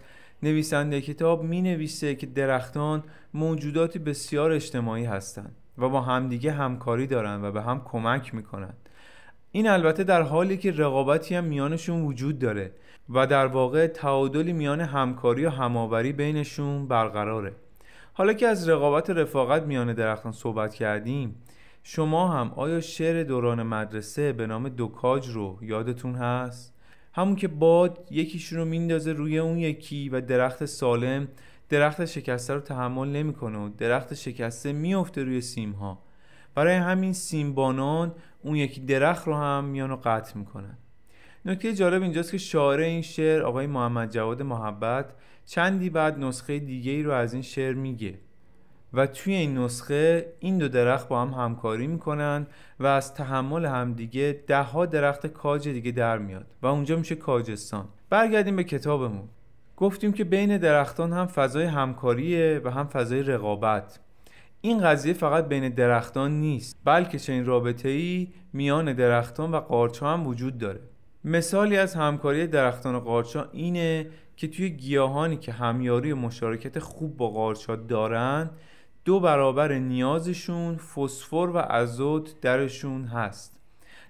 نویسنده 0.42 1.00
کتاب 1.00 1.42
می 1.42 1.62
نویسه 1.62 2.14
که 2.14 2.26
درختان 2.26 3.04
موجوداتی 3.34 3.98
بسیار 3.98 4.52
اجتماعی 4.52 5.04
هستند 5.04 5.54
و 5.78 5.88
با 5.88 6.00
همدیگه 6.00 6.52
همکاری 6.52 7.06
دارن 7.06 7.44
و 7.44 7.52
به 7.52 7.62
هم 7.62 7.82
کمک 7.84 8.34
می‌کنن 8.34 8.72
این 9.52 9.68
البته 9.68 10.04
در 10.04 10.22
حالی 10.22 10.56
که 10.56 10.72
رقابتی 10.72 11.34
هم 11.34 11.44
میانشون 11.44 12.02
وجود 12.02 12.38
داره 12.38 12.72
و 13.08 13.26
در 13.26 13.46
واقع 13.46 13.86
تعادلی 13.86 14.52
میان 14.52 14.80
همکاری 14.80 15.46
و 15.46 15.50
هماوری 15.50 16.12
بینشون 16.12 16.88
برقراره. 16.88 17.52
حالا 18.12 18.32
که 18.32 18.46
از 18.46 18.68
رقابت 18.68 19.10
رفاقت 19.10 19.62
میان 19.62 19.92
درختان 19.92 20.32
صحبت 20.32 20.74
کردیم 20.74 21.34
شما 21.88 22.28
هم 22.28 22.52
آیا 22.56 22.80
شعر 22.80 23.22
دوران 23.22 23.62
مدرسه 23.62 24.32
به 24.32 24.46
نام 24.46 24.68
دوکاج 24.68 25.28
رو 25.28 25.58
یادتون 25.62 26.14
هست؟ 26.14 26.74
همون 27.12 27.36
که 27.36 27.48
باد 27.48 28.06
یکیشون 28.10 28.58
رو 28.58 28.64
میندازه 28.64 29.12
روی 29.12 29.38
اون 29.38 29.58
یکی 29.58 30.08
و 30.08 30.20
درخت 30.20 30.64
سالم 30.64 31.28
درخت 31.68 32.04
شکسته 32.04 32.54
رو 32.54 32.60
تحمل 32.60 33.08
نمی‌کنه 33.08 33.58
و 33.58 33.68
درخت 33.68 34.14
شکسته 34.14 34.72
میفته 34.72 35.22
روی 35.22 35.40
سیم 35.40 35.72
ها 35.72 36.02
برای 36.54 36.74
همین 36.74 37.12
سیمبانان 37.12 38.12
اون 38.42 38.56
یکی 38.56 38.80
درخت 38.80 39.26
رو 39.26 39.34
هم 39.34 39.64
میان 39.64 39.90
و 39.90 39.96
قطع 39.96 40.38
می‌کنن. 40.38 40.78
نکته 41.44 41.74
جالب 41.74 42.02
اینجاست 42.02 42.30
که 42.30 42.38
شاعر 42.38 42.80
این 42.80 43.02
شعر 43.02 43.42
آقای 43.42 43.66
محمد 43.66 44.10
جواد 44.10 44.42
محبت 44.42 45.12
چندی 45.44 45.90
بعد 45.90 46.18
نسخه 46.18 46.58
دیگه 46.58 46.92
ای 46.92 47.02
رو 47.02 47.12
از 47.12 47.32
این 47.32 47.42
شعر 47.42 47.74
میگه. 47.74 48.18
و 48.96 49.06
توی 49.06 49.34
این 49.34 49.58
نسخه 49.58 50.32
این 50.40 50.58
دو 50.58 50.68
درخت 50.68 51.08
با 51.08 51.22
هم 51.22 51.44
همکاری 51.44 51.86
می‌کنن 51.86 52.46
و 52.80 52.86
از 52.86 53.14
تحمل 53.14 53.64
همدیگه 53.64 54.40
ده 54.46 54.62
ها 54.62 54.86
درخت 54.86 55.26
کاج 55.26 55.68
دیگه 55.68 55.92
در 55.92 56.18
میاد 56.18 56.46
و 56.62 56.66
اونجا 56.66 56.96
میشه 56.96 57.14
کاجستان. 57.14 57.84
برگردیم 58.10 58.56
به 58.56 58.64
کتابمون. 58.64 59.28
گفتیم 59.76 60.12
که 60.12 60.24
بین 60.24 60.56
درختان 60.56 61.12
هم 61.12 61.26
فضای 61.26 61.64
همکاریه 61.64 62.60
و 62.64 62.70
هم 62.70 62.86
فضای 62.86 63.22
رقابت. 63.22 64.00
این 64.60 64.80
قضیه 64.80 65.12
فقط 65.12 65.48
بین 65.48 65.68
درختان 65.68 66.40
نیست 66.40 66.76
بلکه 66.84 67.18
چنین 67.18 67.44
رابطه 67.44 67.88
ای 67.88 68.28
میان 68.52 68.92
درختان 68.92 69.52
و 69.52 69.60
قارچها 69.60 70.12
هم 70.12 70.26
وجود 70.26 70.58
داره. 70.58 70.80
مثالی 71.24 71.76
از 71.76 71.94
همکاری 71.94 72.46
درختان 72.46 72.94
و 72.94 73.00
قارچها 73.00 73.46
اینه 73.52 74.06
که 74.36 74.48
توی 74.48 74.70
گیاهانی 74.70 75.36
که 75.36 75.52
همیاری 75.52 76.12
و 76.12 76.16
مشارکت 76.16 76.78
خوب 76.78 77.16
با 77.16 77.28
قارچها 77.28 77.76
دارن 77.76 78.50
دو 79.06 79.20
برابر 79.20 79.72
نیازشون 79.72 80.76
فسفر 80.76 81.50
و 81.54 81.56
ازوت 81.56 82.40
درشون 82.40 83.04
هست. 83.04 83.60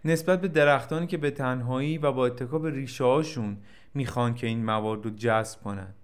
نسبت 0.05 0.41
به 0.41 0.49
درختانی 0.49 1.07
که 1.07 1.17
به 1.17 1.31
تنهایی 1.31 1.99
و 1.99 2.13
با 2.13 2.27
اتکاب 2.27 2.67
ریشه 2.67 3.05
هاشون 3.05 3.57
می‌خوان 3.95 4.35
که 4.35 4.47
این 4.47 4.65
موارد 4.65 5.05
رو 5.05 5.11
جذب 5.11 5.61
کنن. 5.61 5.95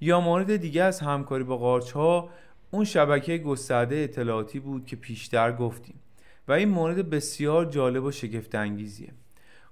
یا 0.00 0.20
مورد 0.20 0.56
دیگه 0.56 0.82
از 0.82 1.00
همکاری 1.00 1.44
با 1.44 1.56
قارچ 1.56 1.92
ها 1.92 2.28
اون 2.70 2.84
شبکه 2.84 3.38
گسترده 3.38 3.96
اطلاعاتی 3.96 4.60
بود 4.60 4.86
که 4.86 4.96
پیشتر 4.96 5.52
گفتیم 5.52 6.00
و 6.48 6.52
این 6.52 6.68
مورد 6.68 7.10
بسیار 7.10 7.64
جالب 7.64 8.04
و 8.04 8.10
شگفت 8.10 8.54
انگیزیه 8.54 9.12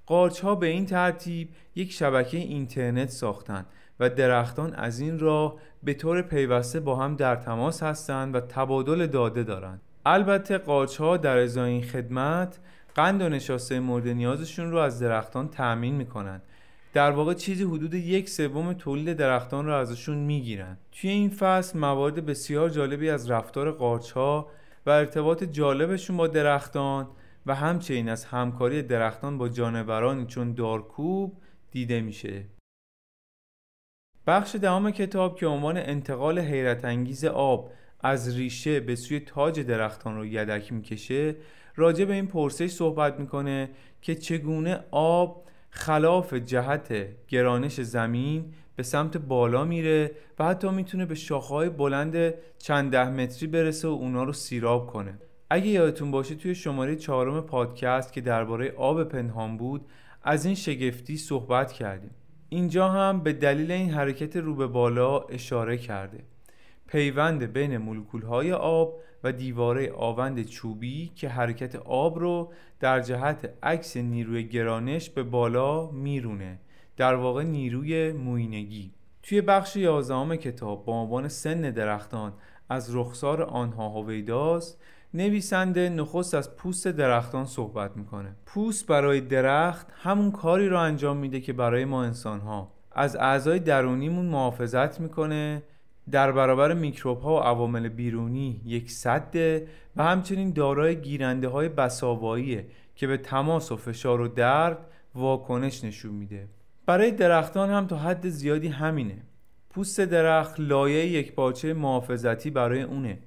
قارچ 0.07 0.41
ها 0.41 0.55
به 0.55 0.67
این 0.67 0.87
ترتیب 0.87 1.49
یک 1.75 1.93
شبکه 1.93 2.37
اینترنت 2.37 3.11
ساختن 3.11 3.67
و 4.01 4.11
درختان 4.11 4.75
از 4.75 5.01
این 5.01 5.19
راه 5.19 5.57
به 5.83 5.95
طور 5.95 6.23
پیوسته 6.23 6.81
با 6.81 6.97
هم 6.97 7.17
در 7.17 7.37
تماس 7.37 7.83
هستند 7.83 8.35
و 8.35 8.41
تبادل 8.41 9.07
داده 9.07 9.43
دارند. 9.43 9.81
البته 10.07 10.59
قارچ 10.59 10.97
ها 10.97 11.17
در 11.17 11.39
ازای 11.39 11.71
این 11.71 11.83
خدمت 11.83 12.59
قند 12.95 13.23
و 13.23 13.29
نشاسته 13.29 13.81
مورد 13.81 14.09
نیازشون 14.09 14.71
رو 14.71 14.79
از 14.79 15.01
درختان 15.01 15.49
تأمین 15.49 15.95
می‌کنند. 15.95 16.43
در 16.93 17.11
واقع 17.11 17.35
چیزی 17.35 17.65
حدود 17.65 17.95
یک 17.95 18.29
سوم 18.29 18.73
تولید 18.73 19.17
درختان 19.17 19.67
را 19.67 19.81
ازشون 19.81 20.19
می‌گیرن. 20.19 20.77
توی 20.93 21.11
این 21.11 21.31
فصل 21.31 21.79
موارد 21.79 22.27
بسیار 22.27 22.69
جالبی 22.69 23.11
از 23.11 23.31
رفتار 23.31 23.71
قارچ 23.71 24.11
ها 24.13 24.49
و 24.87 24.91
ارتباط 24.91 25.45
جالبشون 25.45 26.17
با 26.17 26.27
درختان 26.27 27.09
و 27.47 27.55
همچنین 27.55 28.09
از 28.09 28.25
همکاری 28.25 28.83
درختان 28.83 29.39
با 29.39 29.49
جانورانی 29.49 30.27
چون 30.27 30.53
دارکوب 30.53 31.37
دیده 31.71 32.01
میشه. 32.01 32.45
بخش 34.27 34.57
دهم 34.57 34.91
کتاب 34.91 35.39
که 35.39 35.47
عنوان 35.47 35.77
انتقال 35.77 36.39
حیرت 36.39 36.85
انگیز 36.85 37.25
آب 37.25 37.71
از 38.01 38.37
ریشه 38.37 38.81
به 38.81 38.97
سوی 38.97 39.21
تاج 39.21 39.61
درختان 39.61 40.17
رو 40.17 40.27
یدک 40.27 40.73
می‌کشه 40.73 41.35
راجع 41.77 42.05
به 42.05 42.15
این 42.15 42.27
پرسش 42.27 42.71
صحبت 42.71 43.21
می‌کنه 43.21 43.71
که 44.03 44.15
چگونه 44.15 44.81
آب 44.91 45.45
خلاف 45.71 46.35
جهت 46.35 46.95
گرانش 47.29 47.81
زمین 47.81 48.45
به 48.77 48.83
سمت 48.83 49.17
بالا 49.17 49.65
میره 49.65 50.11
و 50.39 50.45
حتی 50.45 50.69
می‌تونه 50.69 51.07
به 51.07 51.15
شاخهای 51.15 51.69
بلند 51.69 52.35
چند 52.59 52.93
ده 52.93 53.11
متری 53.11 53.47
برسه 53.47 53.89
و 53.89 53.91
اونا 53.91 54.25
رو 54.25 54.33
سیراب 54.33 54.87
کنه. 54.87 55.19
اگه 55.51 55.67
یادتون 55.67 56.11
باشه 56.11 56.35
توی 56.35 56.55
شماره 56.55 56.97
چهارم 56.97 57.41
پادکست 57.41 58.13
که 58.13 58.21
درباره 58.21 58.73
آب 58.77 59.05
پنهان 59.05 59.57
بود 59.57 59.87
از 60.23 60.47
این 60.47 60.55
شگفتی 60.55 61.17
صحبت 61.17 61.73
کردیم. 61.73 62.11
اینجا 62.57 62.89
هم 62.89 63.21
به 63.21 63.33
دلیل 63.33 63.71
این 63.71 63.91
حرکت 63.91 64.37
رو 64.37 64.55
به 64.55 64.67
بالا 64.67 65.19
اشاره 65.19 65.79
کرده. 65.79 66.25
پیوند 66.87 67.53
بین 67.53 67.79
مولکولهای 67.79 68.53
آب 68.53 69.01
و 69.25 69.33
دیواره 69.33 69.93
آوند 69.93 70.43
چوبی 70.43 71.13
که 71.15 71.29
حرکت 71.29 71.77
آب 71.77 72.19
رو 72.19 72.53
در 72.81 73.01
جهت 73.01 73.51
عکس 73.63 73.97
نیروی 73.97 74.49
گرانش 74.49 75.11
به 75.11 75.23
بالا 75.23 75.91
میرونه. 75.91 76.59
در 76.97 77.15
واقع 77.15 77.43
نیروی 77.43 78.13
موینگی. 78.13 78.93
توی 79.23 79.41
بخش 79.41 79.77
یازدهم 79.77 80.37
کتاب 80.37 80.85
با 80.85 80.93
عنوان 80.93 81.29
سن 81.29 81.61
درختان 81.61 82.33
از 82.69 82.97
رخسار 82.97 83.43
آنها 83.43 83.89
هویداست 83.89 84.83
نویسنده 85.15 85.89
نخست 85.89 86.35
از 86.35 86.57
پوست 86.57 86.89
درختان 86.89 87.47
صحبت 87.47 87.97
می‌کنه. 87.97 88.37
پوست 88.47 88.87
برای 88.87 89.21
درخت 89.21 89.87
همون 90.03 90.31
کاری 90.31 90.69
رو 90.69 90.79
انجام 90.79 91.17
میده 91.17 91.41
که 91.41 91.53
برای 91.53 91.85
ما 91.85 92.05
انسان 92.05 92.41
ها 92.41 92.73
از 92.93 93.17
اعضای 93.17 93.59
درونیمون 93.59 94.27
محافظت 94.27 95.01
می‌کنه. 95.01 95.63
در 96.11 96.33
برابر 96.33 96.75
میکروب 96.75 97.21
ها 97.21 97.35
و 97.35 97.39
عوامل 97.39 97.89
بیرونی 97.89 98.61
یک 98.65 98.91
صده 98.91 99.67
و 99.97 100.05
همچنین 100.05 100.53
دارای 100.53 101.01
گیرنده 101.01 101.49
های 101.49 101.69
بساواییه 101.69 102.67
که 102.95 103.07
به 103.07 103.17
تماس 103.17 103.73
و 103.73 103.77
فشار 103.77 104.21
و 104.21 104.29
درد 104.29 104.79
واکنش 105.15 105.85
نشون 105.85 106.15
میده. 106.15 106.49
برای 106.87 107.11
درختان 107.11 107.71
هم 107.71 107.87
تا 107.87 107.97
حد 107.97 108.29
زیادی 108.29 108.69
همینه. 108.69 109.23
پوست 109.71 110.01
درخت 110.01 110.61
لایه 110.61 111.07
یک 111.07 111.33
پاچه 111.33 111.75
محافظتی 111.75 112.51
برای 112.51 112.83
اونه. 112.83 113.19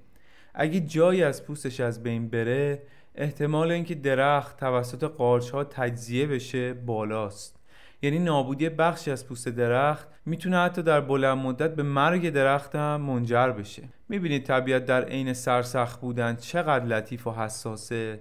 اگه 0.54 0.80
جایی 0.80 1.24
از 1.24 1.46
پوستش 1.46 1.80
از 1.80 2.04
بین 2.04 2.30
بره 2.30 2.82
احتمال 3.16 3.72
اینکه 3.72 3.96
درخت 3.96 4.58
توسط 4.58 5.04
قارچ 5.04 5.50
ها 5.50 5.64
تجزیه 5.64 6.28
بشه 6.28 6.74
بالاست. 6.74 7.60
یعنی 8.02 8.20
نابودی 8.20 8.70
بخشی 8.70 9.12
از 9.12 9.28
پوست 9.28 9.50
درخت 9.50 10.08
می‌تونه 10.26 10.58
حتی 10.58 10.82
در 10.84 11.02
بلند 11.02 11.38
مدت 11.38 11.76
به 11.76 11.84
مرگ 11.84 12.30
درخت 12.30 12.76
هم 12.76 13.02
منجر 13.02 13.52
بشه. 13.52 13.84
می‌بینید 14.10 14.44
طبیعت 14.44 14.86
در 14.86 15.04
عین 15.04 15.34
سرسخت 15.34 16.02
بودن 16.02 16.36
چقدر 16.36 16.86
لطیف 16.86 17.28
و 17.28 17.32
حساسه. 17.32 18.20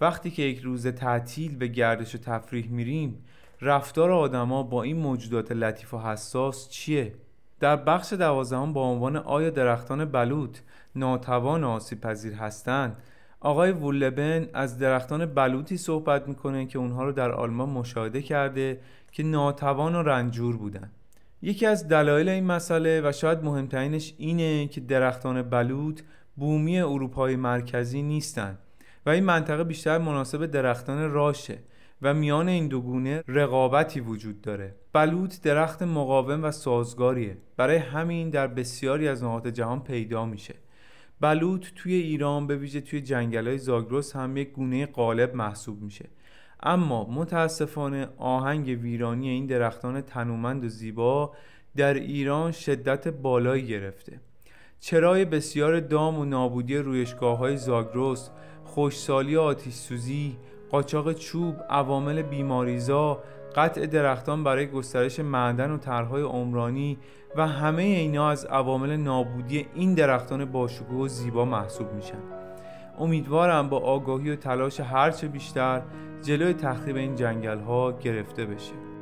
وقتی 0.00 0.30
که 0.30 0.42
یک 0.42 0.60
روز 0.60 0.86
تعطیل 0.86 1.56
به 1.56 1.66
گردش 1.66 2.14
و 2.14 2.18
تفریح 2.18 2.68
میریم 2.68 3.24
رفتار 3.60 4.12
آدما 4.12 4.62
با 4.62 4.82
این 4.82 4.96
موجودات 4.96 5.52
لطیف 5.52 5.94
و 5.94 5.98
حساس 5.98 6.68
چیه؟ 6.68 7.14
در 7.60 7.76
بخش 7.76 8.12
دوازدهم 8.12 8.72
با 8.72 8.82
عنوان 8.82 9.16
آیا 9.16 9.50
درختان 9.50 10.04
بلوط 10.04 10.58
ناتوان 10.96 11.64
آسیب 11.64 12.00
پذیر 12.00 12.34
هستند. 12.34 12.96
آقای 13.40 13.72
وولبن 13.72 14.48
از 14.54 14.78
درختان 14.78 15.26
بلوطی 15.26 15.76
صحبت 15.76 16.28
می‌کنه 16.28 16.66
که 16.66 16.78
اونها 16.78 17.04
رو 17.04 17.12
در 17.12 17.32
آلمان 17.32 17.68
مشاهده 17.68 18.22
کرده 18.22 18.80
که 19.12 19.22
ناتوان 19.22 19.94
و 19.94 20.02
رنجور 20.02 20.56
بودن. 20.56 20.90
یکی 21.42 21.66
از 21.66 21.88
دلایل 21.88 22.28
این 22.28 22.44
مسئله 22.44 23.00
و 23.04 23.12
شاید 23.12 23.44
مهمترینش 23.44 24.14
اینه 24.18 24.68
که 24.68 24.80
درختان 24.80 25.42
بلوط 25.42 26.00
بومی 26.36 26.80
اروپای 26.80 27.36
مرکزی 27.36 28.02
نیستند 28.02 28.58
و 29.06 29.10
این 29.10 29.24
منطقه 29.24 29.64
بیشتر 29.64 29.98
مناسب 29.98 30.46
درختان 30.46 31.10
راشه 31.10 31.58
و 32.02 32.14
میان 32.14 32.48
این 32.48 32.68
دو 32.68 32.80
گونه 32.80 33.22
رقابتی 33.28 34.00
وجود 34.00 34.40
داره. 34.40 34.74
بلوط 34.92 35.40
درخت 35.42 35.82
مقاوم 35.82 36.44
و 36.44 36.50
سازگاریه. 36.50 37.38
برای 37.56 37.76
همین 37.76 38.30
در 38.30 38.46
بسیاری 38.46 39.08
از 39.08 39.24
نقاط 39.24 39.46
جهان 39.46 39.82
پیدا 39.82 40.24
میشه. 40.24 40.54
بلوط 41.20 41.66
توی 41.76 41.94
ایران 41.94 42.46
به 42.46 42.56
ویژه 42.56 42.80
توی 42.80 43.00
جنگل 43.00 43.46
های 43.48 43.58
زاگرس 43.58 44.16
هم 44.16 44.36
یک 44.36 44.52
گونه 44.52 44.86
قالب 44.86 45.34
محسوب 45.34 45.82
میشه. 45.82 46.08
اما 46.62 47.04
متاسفانه 47.10 48.08
آهنگ 48.18 48.78
ویرانی 48.82 49.28
این 49.28 49.46
درختان 49.46 50.00
تنومند 50.00 50.64
و 50.64 50.68
زیبا 50.68 51.32
در 51.76 51.94
ایران 51.94 52.52
شدت 52.52 53.08
بالایی 53.08 53.66
گرفته. 53.66 54.20
چرای 54.80 55.24
بسیار 55.24 55.80
دام 55.80 56.18
و 56.18 56.24
نابودی 56.24 56.76
رویشگاه 56.76 57.38
های 57.38 57.56
زاگرس 57.56 58.30
خوشسالی 58.64 59.36
آتیش 59.36 59.74
سوزی 59.74 60.36
قاچاق 60.70 61.12
چوب 61.12 61.56
عوامل 61.70 62.22
بیماریزا 62.22 63.22
قطع 63.56 63.86
درختان 63.86 64.44
برای 64.44 64.66
گسترش 64.66 65.20
معدن 65.20 65.70
و 65.70 65.78
طرحهای 65.78 66.22
عمرانی 66.22 66.98
و 67.36 67.46
همه 67.46 67.82
اینا 67.82 68.30
از 68.30 68.44
عوامل 68.44 68.96
نابودی 68.96 69.66
این 69.74 69.94
درختان 69.94 70.44
باشکوه 70.44 70.98
و 70.98 71.08
زیبا 71.08 71.44
محسوب 71.44 71.92
میشن. 71.92 72.22
امیدوارم 72.98 73.68
با 73.68 73.78
آگاهی 73.78 74.30
و 74.30 74.36
تلاش 74.36 74.80
هرچه 74.80 75.28
بیشتر 75.28 75.82
جلوی 76.22 76.52
تخریب 76.52 76.96
این 76.96 77.14
جنگل 77.14 77.60
ها 77.60 77.92
گرفته 77.92 78.44
بشه. 78.44 78.93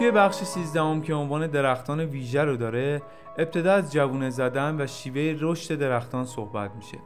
توی 0.00 0.10
بخش 0.10 0.36
سیزدهم 0.36 1.02
که 1.02 1.14
عنوان 1.14 1.46
درختان 1.46 2.00
ویژه 2.00 2.44
رو 2.44 2.56
داره 2.56 3.02
ابتدا 3.38 3.72
از 3.72 3.92
جوونه 3.92 4.30
زدن 4.30 4.80
و 4.80 4.86
شیوه 4.86 5.38
رشد 5.40 5.74
درختان 5.74 6.24
صحبت 6.24 6.70
میشه. 6.76 6.98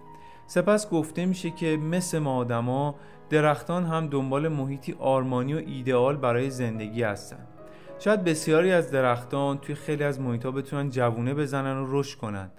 سپس 0.46 0.90
گفته 0.90 1.26
میشه 1.26 1.50
که 1.50 1.76
مثل 1.76 2.18
ما 2.18 2.36
آدما 2.36 2.94
درختان 3.30 3.84
هم 3.84 4.06
دنبال 4.06 4.48
محیطی 4.48 4.96
آرمانی 4.98 5.54
و 5.54 5.56
ایدئال 5.56 6.16
برای 6.16 6.50
زندگی 6.50 7.02
هستن. 7.02 7.46
شاید 7.98 8.24
بسیاری 8.24 8.72
از 8.72 8.90
درختان 8.90 9.58
توی 9.58 9.74
خیلی 9.74 10.04
از 10.04 10.20
محیطها 10.20 10.50
بتونن 10.50 10.90
جوونه 10.90 11.34
بزنن 11.34 11.76
و 11.76 11.86
رشد 12.00 12.18
کنن. 12.18 12.50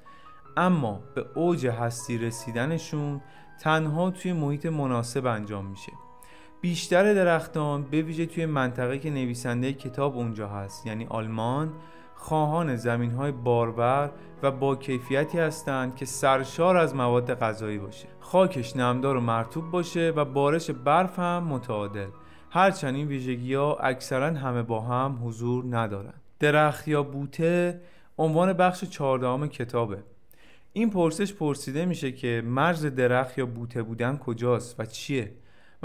اما 0.57 0.99
به 1.15 1.25
اوج 1.35 1.67
هستی 1.67 2.17
رسیدنشون 2.17 3.21
تنها 3.61 4.11
توی 4.11 4.33
محیط 4.33 4.65
مناسب 4.65 5.25
انجام 5.25 5.65
میشه. 5.65 5.91
بیشتر 6.65 7.13
درختان 7.13 7.83
به 7.83 8.01
ویژه 8.01 8.25
توی 8.25 8.45
منطقه 8.45 8.99
که 8.99 9.09
نویسنده 9.09 9.73
کتاب 9.73 10.17
اونجا 10.17 10.47
هست 10.47 10.87
یعنی 10.87 11.05
آلمان 11.09 11.73
خواهان 12.15 12.75
زمین 12.75 13.11
های 13.11 13.31
بارور 13.31 14.11
و 14.43 14.51
با 14.51 14.75
کیفیتی 14.75 15.37
هستند 15.37 15.95
که 15.95 16.05
سرشار 16.05 16.77
از 16.77 16.95
مواد 16.95 17.39
غذایی 17.39 17.77
باشه. 17.77 18.07
خاکش 18.19 18.75
نمدار 18.75 19.17
و 19.17 19.21
مرتوب 19.21 19.71
باشه 19.71 20.13
و 20.15 20.25
بارش 20.25 20.69
برف 20.69 21.19
هم 21.19 21.43
متعادل. 21.43 22.07
هرچند 22.49 22.95
این 22.95 23.07
ویژگی 23.07 23.53
ها 23.53 23.75
اکثرا 23.75 24.27
همه 24.27 24.63
با 24.63 24.81
هم 24.81 25.19
حضور 25.23 25.77
ندارن. 25.77 26.13
درخت 26.39 26.87
یا 26.87 27.03
بوته 27.03 27.81
عنوان 28.17 28.53
بخش 28.53 28.83
چهاردهم 28.83 29.47
کتابه. 29.47 30.03
این 30.73 30.89
پرسش 30.89 31.33
پرسیده 31.33 31.85
میشه 31.85 32.11
که 32.11 32.43
مرز 32.45 32.85
درخت 32.85 33.37
یا 33.37 33.45
بوته 33.45 33.83
بودن 33.83 34.17
کجاست 34.17 34.79
و 34.79 34.85
چیه؟ 34.85 35.31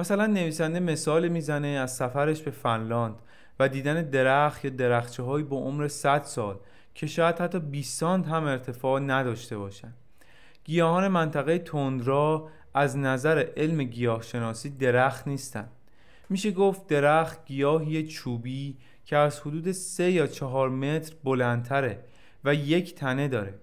مثلا 0.00 0.26
نویسنده 0.26 0.80
مثال 0.80 1.28
می‌زنه 1.28 1.68
از 1.68 1.96
سفرش 1.96 2.42
به 2.42 2.50
فنلاند 2.50 3.14
و 3.58 3.68
دیدن 3.68 4.02
درخت 4.02 4.64
یا 4.64 4.70
درخچه 4.70 5.22
هایی 5.22 5.44
با 5.44 5.56
عمر 5.56 5.88
100 5.88 6.22
سال 6.22 6.56
که 6.94 7.06
شاید 7.06 7.38
حتی 7.38 7.58
20 7.58 7.98
سانت 7.98 8.28
هم 8.28 8.44
ارتفاع 8.44 9.00
نداشته 9.00 9.58
باشند. 9.58 9.94
گیاهان 10.64 11.08
منطقه 11.08 11.58
تندرا 11.58 12.48
از 12.74 12.96
نظر 12.96 13.46
علم 13.56 13.82
گیاهشناسی 13.82 14.70
درخت 14.70 15.28
نیستند. 15.28 15.70
میشه 16.28 16.50
گفت 16.50 16.86
درخت 16.86 17.44
گیاهی 17.46 18.06
چوبی 18.06 18.76
که 19.04 19.16
از 19.16 19.40
حدود 19.40 19.72
3 19.72 20.10
یا 20.10 20.26
4 20.26 20.68
متر 20.68 21.14
بلندتره 21.24 22.04
و 22.44 22.54
یک 22.54 22.94
تنه 22.94 23.28
داره 23.28 23.54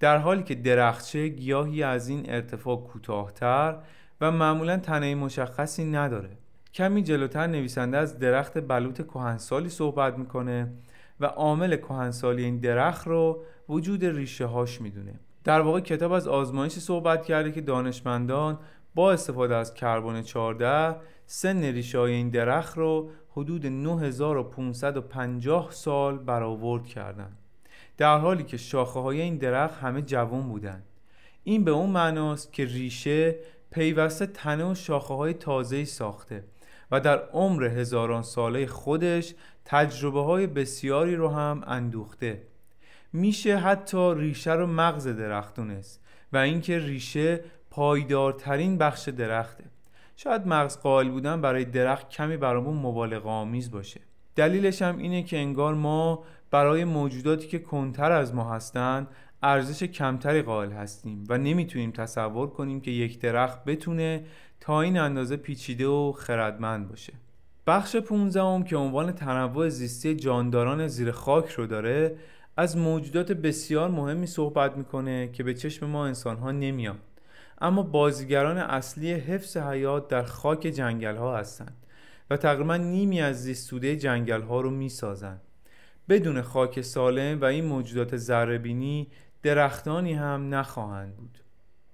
در 0.00 0.18
حالی 0.18 0.42
که 0.42 0.54
درخچه 0.54 1.28
گیاهی 1.28 1.82
از 1.82 2.08
این 2.08 2.30
ارتفاع 2.30 2.76
کوتاهتر 2.76 3.76
و 4.20 4.30
معمولا 4.30 4.76
تنه 4.76 5.14
مشخصی 5.14 5.84
نداره. 5.84 6.30
کمی 6.74 7.02
جلوتر 7.02 7.46
نویسنده 7.46 7.96
از 7.96 8.18
درخت 8.18 8.58
بلوط 8.58 9.02
کهنسالی 9.02 9.68
صحبت 9.68 10.18
می‌کنه 10.18 10.72
و 11.20 11.26
عامل 11.26 11.76
کهنسالی 11.76 12.44
این 12.44 12.58
درخت 12.58 13.06
رو 13.06 13.42
وجود 13.68 14.04
ریشه 14.04 14.46
هاش 14.46 14.80
می‌دونه. 14.80 15.14
در 15.44 15.60
واقع 15.60 15.80
کتاب 15.80 16.12
از 16.12 16.28
آزمایشی 16.28 16.80
صحبت 16.80 17.24
کرده 17.24 17.52
که 17.52 17.60
دانشمندان 17.60 18.58
با 18.94 19.12
استفاده 19.12 19.56
از 19.56 19.74
کربن 19.74 20.22
14 20.22 20.96
سن 21.26 21.62
ریشه 21.62 21.98
های 21.98 22.12
این 22.12 22.30
درخت 22.30 22.78
رو 22.78 23.10
حدود 23.30 23.66
9550 23.66 25.70
سال 25.70 26.18
برآورد 26.18 26.86
کردند 26.86 27.38
در 27.96 28.18
حالی 28.18 28.44
که 28.44 28.56
شاخه 28.56 29.00
های 29.00 29.20
این 29.20 29.36
درخت 29.36 29.78
همه 29.78 30.02
جوان 30.02 30.48
بودند 30.48 30.82
این 31.44 31.64
به 31.64 31.70
اون 31.70 31.90
معناست 31.90 32.52
که 32.52 32.64
ریشه 32.64 33.36
پیوسته 33.70 34.26
تنه 34.26 34.64
و 34.64 34.74
شاخه 34.74 35.14
های 35.14 35.34
تازه 35.34 35.84
ساخته 35.84 36.44
و 36.90 37.00
در 37.00 37.18
عمر 37.18 37.64
هزاران 37.64 38.22
ساله 38.22 38.66
خودش 38.66 39.34
تجربه 39.64 40.22
های 40.22 40.46
بسیاری 40.46 41.16
رو 41.16 41.28
هم 41.28 41.64
اندوخته. 41.66 42.42
میشه 43.12 43.56
حتی 43.56 44.14
ریشه 44.14 44.52
رو 44.52 44.66
مغز 44.66 45.08
درخت 45.08 45.54
دونست 45.56 46.00
و 46.32 46.36
اینکه 46.36 46.78
ریشه 46.78 47.40
پایدارترین 47.70 48.78
بخش 48.78 49.08
درخته. 49.08 49.64
شاید 50.16 50.46
مغز 50.46 50.78
قائل 50.78 51.10
بودن 51.10 51.40
برای 51.40 51.64
درخت 51.64 52.08
کمی 52.08 52.36
برامون 52.36 52.76
مبالغه 52.76 53.28
آمیز 53.28 53.70
باشه. 53.70 54.00
دلیلش 54.36 54.82
هم 54.82 54.98
اینه 54.98 55.22
که 55.22 55.38
انگار 55.38 55.74
ما 55.74 56.24
برای 56.50 56.84
موجوداتی 56.84 57.48
که 57.48 57.58
کنتر 57.58 58.12
از 58.12 58.34
ما 58.34 58.54
هستند 58.54 59.08
ارزش 59.42 59.82
کمتری 59.82 60.42
قائل 60.42 60.72
هستیم 60.72 61.24
و 61.28 61.38
نمی‌تونیم 61.38 61.90
تصور 61.90 62.50
کنیم 62.50 62.80
که 62.80 62.90
یک 62.90 63.20
درخت 63.20 63.64
بتونه 63.64 64.24
تا 64.60 64.80
این 64.80 64.98
اندازه 64.98 65.36
پیچیده 65.36 65.86
و 65.86 66.12
خردمند 66.12 66.88
باشه. 66.88 67.12
بخش 67.66 67.96
15 67.96 68.64
که 68.68 68.76
عنوان 68.76 69.12
تنوع 69.12 69.68
زیستی 69.68 70.16
جانداران 70.16 70.88
زیر 70.88 71.10
خاک 71.10 71.50
رو 71.50 71.66
داره 71.66 72.16
از 72.56 72.76
موجودات 72.76 73.32
بسیار 73.32 73.90
مهمی 73.90 74.26
صحبت 74.26 74.76
می‌کنه 74.76 75.28
که 75.32 75.42
به 75.42 75.54
چشم 75.54 75.86
ما 75.86 76.06
انسانها 76.06 76.52
نمیاد. 76.52 76.98
اما 77.60 77.82
بازیگران 77.82 78.58
اصلی 78.58 79.12
حفظ 79.12 79.56
حیات 79.56 80.08
در 80.08 80.22
خاک 80.22 80.60
جنگل 80.60 81.16
ها 81.16 81.36
هستند 81.36 81.76
و 82.30 82.36
تقریبا 82.36 82.76
نیمی 82.76 83.20
از 83.20 83.42
زیستوده 83.42 83.96
جنگل 83.96 84.42
ها 84.42 84.60
رو 84.60 84.70
می‌سازند. 84.70 85.40
بدون 86.08 86.42
خاک 86.42 86.80
سالم 86.80 87.40
و 87.40 87.44
این 87.44 87.64
موجودات 87.64 88.16
ذرهبینی 88.16 89.08
درختانی 89.42 90.14
هم 90.14 90.54
نخواهند 90.54 91.16
بود 91.16 91.38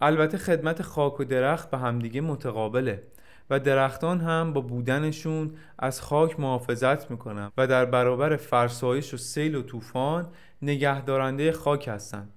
البته 0.00 0.38
خدمت 0.38 0.82
خاک 0.82 1.20
و 1.20 1.24
درخت 1.24 1.70
به 1.70 1.78
همدیگه 1.78 2.20
متقابله 2.20 3.02
و 3.50 3.60
درختان 3.60 4.20
هم 4.20 4.52
با 4.52 4.60
بودنشون 4.60 5.50
از 5.78 6.00
خاک 6.00 6.40
محافظت 6.40 7.10
می‌کنن 7.10 7.52
و 7.56 7.66
در 7.66 7.84
برابر 7.84 8.36
فرسایش 8.36 9.14
و 9.14 9.16
سیل 9.16 9.54
و 9.54 9.62
طوفان 9.62 10.28
نگهدارنده 10.62 11.52
خاک 11.52 11.88
هستند. 11.88 12.30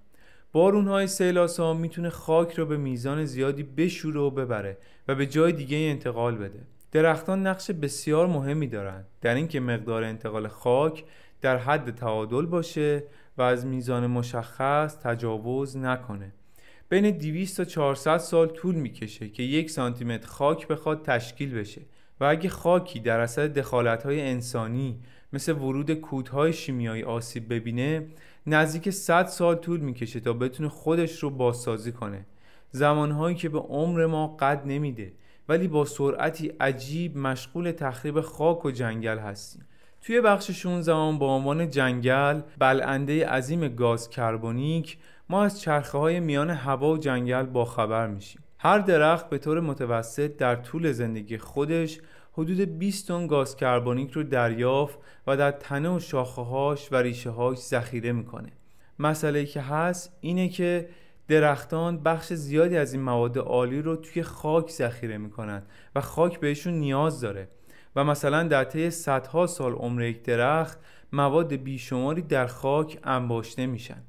بارونهای 0.51 1.07
سیلاسا 1.07 1.73
می‌تونه 1.73 2.09
خاک 2.09 2.53
رو 2.53 2.65
به 2.65 2.77
میزان 2.77 3.25
زیادی 3.25 3.63
بشوره 3.63 4.19
و 4.19 4.29
ببره 4.29 4.77
و 5.07 5.15
به 5.15 5.25
جای 5.25 5.51
دیگه 5.51 5.77
انتقال 5.77 6.35
بده. 6.35 6.59
درختان 6.91 7.47
نقش 7.47 7.71
بسیار 7.71 8.27
مهمی 8.27 8.67
دارند 8.67 9.05
در 9.21 9.35
اینکه 9.35 9.59
مقدار 9.59 10.03
انتقال 10.03 10.47
خاک 10.47 11.03
در 11.41 11.57
حد 11.57 11.95
تعادل 11.95 12.45
باشه 12.45 13.03
و 13.37 13.41
از 13.41 13.65
میزان 13.65 14.07
مشخص 14.07 14.97
تجاوز 14.97 15.77
نکنه. 15.77 16.31
بین 16.89 17.17
200 17.17 17.57
تا 17.57 17.65
400 17.65 18.17
سال 18.17 18.47
طول 18.47 18.75
می‌کشه 18.75 19.29
که 19.29 19.43
یک 19.43 19.69
سانتیمتر 19.69 20.27
خاک 20.27 20.67
بخواد 20.67 21.05
تشکیل 21.05 21.53
بشه 21.53 21.81
و 22.19 22.23
اگه 22.23 22.49
خاکی 22.49 22.99
در 22.99 23.19
اثر 23.19 23.47
دخالت‌های 23.47 24.21
انسانی 24.21 24.99
مثل 25.33 25.51
ورود 25.51 25.91
کودهای 25.91 26.53
شیمیایی 26.53 27.03
آسیب 27.03 27.53
ببینه 27.53 28.07
نزدیک 28.47 28.89
100 28.89 29.25
سال 29.25 29.55
طول 29.55 29.79
می‌کشه 29.79 30.19
تا 30.19 30.33
بتونه 30.33 30.69
خودش 30.69 31.23
رو 31.23 31.29
بازسازی 31.29 31.91
کنه. 31.91 32.25
زمانهایی 32.71 33.35
که 33.35 33.49
به 33.49 33.59
عمر 33.59 34.05
ما 34.05 34.27
قد 34.27 34.61
نمیده 34.65 35.13
ولی 35.49 35.67
با 35.67 35.85
سرعتی 35.85 36.47
عجیب 36.59 37.17
مشغول 37.17 37.71
تخریب 37.71 38.21
خاک 38.21 38.65
و 38.65 38.71
جنگل 38.71 39.17
هستیم. 39.17 39.66
توی 40.07 40.21
بخش 40.21 40.51
16 40.51 40.93
با 40.93 41.35
عنوان 41.35 41.69
جنگل 41.69 42.41
بلنده 42.59 43.27
عظیم 43.29 43.67
گاز 43.67 44.09
کربونیک 44.09 44.97
ما 45.29 45.43
از 45.43 45.61
چرخه 45.61 45.97
های 45.97 46.19
میان 46.19 46.49
هوا 46.49 46.93
و 46.93 46.97
جنگل 46.97 47.43
با 47.43 47.65
خبر 47.65 48.07
میشیم. 48.07 48.43
هر 48.59 48.79
درخت 48.79 49.29
به 49.29 49.37
طور 49.37 49.59
متوسط 49.59 50.37
در 50.37 50.55
طول 50.55 50.91
زندگی 50.91 51.37
خودش 51.37 51.99
حدود 52.31 52.79
20 52.79 53.07
تن 53.07 53.27
گاز 53.27 53.55
کربونیک 53.55 54.11
رو 54.11 54.23
دریافت 54.23 54.99
و 55.27 55.37
در 55.37 55.51
تنه 55.51 55.89
و 55.95 55.99
شاخه 55.99 56.41
هاش 56.41 56.91
و 56.91 56.95
ریشه 56.95 57.29
هاش 57.29 57.57
ذخیره 57.57 58.11
می‌کنه. 58.11 58.51
مسئله 58.99 59.45
که 59.45 59.61
هست 59.61 60.17
اینه 60.21 60.49
که 60.49 60.89
درختان 61.27 62.03
بخش 62.03 62.33
زیادی 62.33 62.77
از 62.77 62.93
این 62.93 63.01
مواد 63.01 63.37
عالی 63.37 63.81
رو 63.81 63.95
توی 63.95 64.23
خاک 64.23 64.69
ذخیره 64.69 65.17
می‌کنن 65.17 65.61
و 65.95 66.01
خاک 66.01 66.39
بهشون 66.39 66.73
نیاز 66.73 67.21
داره. 67.21 67.47
و 67.97 68.03
مثلا 68.03 68.43
در 68.43 68.63
طی 68.63 68.89
صدها 68.89 69.47
سال 69.47 69.73
عمر 69.73 70.03
یک 70.03 70.23
درخت 70.23 70.79
مواد 71.13 71.53
بیشماری 71.53 72.21
در 72.21 72.47
خاک 72.47 72.99
انباشته 73.03 73.65
میشن. 73.65 74.01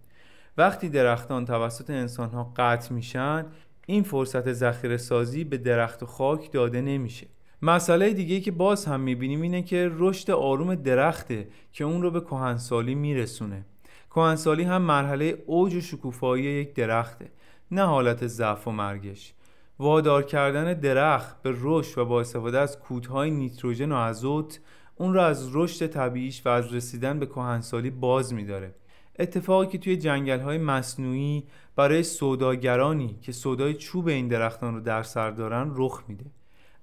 وقتی 0.59 0.88
درختان 0.88 1.44
توسط 1.44 1.90
انسانها 1.90 2.53
قطع 2.57 2.94
میشن 2.94 3.46
این 3.87 4.03
فرصت 4.03 4.53
ذخیره 4.53 4.96
سازی 4.96 5.44
به 5.44 5.57
درخت 5.59 6.03
و 6.03 6.07
خاک 6.07 6.53
داده 6.53 6.81
نمیشه. 6.81 7.27
مسئله 7.62 8.12
دیگه 8.12 8.40
که 8.40 8.51
باز 8.51 8.85
هم 8.87 9.01
می‌بینیم 9.01 9.42
اینه 9.42 9.62
که 9.62 9.90
رشد 9.92 10.31
آروم 10.31 10.74
درخته 10.74 11.48
که 11.72 11.85
اون 11.85 12.03
رو 12.03 12.11
به 12.11 12.20
کهنسالی 12.20 12.94
میرسونه. 12.94 13.64
کهنسالی 14.11 14.62
هم 14.62 14.83
مرحله 14.83 15.42
اوج 15.46 15.74
و 15.74 15.81
شکوفایی 15.81 16.44
یک 16.44 16.74
درخته 16.74 17.29
نه 17.70 17.83
حالت 17.83 18.27
ضعف 18.27 18.68
و 18.68 18.70
مرگش. 18.70 19.35
وادار 19.78 20.22
کردن 20.22 20.72
درخت 20.74 21.42
به 21.42 21.54
رشد 21.60 21.98
و 21.98 22.04
با 22.04 22.20
استفاده 22.20 22.58
از 22.58 22.78
کودهای 22.78 23.30
نیتروژن 23.30 23.92
و 23.92 23.96
ازوت 23.96 24.60
اون 24.96 25.14
رو 25.14 25.20
از 25.20 25.56
رشد 25.56 25.86
طبیعیش 25.86 26.46
و 26.46 26.48
از 26.48 26.74
رسیدن 26.74 27.18
به 27.18 27.26
کهنسالی 27.26 27.90
باز 27.90 28.34
میداره. 28.34 28.74
اتفاقی 29.18 29.66
که 29.66 29.78
توی 29.78 29.96
جنگل 29.96 30.40
های 30.40 30.58
مصنوعی 30.58 31.44
برای 31.76 32.02
سوداگرانی 32.02 33.18
که 33.22 33.32
سودای 33.32 33.74
چوب 33.74 34.08
این 34.08 34.28
درختان 34.28 34.74
رو 34.74 34.80
در 34.80 35.02
سر 35.02 35.30
دارن 35.30 35.70
رخ 35.74 36.02
میده. 36.08 36.24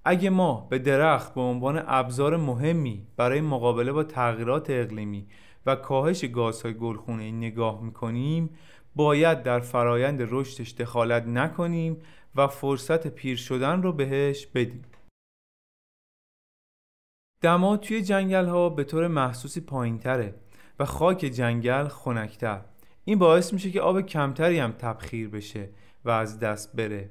اگه 0.06 0.30
ما 0.30 0.68
به 0.70 0.80
درخت 0.80 1.34
به 1.34 1.42
عنوان 1.42 1.84
ابزار 1.88 2.38
مهمی 2.38 3.08
برای 3.18 3.42
مقابله 3.42 3.92
با 3.92 4.04
تغییرات 4.04 4.70
اقلیمی 4.70 5.28
و 5.66 5.76
کاهش 5.76 6.26
گازهای 6.26 6.74
گلخونه 6.74 7.32
نگاه 7.32 7.84
می‌کنیم 7.84 8.50
باید 8.96 9.44
در 9.44 9.60
فرایند 9.60 10.28
رشدش 10.30 10.72
دخالت 10.72 11.28
نکنیم 11.28 11.98
و 12.36 12.48
فرصت 12.48 13.08
پیر 13.08 13.38
شدن 13.38 13.82
رو 13.82 13.94
بهش 13.94 14.46
بدیم. 14.46 14.86
دما 17.42 17.78
توی 17.78 18.02
جنگل 18.02 18.46
ها 18.46 18.70
به 18.70 18.84
طور 18.84 19.08
محسوسی 19.08 19.62
پایین 19.62 20.00
تره 20.00 20.36
و 20.80 20.86
خاک 20.86 21.18
جنگل 21.18 21.88
خنکتر. 21.88 22.62
این 23.06 23.20
باعث 23.20 23.54
میشه 23.54 23.72
که 23.72 23.82
آب 23.82 24.02
کمتری 24.02 24.60
هم 24.60 24.72
تبخیر 24.72 25.30
بشه 25.30 25.70
و 26.06 26.10
از 26.10 26.40
دست 26.40 26.76
بره. 26.76 27.10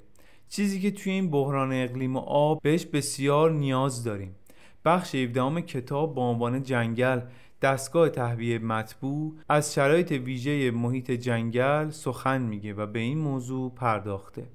چیزی 0.49 0.81
که 0.81 0.91
توی 0.91 1.13
این 1.13 1.31
بحران 1.31 1.73
اقلیم 1.73 2.17
و 2.17 2.19
آب 2.19 2.63
بهش 2.63 2.87
بسیار 2.87 3.51
نیاز 3.51 4.05
داریم. 4.05 4.37
بخش 4.85 5.15
17 5.15 5.63
کتاب 5.63 6.15
با 6.15 6.31
عنوان 6.31 6.63
جنگل 6.63 7.21
دستگاه 7.63 8.09
تهویه 8.09 8.59
مطبوع 8.59 9.35
از 9.49 9.75
شرایط 9.75 10.13
ویژه 10.13 10.71
محیط 10.71 11.11
جنگل 11.11 11.91
سخن 11.91 12.43
میگه 12.43 12.75
و 12.75 12.87
به 12.87 12.99
این 12.99 13.19
موضوع 13.19 13.75
پرداخته. 13.75 14.49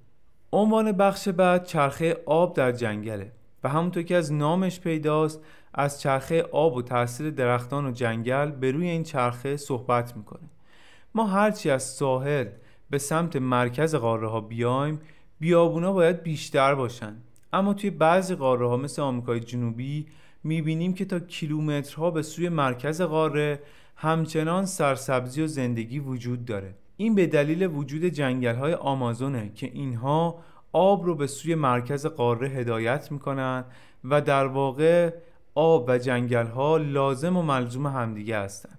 عنوان 0.53 0.91
بخش 0.91 1.29
بعد 1.29 1.65
چرخه 1.65 2.17
آب 2.25 2.55
در 2.55 2.71
جنگله 2.71 3.31
و 3.63 3.69
همونطور 3.69 4.03
که 4.03 4.15
از 4.15 4.33
نامش 4.33 4.79
پیداست 4.79 5.41
از 5.73 6.01
چرخه 6.01 6.41
آب 6.41 6.75
و 6.75 6.81
تاثیر 6.81 7.29
درختان 7.29 7.85
و 7.85 7.91
جنگل 7.91 8.51
به 8.51 8.71
روی 8.71 8.87
این 8.87 9.03
چرخه 9.03 9.57
صحبت 9.57 10.17
می‌کنه. 10.17 10.49
ما 11.15 11.27
هرچی 11.27 11.69
از 11.69 11.83
ساحل 11.83 12.47
به 12.89 12.97
سمت 12.97 13.35
مرکز 13.35 13.95
قاره 13.95 14.27
ها 14.27 14.41
بیایم 14.41 14.99
بیابونا 15.39 15.93
باید 15.93 16.23
بیشتر 16.23 16.75
باشن. 16.75 17.15
اما 17.53 17.73
توی 17.73 17.89
بعضی 17.89 18.35
قاره 18.35 18.67
ها 18.67 18.77
مثل 18.77 19.01
آمریکای 19.01 19.39
جنوبی 19.39 20.07
می‌بینیم 20.43 20.93
که 20.93 21.05
تا 21.05 21.19
کیلومترها 21.19 22.11
به 22.11 22.21
سوی 22.21 22.49
مرکز 22.49 23.01
قاره 23.01 23.59
همچنان 23.95 24.65
سرسبزی 24.65 25.41
و 25.41 25.47
زندگی 25.47 25.99
وجود 25.99 26.45
داره. 26.45 26.75
این 27.01 27.15
به 27.15 27.27
دلیل 27.27 27.63
وجود 27.63 28.05
جنگل 28.05 28.55
های 28.55 28.73
آمازونه 28.73 29.51
که 29.55 29.71
اینها 29.73 30.39
آب 30.71 31.05
رو 31.05 31.15
به 31.15 31.27
سوی 31.27 31.55
مرکز 31.55 32.05
قاره 32.05 32.47
هدایت 32.47 33.11
می‌کنن 33.11 33.65
و 34.03 34.21
در 34.21 34.47
واقع 34.47 35.13
آب 35.55 35.85
و 35.87 35.97
جنگل 35.97 36.47
ها 36.47 36.77
لازم 36.77 37.37
و 37.37 37.41
ملزوم 37.41 37.87
همدیگه 37.87 38.39
هستن. 38.39 38.77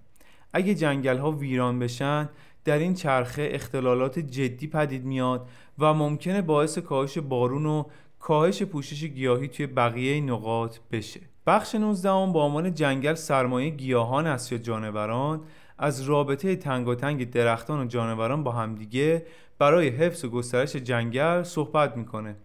اگه 0.53 0.75
جنگل 0.75 1.17
ها 1.17 1.31
ویران 1.31 1.79
بشن 1.79 2.29
در 2.65 2.77
این 2.77 2.93
چرخه 2.93 3.49
اختلالات 3.51 4.19
جدی 4.19 4.67
پدید 4.67 5.05
میاد 5.05 5.49
و 5.79 5.93
ممکنه 5.93 6.41
باعث 6.41 6.77
کاهش 6.77 7.17
بارون 7.17 7.65
و 7.65 7.83
کاهش 8.19 8.63
پوشش 8.63 9.03
گیاهی 9.03 9.47
توی 9.47 9.67
بقیه 9.67 10.21
نقاط 10.21 10.77
بشه. 10.91 11.21
بخش 11.47 11.75
19 11.75 12.09
با 12.09 12.45
عنوان 12.45 12.73
جنگل 12.73 13.13
سرمایه 13.13 13.69
گیاهان 13.69 14.27
است 14.27 14.51
یا 14.51 14.57
جانوران 14.57 15.41
از 15.81 16.01
رابطه 16.01 16.55
تنگاتنگ 16.55 17.29
درختان 17.29 17.79
و 17.79 17.85
جانوران 17.85 18.43
با 18.43 18.51
همدیگه 18.51 19.25
برای 19.59 19.87
حفظ 19.87 20.25
و 20.25 20.29
گسترش 20.29 20.75
جنگل 20.75 21.43
صحبت 21.43 21.97
می‌کنه. 21.97 22.35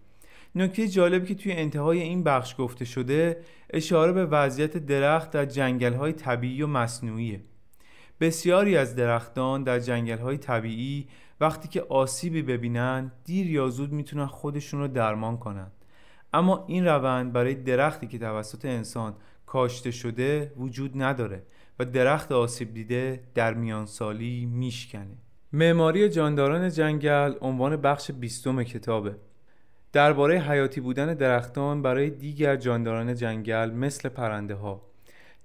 نکته 0.55 0.89
جالبی 0.89 1.27
که 1.27 1.35
توی 1.35 1.53
انتهای 1.53 2.01
این 2.03 2.23
بخش 2.23 2.55
گفته 2.59 2.85
شده 2.85 3.41
اشاره 3.71 4.13
به 4.13 4.27
وضعیت 4.27 4.77
درخت 4.77 5.31
در 5.31 5.45
جنگل 5.45 5.93
های 5.93 6.13
طبیعی 6.13 6.63
و 6.63 6.67
مصنوعیه. 6.67 7.41
بسیاری 8.21 8.77
از 8.77 8.97
درختان 8.97 9.63
در 9.63 9.79
جنگل 9.79 10.19
های 10.19 10.39
طبیعی 10.39 11.07
وقتی 11.41 11.69
که 11.69 11.83
آسیبی 11.89 12.43
ببینن 12.43 13.13
دیر 13.25 13.51
یا 13.51 13.69
زود 13.69 13.93
می‌تونن 13.93 14.27
خودشون 14.27 14.81
رو 14.81 14.89
درمان 14.89 15.37
کنن. 15.37 15.71
اما 16.33 16.65
این 16.69 16.85
روند 16.85 17.33
برای 17.33 17.55
درختی 17.55 18.07
که 18.07 18.19
توسط 18.19 18.65
انسان 18.65 19.15
کاشته 19.47 19.91
شده 19.91 20.53
وجود 20.57 21.03
نداره. 21.03 21.43
و 21.79 21.85
درخت 21.85 22.33
آسیب 22.33 22.75
دیده 22.75 23.21
در 23.35 23.55
میان 23.55 23.87
سالی 23.87 24.47
میشکنه. 24.47 25.19
معماری 25.53 26.09
جانداران 26.09 26.71
جنگل 26.71 27.35
عنوان 27.41 27.77
بخش 27.77 28.11
بیستم 28.11 28.63
کتابه. 28.63 29.17
درباره 29.93 30.39
حیاتی 30.39 30.81
بودن 30.81 31.15
درختان 31.15 31.83
برای 31.83 32.11
دیگر 32.11 32.57
جانداران 32.57 33.15
جنگل 33.15 33.71
مثل 33.71 34.09
پرنده 34.09 34.55
ها 34.55 34.83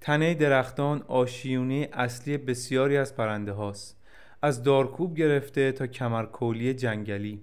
تنه 0.00 0.34
درختان 0.34 1.02
آشیونه 1.08 1.88
اصلی 1.92 2.38
بسیاری 2.38 2.96
از 2.96 3.16
پرنده 3.16 3.52
هاست. 3.52 4.02
از 4.42 4.62
دارکوب 4.62 5.16
گرفته 5.16 5.72
تا 5.72 5.86
کمرکولی 5.86 6.74
جنگلی. 6.74 7.42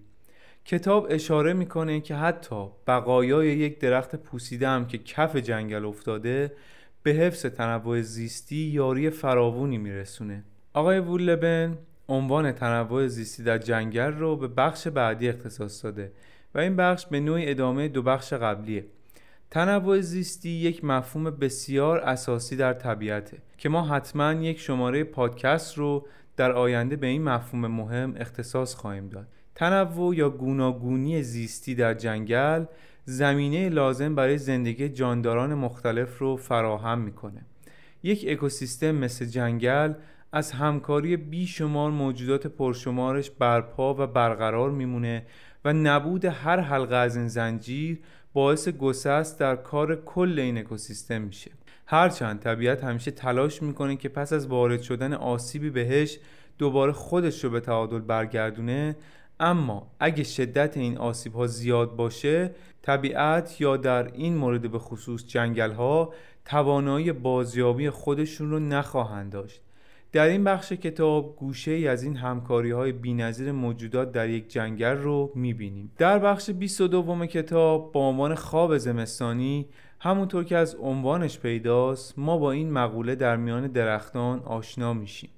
کتاب 0.65 1.07
اشاره 1.09 1.53
می‌کنه 1.53 2.01
که 2.01 2.15
حتی 2.15 2.69
بقایای 2.87 3.47
یک 3.47 3.79
درخت 3.79 4.15
پوسیده 4.15 4.67
هم 4.67 4.87
که 4.87 4.97
کف 4.97 5.35
جنگل 5.35 5.85
افتاده 5.85 6.51
به 7.09 7.15
حفظ 7.15 7.45
تنوع 7.45 8.01
زیستی 8.01 8.55
یاری 8.55 9.09
فراوونی 9.09 9.77
میرسونه. 9.77 10.43
آقای 10.73 10.99
وولبن 10.99 11.77
عنوان 12.09 12.51
تنوع 12.51 13.07
زیستی 13.07 13.43
در 13.43 13.57
جنگل 13.57 14.13
رو 14.13 14.35
به 14.35 14.47
بخش 14.47 14.87
بعدی 14.87 15.29
اختصاص 15.29 15.83
داده 15.83 16.11
و 16.55 16.59
این 16.59 16.75
بخش 16.75 17.05
به 17.05 17.19
نوعی 17.19 17.51
ادامه 17.51 17.87
دو 17.87 18.01
بخش 18.01 18.33
قبلیه. 18.33 18.85
تنوع 19.51 19.99
زیستی 19.99 20.49
یک 20.49 20.83
مفهوم 20.83 21.29
بسیار 21.29 21.99
اساسی 21.99 22.55
در 22.55 22.73
طبیعته 22.73 23.37
که 23.57 23.69
ما 23.69 23.85
حتما 23.87 24.33
یک 24.33 24.59
شماره 24.59 25.03
پادکست 25.03 25.77
رو 25.77 26.07
در 26.37 26.51
آینده 26.51 26.95
به 26.95 27.07
این 27.07 27.23
مفهوم 27.23 27.67
مهم 27.67 28.13
اختصاص 28.17 28.75
خواهیم 28.75 29.09
داد. 29.09 29.27
تنوع 29.55 30.15
یا 30.15 30.29
گوناگونی 30.29 31.23
زیستی 31.23 31.75
در 31.75 31.93
جنگل 31.93 32.65
زمینه 33.09 33.69
لازم 33.69 34.15
برای 34.15 34.37
زندگی 34.37 34.89
جانداران 34.89 35.53
مختلف 35.53 36.17
رو 36.17 36.37
فراهم 36.37 36.99
می‌کنه. 36.99 37.41
یک 38.03 38.25
اکوسیستم 38.29 38.91
مثل 38.91 39.25
جنگل 39.25 39.93
از 40.31 40.51
همکاری 40.51 41.17
بیشمار 41.17 41.91
موجودات 41.91 42.47
پرشمارش 42.47 43.31
برپا 43.31 43.93
و 43.93 44.07
برقرار 44.07 44.71
میمونه 44.71 45.25
و 45.65 45.73
نبود 45.73 46.25
هر 46.25 46.59
حلقه 46.59 46.95
از 46.95 47.15
این 47.15 47.27
زنجیر 47.27 47.99
باعث 48.33 48.69
گسست 48.69 49.39
در 49.39 49.55
کار 49.55 49.95
کل 49.95 50.39
این 50.39 50.57
اکوسیستم 50.57 51.21
میشه. 51.21 51.51
هرچند 51.85 52.39
طبیعت 52.39 52.83
همیشه 52.83 53.11
تلاش 53.11 53.63
می‌کنه 53.63 53.95
که 53.95 54.09
پس 54.09 54.33
از 54.33 54.47
وارد 54.47 54.81
شدن 54.81 55.13
آسیبی 55.13 55.69
بهش 55.69 56.19
دوباره 56.57 56.91
خودش 56.91 57.43
رو 57.43 57.49
به 57.49 57.59
تعادل 57.59 57.99
برگردونه 57.99 58.95
اما 59.39 59.91
اگه 59.99 60.23
شدت 60.23 60.77
این 60.77 60.97
آسیب 60.97 61.33
ها 61.33 61.47
زیاد 61.47 61.95
باشه 61.95 62.51
طبیعت 62.81 63.61
یا 63.61 63.77
در 63.77 64.11
این 64.13 64.37
مورد 64.37 64.71
به 64.71 64.79
خصوص 64.79 65.25
جنگل 65.27 65.71
ها 65.71 66.13
توانایی 66.45 67.11
بازیابی 67.11 67.89
خودشون 67.89 68.51
رو 68.51 68.59
نخواهند 68.59 69.31
داشت. 69.31 69.61
در 70.11 70.27
این 70.27 70.43
بخش 70.43 70.71
کتاب 70.71 71.35
گوشه 71.35 71.71
ای 71.71 71.87
از 71.87 72.03
این 72.03 72.15
همکاری 72.15 72.71
های 72.71 72.91
بینظیر 72.91 73.51
موجودات 73.51 74.11
در 74.11 74.29
یک 74.29 74.49
جنگل 74.49 74.97
رو 74.97 75.31
می‌بینیم. 75.35 75.91
در 75.97 76.19
بخش 76.19 76.49
22 76.49 77.25
کتاب 77.25 77.91
با 77.91 78.09
عنوان 78.09 78.35
خواب 78.35 78.77
زمستانی 78.77 79.65
همونطور 79.99 80.43
که 80.43 80.57
از 80.57 80.75
عنوانش 80.75 81.39
پیداست 81.39 82.19
ما 82.19 82.37
با 82.37 82.51
این 82.51 82.71
مقوله 82.71 83.15
در 83.15 83.35
میان 83.35 83.67
درختان 83.67 84.39
آشنا 84.39 84.93
میشیم. 84.93 85.29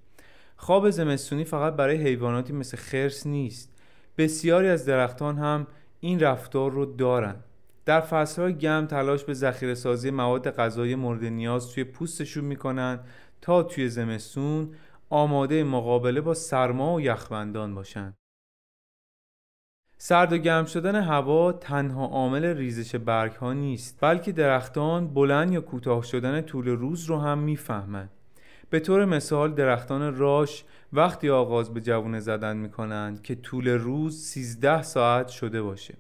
خواب 0.55 0.89
زمستونی 0.89 1.43
فقط 1.43 1.73
برای 1.73 1.97
حیواناتی 1.97 2.53
مثل 2.53 2.77
خرس 2.77 3.27
نیست. 3.27 3.71
بسیاری 4.17 4.67
از 4.67 4.85
درختان 4.85 5.37
هم 5.37 5.67
این 5.99 6.19
رفتار 6.19 6.71
رو 6.71 6.85
دارن. 6.85 7.35
در 7.85 8.01
فصلهای 8.01 8.55
گرم 8.57 8.85
تلاش 8.85 9.23
به 9.23 9.33
ذخیره 9.33 9.73
سازی 9.73 10.11
مواد 10.11 10.51
غذایی 10.51 10.95
مورد 10.95 11.23
نیاز 11.23 11.71
توی 11.71 11.83
پوستشون 11.83 12.43
می‌کنن 12.45 12.99
تا 13.41 13.63
توی 13.63 13.89
زمستون 13.89 14.75
آماده 15.09 15.63
مقابله 15.63 16.21
با 16.21 16.33
سرما 16.33 16.93
و 16.93 17.01
یخبندان 17.01 17.75
باشن. 17.75 18.13
سرد 19.97 20.33
و 20.33 20.37
گرم 20.37 20.65
شدن 20.65 20.95
هوا 20.95 21.51
تنها 21.51 22.05
عامل 22.05 22.45
ریزش 22.45 22.95
برگ 22.95 23.31
ها 23.31 23.53
نیست 23.53 23.97
بلکه 24.01 24.31
درختان 24.31 25.07
بلند 25.13 25.53
یا 25.53 25.61
کوتاه 25.61 26.03
شدن 26.03 26.41
طول 26.41 26.67
روز 26.67 27.05
رو 27.05 27.17
هم 27.17 27.37
می‌فهمند 27.37 28.09
به 28.69 28.79
طور 28.79 29.05
مثال 29.05 29.53
درختان 29.53 30.17
راش 30.17 30.63
وقتی 30.93 31.29
آغاز 31.29 31.73
به 31.73 31.81
جوونه 31.81 32.19
زدن 32.19 32.57
می‌کنند 32.57 33.21
که 33.21 33.35
طول 33.35 33.67
روز 33.67 34.21
13 34.21 34.81
ساعت 34.81 35.27
شده 35.27 35.61
باشه. 35.61 35.93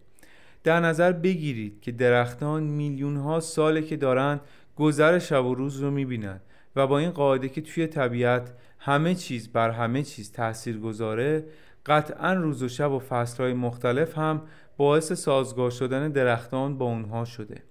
در 0.63 0.79
نظر 0.79 1.11
بگیرید 1.11 1.81
که 1.81 1.91
درختان 1.91 2.63
میلیون 2.63 3.17
ها 3.17 3.39
ساله 3.39 3.81
که 3.81 3.97
دارن 3.97 4.39
گذر 4.75 5.19
شب 5.19 5.45
و 5.45 5.55
روز 5.55 5.81
رو 5.81 5.91
می‌بینن 5.91 6.39
و 6.75 6.87
با 6.87 6.99
این 6.99 7.11
قاعده 7.11 7.49
که 7.49 7.61
توی 7.61 7.87
طبیعت 7.87 8.53
همه 8.79 9.15
چیز 9.15 9.51
بر 9.51 9.69
همه 9.69 10.03
چیز 10.03 10.31
تأثیر 10.31 10.79
گذاره 10.79 11.45
قطعا 11.85 12.33
روز 12.33 12.63
و 12.63 12.67
شب 12.67 12.91
و 12.91 12.99
فصلهای 12.99 13.53
مختلف 13.53 14.17
هم 14.17 14.41
باعث 14.77 15.11
سازگار 15.13 15.71
شدن 15.71 16.09
درختان 16.09 16.77
با 16.77 16.85
اونها 16.85 17.25
شده. 17.25 17.63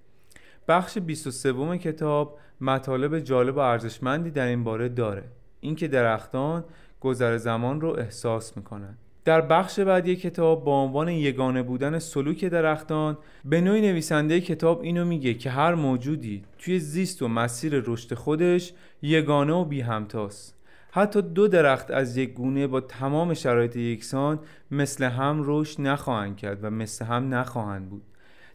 بخش 0.69 0.99
23 0.99 1.79
کتاب 1.79 2.39
مطالب 2.61 3.19
جالب 3.19 3.57
و 3.57 3.59
ارزشمندی 3.59 4.31
در 4.31 4.47
این 4.47 4.65
باره 4.65 4.89
داره. 4.89 5.25
اینکه 5.61 5.89
درختان 5.89 6.65
گذر 7.01 7.37
زمان 7.37 7.81
رو 7.81 7.89
احساس 7.89 8.57
می‌کنن. 8.57 8.99
در 9.25 9.41
بخش 9.41 9.81
بعدی 9.81 10.17
کتاب 10.17 10.65
با 10.65 10.83
عنوان 10.83 11.09
یگانه 11.09 11.63
بودن 11.63 11.99
سلوک 11.99 12.45
درختان 12.45 13.19
به 13.45 13.61
نوعی 13.61 13.81
نویسنده 13.81 14.41
کتاب 14.41 14.81
اینو 14.81 15.05
میگه 15.05 15.35
که 15.35 15.51
هر 15.51 15.75
موجودی 15.75 16.43
توی 16.59 16.79
زیست 16.79 17.23
و 17.23 17.29
مسیر 17.29 17.83
رشد 17.87 18.15
خودش 18.15 18.73
یگانه 19.03 19.53
و 19.53 19.65
بی 19.65 19.81
همتاست 19.81 20.55
حتی 20.93 21.23
دو 21.23 21.49
درخت 21.49 21.91
از 21.91 22.17
یک 22.17 22.33
گونه 22.33 22.67
با 22.67 22.81
تمام 22.81 23.35
شرایط 23.35 23.77
یکسان 23.77 24.39
مثل 24.71 25.05
هم 25.05 25.43
رشد 25.45 25.81
نخواهند 25.81 26.37
کرد 26.37 26.65
و 26.65 26.71
مثل 26.71 27.05
هم 27.05 27.35
نخواهند 27.35 27.91
بود. 27.91 28.03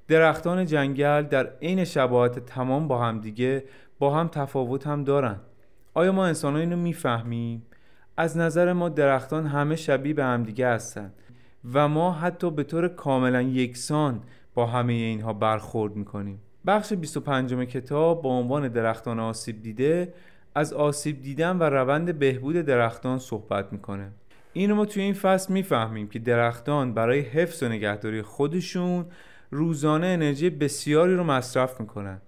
درختان 0.07 0.65
جنگل 0.65 1.21
در 1.21 1.49
عین 1.61 1.83
شباهت 1.83 2.39
تمام 2.39 2.87
با 2.87 3.03
هم 3.03 3.19
دیگه 3.19 3.63
با 3.99 4.15
هم 4.15 4.27
تفاوت 4.27 4.87
هم 4.87 5.03
دارن. 5.03 5.39
آیا 5.93 6.11
ما 6.11 6.25
انسان 6.25 6.55
اینو 6.55 6.77
می‌فهمیم؟ 6.77 7.65
از 8.17 8.37
نظر 8.37 8.73
ما 8.73 8.89
درختان 8.89 9.47
همه 9.47 9.75
شبیه 9.75 10.13
به 10.13 10.23
همدیگه 10.23 10.67
هستند 10.67 11.13
و 11.73 11.87
ما 11.87 12.11
حتی 12.11 12.51
به 12.51 12.63
طور 12.63 12.87
کاملا 12.87 13.41
یکسان 13.41 14.21
با 14.53 14.65
همه 14.65 14.93
اینها 14.93 15.33
برخورد 15.33 15.95
می‌کنیم. 15.95 16.41
بخش 16.67 16.93
25 16.93 17.53
کتاب 17.53 18.21
با 18.21 18.29
عنوان 18.29 18.67
درختان 18.67 19.19
آسیب 19.19 19.61
دیده 19.61 20.13
از 20.55 20.73
آسیب 20.73 21.21
دیدن 21.21 21.57
و 21.57 21.63
روند 21.63 22.19
بهبود 22.19 22.55
درختان 22.55 23.19
صحبت 23.19 23.73
می‌کنه. 23.73 24.11
اینو 24.53 24.75
ما 24.75 24.85
توی 24.85 25.03
این 25.03 25.13
فصل 25.13 25.53
می‌فهمیم 25.53 26.07
که 26.07 26.19
درختان 26.19 26.93
برای 26.93 27.19
حفظ 27.19 27.63
و 27.63 27.69
نگهداری 27.69 28.21
خودشون 28.21 29.05
روزانه 29.51 30.07
انرژی 30.07 30.49
بسیاری 30.49 31.15
رو 31.15 31.23
مصرف 31.23 31.79
می‌کنن. 31.79 32.21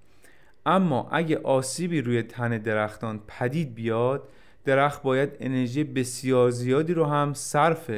اما 0.66 1.08
اگه 1.12 1.38
آسیبی 1.38 2.02
روی 2.02 2.24
تن 2.24 2.58
درختان 2.58 3.20
پدید 3.28 3.76
بیاد 3.76 4.30
درخت 4.68 5.04
باید 5.04 5.30
انرژی 5.40 5.84
بسیار 5.84 6.50
زیادی 6.50 6.94
رو 6.94 7.06
هم 7.06 7.34
صرف 7.34 7.92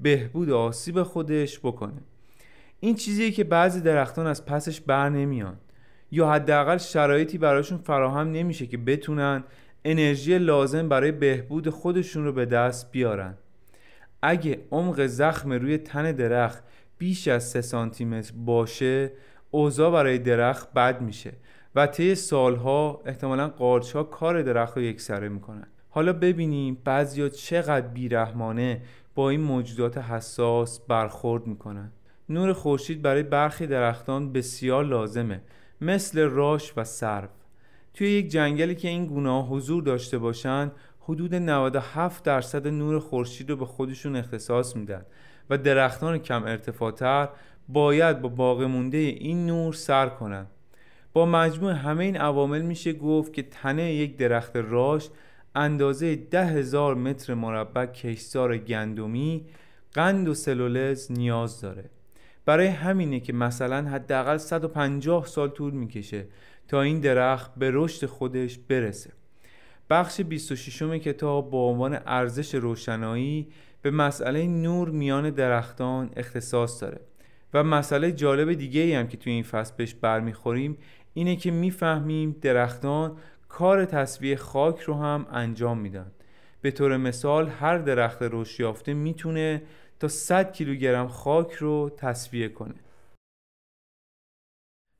بهبود 0.00 0.50
آسیب 0.50 1.02
خودش 1.02 1.58
بکنه. 1.58 2.00
این 2.80 2.94
چیزیه 2.94 3.30
که 3.30 3.44
بعضی 3.44 3.80
درختان 3.80 4.26
از 4.26 4.46
پسش 4.46 4.80
بر 4.80 5.08
نمیان 5.08 5.56
یا 6.10 6.30
حداقل 6.30 6.78
شرایطی 6.78 7.38
براشون 7.38 7.78
فراهم 7.78 8.32
نمیشه 8.32 8.66
که 8.66 8.76
بتونن 8.76 9.44
انرژی 9.84 10.38
لازم 10.38 10.88
برای 10.88 11.12
بهبود 11.12 11.68
خودشون 11.70 12.24
رو 12.24 12.32
به 12.32 12.46
دست 12.46 12.90
بیارن. 12.92 13.34
اگه 14.22 14.60
عمق 14.70 15.06
زخم 15.06 15.52
روی 15.52 15.78
تن 15.78 16.12
درخت 16.12 16.64
بیش 16.98 17.28
از 17.28 17.44
3 17.44 17.60
سانتی 17.60 18.04
متر 18.04 18.32
باشه 18.36 19.12
اوضاع 19.50 19.92
برای 19.92 20.18
درخت 20.18 20.72
بد 20.72 21.00
میشه 21.00 21.32
و 21.74 21.86
طی 21.86 22.14
سالها 22.14 23.02
احتمالا 23.06 23.48
قارچ 23.48 23.96
کار 23.96 24.42
درخت 24.42 24.76
رو 24.76 24.82
یکسره 24.82 25.28
می‌کنن. 25.28 25.66
حالا 25.94 26.12
ببینیم 26.12 26.78
بعضیا 26.84 27.28
چقدر 27.28 27.86
بیرحمانه 27.86 28.82
با 29.14 29.30
این 29.30 29.40
موجودات 29.40 29.98
حساس 29.98 30.80
برخورد 30.80 31.46
می‌کنن 31.46 31.92
نور 32.28 32.52
خورشید 32.52 33.02
برای 33.02 33.22
برخی 33.22 33.66
درختان 33.66 34.32
بسیار 34.32 34.84
لازمه 34.84 35.40
مثل 35.80 36.20
راش 36.20 36.72
و 36.76 36.84
سرو 36.84 37.28
توی 37.94 38.10
یک 38.10 38.28
جنگلی 38.28 38.74
که 38.74 38.88
این 38.88 39.06
گونه 39.06 39.42
حضور 39.42 39.82
داشته 39.82 40.18
باشن 40.18 40.70
حدود 41.00 41.34
97 41.34 42.24
درصد 42.24 42.68
نور 42.68 42.98
خورشید 42.98 43.50
رو 43.50 43.56
به 43.56 43.66
خودشون 43.66 44.16
اختصاص 44.16 44.76
میدن 44.76 45.06
و 45.50 45.58
درختان 45.58 46.18
کم 46.18 46.44
ارتفاعتر 46.44 47.28
باید 47.68 48.20
با 48.20 48.28
باقی 48.28 48.66
مونده 48.66 48.98
این 48.98 49.46
نور 49.46 49.72
سر 49.72 50.08
کنند. 50.08 50.46
با 51.12 51.26
مجموع 51.26 51.72
همه 51.72 52.04
این 52.04 52.16
عوامل 52.16 52.62
میشه 52.62 52.92
گفت 52.92 53.32
که 53.32 53.42
تنه 53.42 53.92
یک 53.92 54.16
درخت 54.16 54.56
راش 54.56 55.08
اندازه 55.54 56.16
ده 56.16 56.46
هزار 56.46 56.94
متر 56.94 57.34
مربع 57.34 57.86
کشتار 57.86 58.58
گندمی 58.58 59.44
قند 59.92 60.28
و 60.28 60.34
سلولز 60.34 61.12
نیاز 61.12 61.60
داره. 61.60 61.84
برای 62.44 62.66
همینه 62.66 63.20
که 63.20 63.32
مثلا 63.32 63.88
حداقل 63.90 64.36
150 64.36 65.26
سال 65.26 65.48
طول 65.48 65.72
می‌کشه 65.72 66.26
تا 66.68 66.82
این 66.82 67.00
درخت 67.00 67.54
به 67.56 67.70
رشد 67.74 68.06
خودش 68.06 68.58
برسه. 68.58 69.10
بخش 69.90 70.20
26 70.20 70.82
کتاب 70.82 71.50
با 71.50 71.68
عنوان 71.68 71.98
ارزش 72.06 72.54
روشنایی 72.54 73.48
به 73.82 73.90
مسئله 73.90 74.46
نور 74.46 74.90
میان 74.90 75.30
درختان 75.30 76.10
اختصاص 76.16 76.82
داره. 76.82 77.00
و 77.54 77.64
مسئله 77.64 78.12
جالب 78.12 78.52
دیگه 78.52 78.80
ای 78.80 78.94
هم 78.94 79.08
که 79.08 79.16
توی 79.16 79.32
این 79.32 79.42
فصل 79.42 79.74
بهش 79.76 79.94
برمیخوریم 79.94 80.78
اینه 81.14 81.36
که 81.36 81.50
می‌فهمیم 81.50 82.36
درختان 82.40 83.16
کار 83.52 83.84
تصویه 83.84 84.36
خاک 84.36 84.80
رو 84.80 84.94
هم 84.94 85.26
انجام 85.30 85.78
میدن. 85.78 86.10
به 86.60 86.70
طور 86.70 86.96
مثال 86.96 87.48
هر 87.48 87.78
درخت 87.78 88.18
رشد 88.20 88.60
یافته 88.60 88.94
می‌تونه 88.94 89.62
تا 90.00 90.08
100 90.08 90.52
کیلوگرم 90.52 91.08
خاک 91.08 91.52
رو 91.52 91.90
تصویه 91.96 92.48
کنه. 92.48 92.74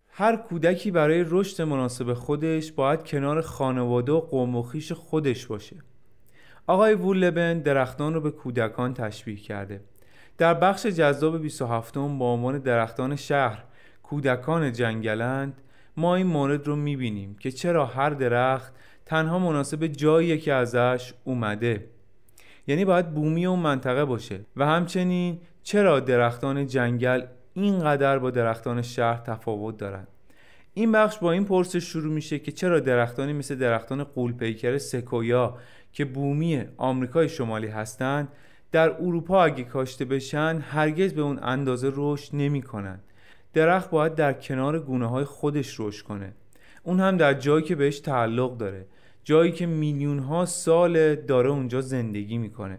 هر 0.09 0.37
کودکی 0.37 0.91
برای 0.91 1.25
رشد 1.29 1.63
مناسب 1.63 2.15
خودش 2.15 2.73
باید 2.73 3.05
کنار 3.05 3.41
خانواده 3.41 4.13
و 4.13 4.21
قوم 4.21 4.57
و 4.57 4.63
خیش 4.63 4.93
خودش 4.93 5.47
باشه. 5.47 5.77
آقای 6.67 6.95
وولبن 6.95 7.59
درختان 7.59 8.15
رو 8.15 8.21
به 8.21 8.31
کودکان 8.31 8.95
تشبیه 8.95 9.37
کرده. 9.37 9.81
در 10.39 10.55
بخش 10.55 10.87
جذاب 10.87 11.43
27 11.43 11.95
با 11.95 12.33
عنوان 12.33 12.59
درختان 12.59 13.17
شهر 13.17 13.65
کودکان 14.03 14.73
جنگلند 14.73 15.63
ما 15.97 16.17
این 16.17 16.27
مورد 16.27 16.67
رو 16.67 16.77
می‌بینیم 16.77 17.37
که 17.41 17.51
چرا 17.51 17.87
هر 17.87 18.11
درخت 18.11 18.73
تنها 19.07 19.39
مناسب 19.39 19.87
جاییه 19.87 20.39
که 20.39 20.53
ازش 20.53 21.15
اومده. 21.25 21.87
یعنی 22.67 22.85
باید 22.85 23.15
بومی 23.15 23.47
اون 23.47 23.59
منطقه 23.59 24.05
باشه. 24.05 24.41
و 24.57 24.67
همچنین 24.67 25.41
چرا 25.63 26.01
درختان 26.01 26.67
جنگل 26.67 27.23
اینقدر 27.55 28.19
با 28.19 28.31
درختان 28.31 28.83
شهر 28.83 29.21
تفاوت 29.27 29.77
دارند 29.77 30.09
این 30.75 30.93
بخش 30.93 31.19
با 31.19 31.33
این 31.33 31.45
پرسش 31.45 31.85
شروع 31.85 32.13
میشه 32.13 32.39
که 32.39 32.53
چرا 32.53 32.81
درختانی 32.81 33.33
مثل 33.33 33.55
درختان 33.55 34.05
قولپیکر 34.05 34.79
سکویا 34.79 35.59
که 35.93 36.05
بومی 36.05 36.65
آمریکای 36.77 37.29
شمالی 37.29 37.67
هستند 37.67 38.29
در 38.73 38.91
اروپا 38.91 39.45
اگه 39.45 39.65
کاشته 39.65 40.05
بشن 40.05 40.63
هرگز 40.71 41.15
به 41.15 41.23
اون 41.23 41.39
اندازه 41.43 41.93
رشد 41.95 42.37
نمی‌کنن. 42.37 43.01
درخت 43.55 43.91
باید 43.91 44.15
در 44.15 44.33
کنار 44.33 44.79
گونه 44.81 45.07
های 45.07 45.25
خودش 45.25 45.81
رشد 45.81 46.05
کنه. 46.05 46.33
اون 46.83 47.01
هم 47.01 47.17
در 47.17 47.35
جایی 47.35 47.65
که 47.65 47.75
بهش 47.75 48.01
تعلق 48.01 48.57
داره. 48.57 48.87
جایی 49.25 49.53
که 49.53 49.67
میلیون 49.67 50.19
ها 50.19 50.47
سال 50.47 51.15
داره 51.15 51.51
اونجا 51.51 51.81
زندگی 51.81 52.39
می‌کنه. 52.39 52.79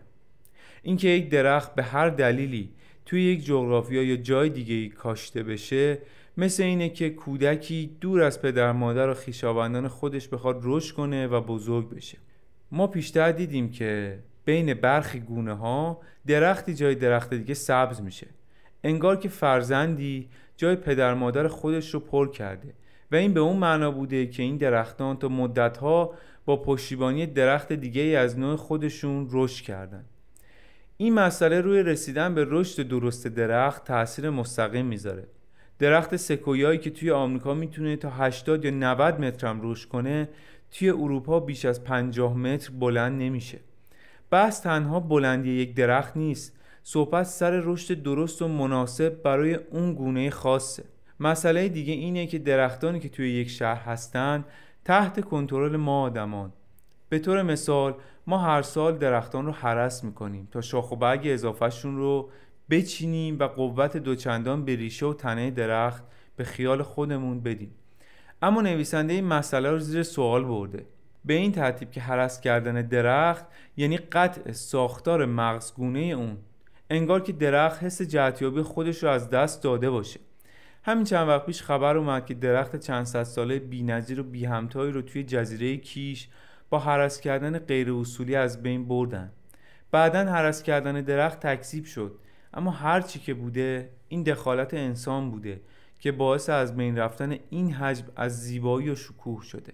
اینکه 0.84 1.08
یک 1.08 1.30
درخت 1.30 1.76
به 1.76 1.84
هر 1.84 2.10
دلیلی 2.10 2.70
توی 3.06 3.24
یک 3.24 3.46
جغرافیا 3.46 4.04
یا 4.04 4.16
جای 4.16 4.50
دیگه 4.50 4.74
ای 4.76 4.90
کاشته 4.90 5.44
بشه 5.44 5.98
مثل 6.38 6.64
اینه 6.64 6.90
که 6.90 7.10
کودکی 7.10 7.98
دور 8.02 8.22
از 8.22 8.42
پدر 8.42 8.72
مادر 8.72 9.10
و 9.10 9.14
خیشاوندان 9.14 9.88
خودش 9.88 10.28
بخواد 10.28 10.60
رشد 10.64 10.96
کنه 10.96 11.28
و 11.28 11.42
بزرگ 11.42 11.90
بشه. 11.90 12.18
ما 12.72 12.88
پیشتر 12.88 13.32
دیدیم 13.32 13.72
که 13.72 14.20
بین 14.46 14.74
برخی 14.74 15.20
گونه 15.20 15.54
ها 15.54 16.02
درختی 16.28 16.74
جای 16.74 16.96
درخت 16.96 17.34
دیگه 17.34 17.54
سبز 17.54 18.02
میشه. 18.02 18.28
انگار 18.84 19.16
که 19.16 19.30
فرزندی 19.30 20.30
جای 20.58 20.76
پدر 20.76 21.14
مادر 21.14 21.48
خودش 21.48 21.94
رو 21.94 22.00
پر 22.00 22.32
کرده. 22.32 22.74
و 23.12 23.16
این 23.16 23.34
به 23.34 23.40
اون 23.40 23.58
معنا 23.58 23.92
بوده 23.92 24.28
که 24.28 24.44
این 24.44 24.58
درختان 24.58 25.18
تا 25.18 25.28
مدتها 25.28 26.14
با 26.46 26.58
پشتیبانی 26.58 27.26
درخت 27.26 27.74
دیگه 27.74 28.02
ای 28.02 28.16
از 28.16 28.40
نوع 28.40 28.56
خودشون 28.56 29.28
رشد 29.32 29.66
کردن. 29.66 30.06
این 30.98 31.14
مسئله 31.14 31.62
روی 31.62 31.84
رسیدن 31.84 32.36
به 32.36 32.46
رشد 32.50 32.88
درست 32.88 33.28
درخت 33.28 33.84
تاثیر 33.84 34.30
مستقیم 34.30 34.86
می‌ذاره. 34.86 35.28
درخت 35.80 36.16
سکویایی 36.16 36.80
که 36.80 36.90
توی 36.90 37.12
آمریکا 37.12 37.54
می‌تونه 37.54 37.96
تا 37.96 38.10
80 38.10 38.66
یا 38.66 38.72
90 38.72 39.20
متر 39.20 39.48
هم 39.48 39.60
رشد 39.64 39.90
کنه 39.90 40.30
توی 40.72 40.90
اروپا 40.90 41.40
بیش 41.40 41.66
از 41.66 41.84
50 41.84 42.38
متر 42.38 42.72
بلند 42.80 43.22
نمیشه. 43.22 43.60
بحث 44.30 44.62
تنها 44.62 45.00
بلندی 45.00 45.50
یک 45.50 45.76
درخت 45.76 46.18
نیست. 46.18 46.60
صحبت 46.86 47.24
سر 47.24 47.52
رشد 47.52 48.04
درست 48.04 48.42
و 48.42 48.48
مناسب 48.48 49.22
برای 49.22 49.54
اون 49.54 49.94
گونه 49.94 50.30
خاصه. 50.30 50.84
مسئله 51.20 51.70
دیگه 51.70 51.94
اینه 51.94 52.28
که 52.28 52.40
درختانی 52.40 53.00
که 53.00 53.10
توی 53.10 53.32
یک 53.32 53.50
شهر 53.50 53.82
هستن 53.82 54.46
تحت 54.86 55.22
کنترل 55.22 55.76
ما 55.76 56.02
آدمان. 56.02 56.54
به 57.10 57.20
طور 57.20 57.42
مثال 57.42 57.96
ما 58.28 58.38
هر 58.38 58.62
سال 58.62 58.98
درختان 58.98 59.46
رو 59.46 59.52
حرس 59.52 60.04
می‌کنیم 60.04 60.48
تا 60.52 60.62
شاخ 60.62 60.92
و 60.92 60.96
برگ 60.96 61.22
اضافهشون 61.26 61.98
رو 61.98 62.30
بچینیم 62.70 63.40
و 63.40 63.44
قوت 63.48 63.98
دوچندان 63.98 64.66
به 64.66 64.76
ریشه 64.76 65.06
و 65.06 65.14
تنه 65.14 65.52
درخت 65.52 66.04
به 66.36 66.44
خیال 66.44 66.82
خودمون 66.82 67.40
بدیم. 67.40 67.72
اما 68.42 68.62
نویسنده 68.62 69.14
این 69.14 69.26
مسئله 69.26 69.72
رو 69.72 69.80
زیر 69.80 70.04
سوال 70.04 70.44
برده. 70.44 70.86
به 71.26 71.34
این 71.34 71.52
ترتیب 71.52 71.92
که 71.92 72.02
حرس 72.02 72.42
کردن 72.42 72.82
درخت 72.82 73.46
یعنی 73.78 73.98
قطع 73.98 74.52
ساختار 74.52 75.26
مغزگونه 75.26 76.00
اون 76.00 76.38
انگار 76.94 77.22
که 77.22 77.34
درخت 77.34 77.84
حس 77.84 78.02
جهتیابی 78.02 78.62
خودش 78.62 79.04
رو 79.04 79.10
از 79.10 79.30
دست 79.30 79.64
داده 79.64 79.90
باشه. 79.90 80.20
همین 80.84 81.04
چند 81.04 81.28
وقت 81.28 81.46
پیش 81.46 81.62
خبر 81.62 81.98
اومد 81.98 82.26
که 82.26 82.34
درخت 82.34 82.76
چند 82.76 83.06
صد 83.06 83.24
ساله 83.24 83.60
بی‌نظیر 83.60 84.20
و 84.20 84.24
بی 84.24 84.46
همتایی 84.46 84.92
رو 84.92 85.02
توی 85.02 85.24
جزیره 85.24 85.78
کیش 85.78 86.30
با 86.70 86.80
حرس 86.80 87.20
کردن 87.20 87.60
غیر 87.60 87.94
اصولی 87.94 88.36
از 88.36 88.64
بین 88.64 88.88
بردن. 88.88 89.32
بعدا 89.92 90.20
حرس 90.20 90.64
کردن 90.64 91.02
درخت 91.02 91.40
تکذیب 91.40 91.86
شد. 91.86 92.16
اما 92.54 92.72
هرچی 92.72 93.20
که 93.20 93.34
بوده 93.34 93.90
این 94.08 94.24
دخالت 94.24 94.74
انسان 94.74 95.32
بوده 95.32 95.62
که 96.00 96.12
باعث 96.12 96.50
از 96.50 96.76
بین 96.76 96.98
رفتن 96.98 97.36
این 97.50 97.74
حجم 97.74 98.06
از 98.16 98.42
زیبایی 98.42 98.90
و 98.90 98.96
شکوه 98.96 99.44
شده. 99.44 99.74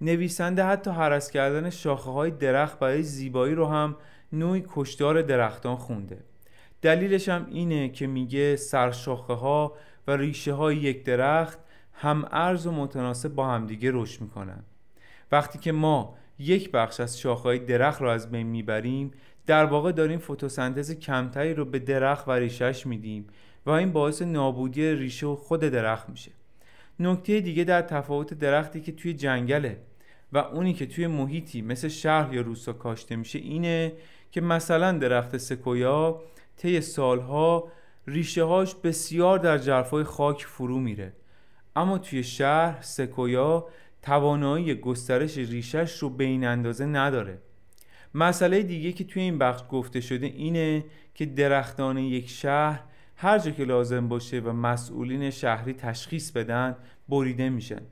نویسنده 0.00 0.64
حتی 0.64 0.90
حرس 0.90 1.30
کردن 1.30 1.70
شاخه 1.70 2.10
های 2.10 2.30
درخت 2.30 2.78
برای 2.78 3.02
زیبایی 3.02 3.54
رو 3.54 3.66
هم 3.66 3.96
نوعی 4.32 4.64
کشتار 4.68 5.22
درختان 5.22 5.76
خونده. 5.76 6.18
دلیلش 6.82 7.28
هم 7.28 7.46
اینه 7.50 7.88
که 7.88 8.06
میگه 8.06 8.56
سرشاخه 8.56 9.32
ها 9.32 9.76
و 10.06 10.16
ریشه 10.16 10.52
های 10.52 10.76
یک 10.76 11.04
درخت 11.04 11.58
هم 11.92 12.28
ارز 12.30 12.66
و 12.66 12.72
متناسب 12.72 13.34
با 13.34 13.48
همدیگه 13.48 13.90
رشد 13.92 14.20
می‌کنن. 14.20 14.64
وقتی 15.32 15.58
که 15.58 15.72
ما 15.72 16.16
یک 16.38 16.70
بخش 16.70 17.00
از 17.00 17.20
شاخهای 17.20 17.58
درخت 17.58 18.02
رو 18.02 18.08
از 18.08 18.30
بین 18.30 18.46
می‌بریم 18.46 19.10
در 19.46 19.64
واقع 19.64 19.92
داریم 19.92 20.18
فتوسنتز 20.18 20.92
کمتری 20.92 21.54
رو 21.54 21.64
به 21.64 21.78
درخت 21.78 22.28
و 22.28 22.32
ریشهش 22.32 22.86
میدیم 22.86 23.26
و 23.66 23.70
این 23.70 23.92
باعث 23.92 24.22
نابودی 24.22 24.94
ریشه 24.94 25.26
و 25.26 25.36
خود 25.36 25.60
درخت 25.60 26.08
میشه. 26.08 26.32
نکته 27.00 27.40
دیگه 27.40 27.64
در 27.64 27.82
تفاوت 27.82 28.34
درختی 28.34 28.80
که 28.80 28.92
توی 28.92 29.14
جنگله 29.14 29.78
و 30.32 30.38
اونی 30.38 30.74
که 30.74 30.86
توی 30.86 31.06
محیطی 31.06 31.62
مثل 31.62 31.88
شهر 31.88 32.34
یا 32.34 32.40
روستا 32.40 32.72
کاشته 32.72 33.16
میشه 33.16 33.38
اینه 33.38 33.92
که 34.32 34.40
مثلا 34.40 34.92
درخت 34.92 35.36
سکویا 35.36 36.20
طی 36.56 36.80
سالها 36.80 37.68
ریشه 38.06 38.44
هاش 38.44 38.74
بسیار 38.74 39.38
در 39.38 39.58
جرفای 39.58 40.04
خاک 40.04 40.44
فرو 40.44 40.78
میره. 40.78 41.12
اما 41.76 41.98
توی 41.98 42.24
شهر 42.24 42.82
سکویا 42.82 43.66
توانایی 44.02 44.74
گسترش 44.74 45.38
ریشش 45.38 45.98
رو 45.98 46.10
به 46.10 46.24
این 46.24 46.46
اندازه 46.46 46.86
نداره. 46.86 47.38
مسئله 48.14 48.62
دیگه 48.62 48.92
که 48.92 49.04
توی 49.04 49.22
این 49.22 49.38
بخش 49.38 49.62
گفته 49.70 50.00
شده 50.00 50.26
اینه 50.26 50.84
که 51.14 51.26
درختان 51.26 51.98
یک 51.98 52.28
شهر 52.28 52.80
هر 53.16 53.38
جا 53.38 53.50
که 53.50 53.64
لازم 53.64 54.08
باشه 54.08 54.40
و 54.40 54.52
مسئولین 54.52 55.30
شهری 55.30 55.72
تشخیص 55.72 56.30
بدن 56.30 56.76
بریده 57.08 57.48
میشن. 57.48 57.82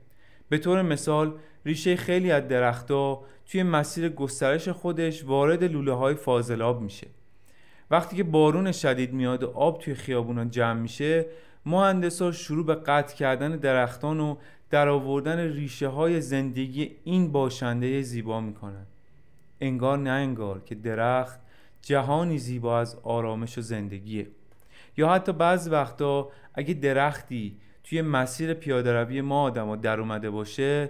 به 0.49 0.57
طور 0.57 0.81
مثال 0.81 1.39
ریشه 1.65 1.95
خیلی 1.95 2.31
از 2.31 2.47
درختها 2.47 3.23
توی 3.45 3.63
مسیر 3.63 4.09
گسترش 4.09 4.69
خودش 4.69 5.25
وارد 5.25 5.63
لوله 5.63 5.93
های 5.93 6.15
فاضلاب 6.15 6.81
میشه. 6.81 7.07
وقتی 7.91 8.15
که 8.15 8.23
بارون 8.23 8.71
شدید 8.71 9.13
میاد 9.13 9.43
و 9.43 9.49
آب 9.49 9.79
توی 9.79 9.95
خیابونا 9.95 10.45
جمع 10.45 10.79
میشه 10.79 11.25
مهندسا 11.65 12.31
شروع 12.31 12.65
به 12.65 12.75
قطع 12.75 13.15
کردن 13.15 13.55
درختان 13.55 14.19
و 14.19 14.35
در 14.69 14.89
آوردن 14.89 15.39
ریشه 15.39 15.87
های 15.87 16.21
زندگی 16.21 16.91
این 17.03 17.31
باشنده 17.31 18.01
زیبا 18.01 18.41
می‌کنن. 18.41 18.85
انگار 19.61 19.97
نه 19.97 20.09
انگار 20.09 20.61
که 20.65 20.75
درخت 20.75 21.39
جهانی 21.81 22.37
زیبا 22.37 22.79
از 22.79 22.97
آرامش 23.03 23.57
و 23.57 23.61
زندگیه. 23.61 24.27
یا 24.97 25.09
حتی 25.09 25.31
بعض 25.31 25.67
وقتا 25.71 26.29
اگه 26.53 26.73
درختی 26.73 27.57
توی 27.83 28.01
مسیر 28.01 28.53
پیاده 28.53 28.93
روی 28.93 29.21
ما 29.21 29.43
آدم 29.43 29.75
در 29.75 29.99
اومده 29.99 30.29
باشه 30.29 30.89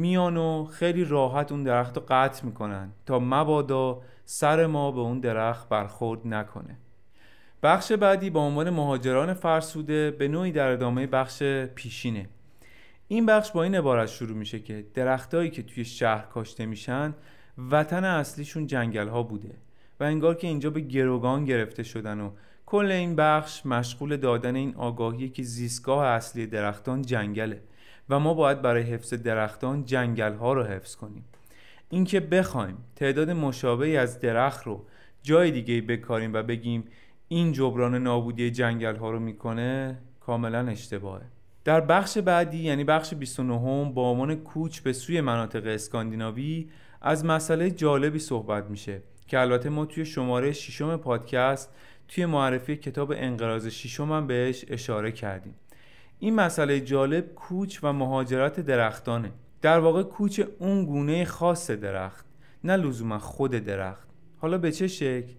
میان 0.00 0.36
و 0.36 0.64
خیلی 0.64 1.04
راحت 1.04 1.52
اون 1.52 1.62
درخت 1.62 1.96
رو 1.96 2.02
قطع 2.08 2.46
می‌کنن 2.46 2.90
تا 3.06 3.18
مبادا 3.18 4.02
سر 4.24 4.66
ما 4.66 4.90
به 4.90 5.00
اون 5.00 5.20
درخت 5.20 5.68
برخورد 5.68 6.20
نکنه. 6.26 6.76
بخش 7.62 7.92
بعدی 7.92 8.30
با 8.30 8.40
عنوان 8.40 8.70
مهاجران 8.70 9.34
فرسوده 9.34 10.10
به 10.10 10.28
نوعی 10.28 10.52
در 10.52 10.68
ادامه 10.70 11.06
بخش 11.06 11.42
پیشینه. 11.74 12.28
این 13.08 13.26
بخش 13.26 13.50
با 13.50 13.62
این 13.62 13.74
عبارت 13.74 14.08
شروع 14.08 14.36
میشه 14.36 14.58
که 14.60 14.86
درختهایی 14.94 15.50
که 15.50 15.62
توی 15.62 15.84
شهر 15.84 16.22
کاشته 16.22 16.66
میشن 16.66 17.14
وطن 17.70 18.04
اصلیشون 18.04 18.66
جنگل 18.66 19.08
ها 19.08 19.22
بوده 19.22 19.54
و 20.00 20.04
انگار 20.04 20.34
که 20.34 20.46
اینجا 20.46 20.70
به 20.70 20.80
گروگان 20.80 21.44
گرفته 21.44 21.82
شدن 21.82 22.20
و 22.20 22.30
کل 22.66 22.90
این 22.90 23.16
بخش 23.16 23.66
مشغول 23.66 24.16
دادن 24.16 24.56
این 24.56 24.74
آگاهی 24.76 25.28
که 25.28 25.42
زیستگاه 25.42 26.06
اصلی 26.06 26.46
درختان 26.46 27.02
جنگله. 27.02 27.62
و 28.10 28.18
ما 28.18 28.34
باید 28.34 28.62
برای 28.62 28.82
حفظ 28.82 29.14
درختان 29.14 29.84
جنگل 29.84 30.34
ها 30.34 30.52
رو 30.52 30.64
حفظ 30.64 30.96
کنیم. 30.96 31.24
اینکه 31.90 32.20
بخوایم 32.20 32.76
تعداد 32.96 33.30
مشابهی 33.30 33.96
از 33.96 34.20
درخت 34.20 34.66
رو 34.66 34.84
جای 35.22 35.50
دیگه 35.50 35.80
بکاریم 35.80 36.34
و 36.34 36.42
بگیم 36.42 36.84
این 37.28 37.52
جبران 37.52 37.94
نابودی 37.94 38.50
جنگل 38.50 38.96
ها 38.96 39.10
رو 39.10 39.18
می‌کنه 39.18 39.98
کاملا 40.20 40.68
اشتباهه. 40.68 41.22
در 41.64 41.80
بخش 41.80 42.18
بعدی 42.18 42.58
یعنی 42.58 42.84
بخش 42.84 43.14
29 43.14 43.92
با 43.94 44.10
عنوان 44.10 44.34
کوچ 44.34 44.80
به 44.80 44.92
سوی 44.92 45.20
مناطق 45.20 45.66
اسکاندیناوی 45.66 46.68
از 47.00 47.24
مسئله 47.24 47.70
جالبی 47.70 48.18
صحبت 48.18 48.64
میشه 48.64 49.02
که 49.26 49.38
البته 49.40 49.68
ما 49.68 49.84
توی 49.84 50.04
شماره 50.04 50.52
ششم 50.52 50.96
پادکست 50.96 51.70
توی 52.08 52.26
معرفی 52.26 52.76
کتاب 52.76 53.12
انقراض 53.16 53.66
ششم 53.66 54.12
هم 54.12 54.26
بهش 54.26 54.64
اشاره 54.68 55.12
کردیم. 55.12 55.54
این 56.20 56.34
مسئله 56.34 56.80
جالب 56.80 57.34
کوچ 57.34 57.78
و 57.82 57.92
مهاجرت 57.92 58.60
درختانه. 58.60 59.32
در 59.62 59.78
واقع 59.78 60.02
کوچ 60.02 60.40
اون 60.58 60.84
گونه 60.84 61.24
خاص 61.24 61.70
درخت 61.70 62.24
نه 62.64 62.76
لزوما 62.76 63.18
خود 63.18 63.50
درخت. 63.50 64.08
حالا 64.38 64.58
به 64.58 64.72
چه 64.72 64.88
شکل؟ 64.88 65.32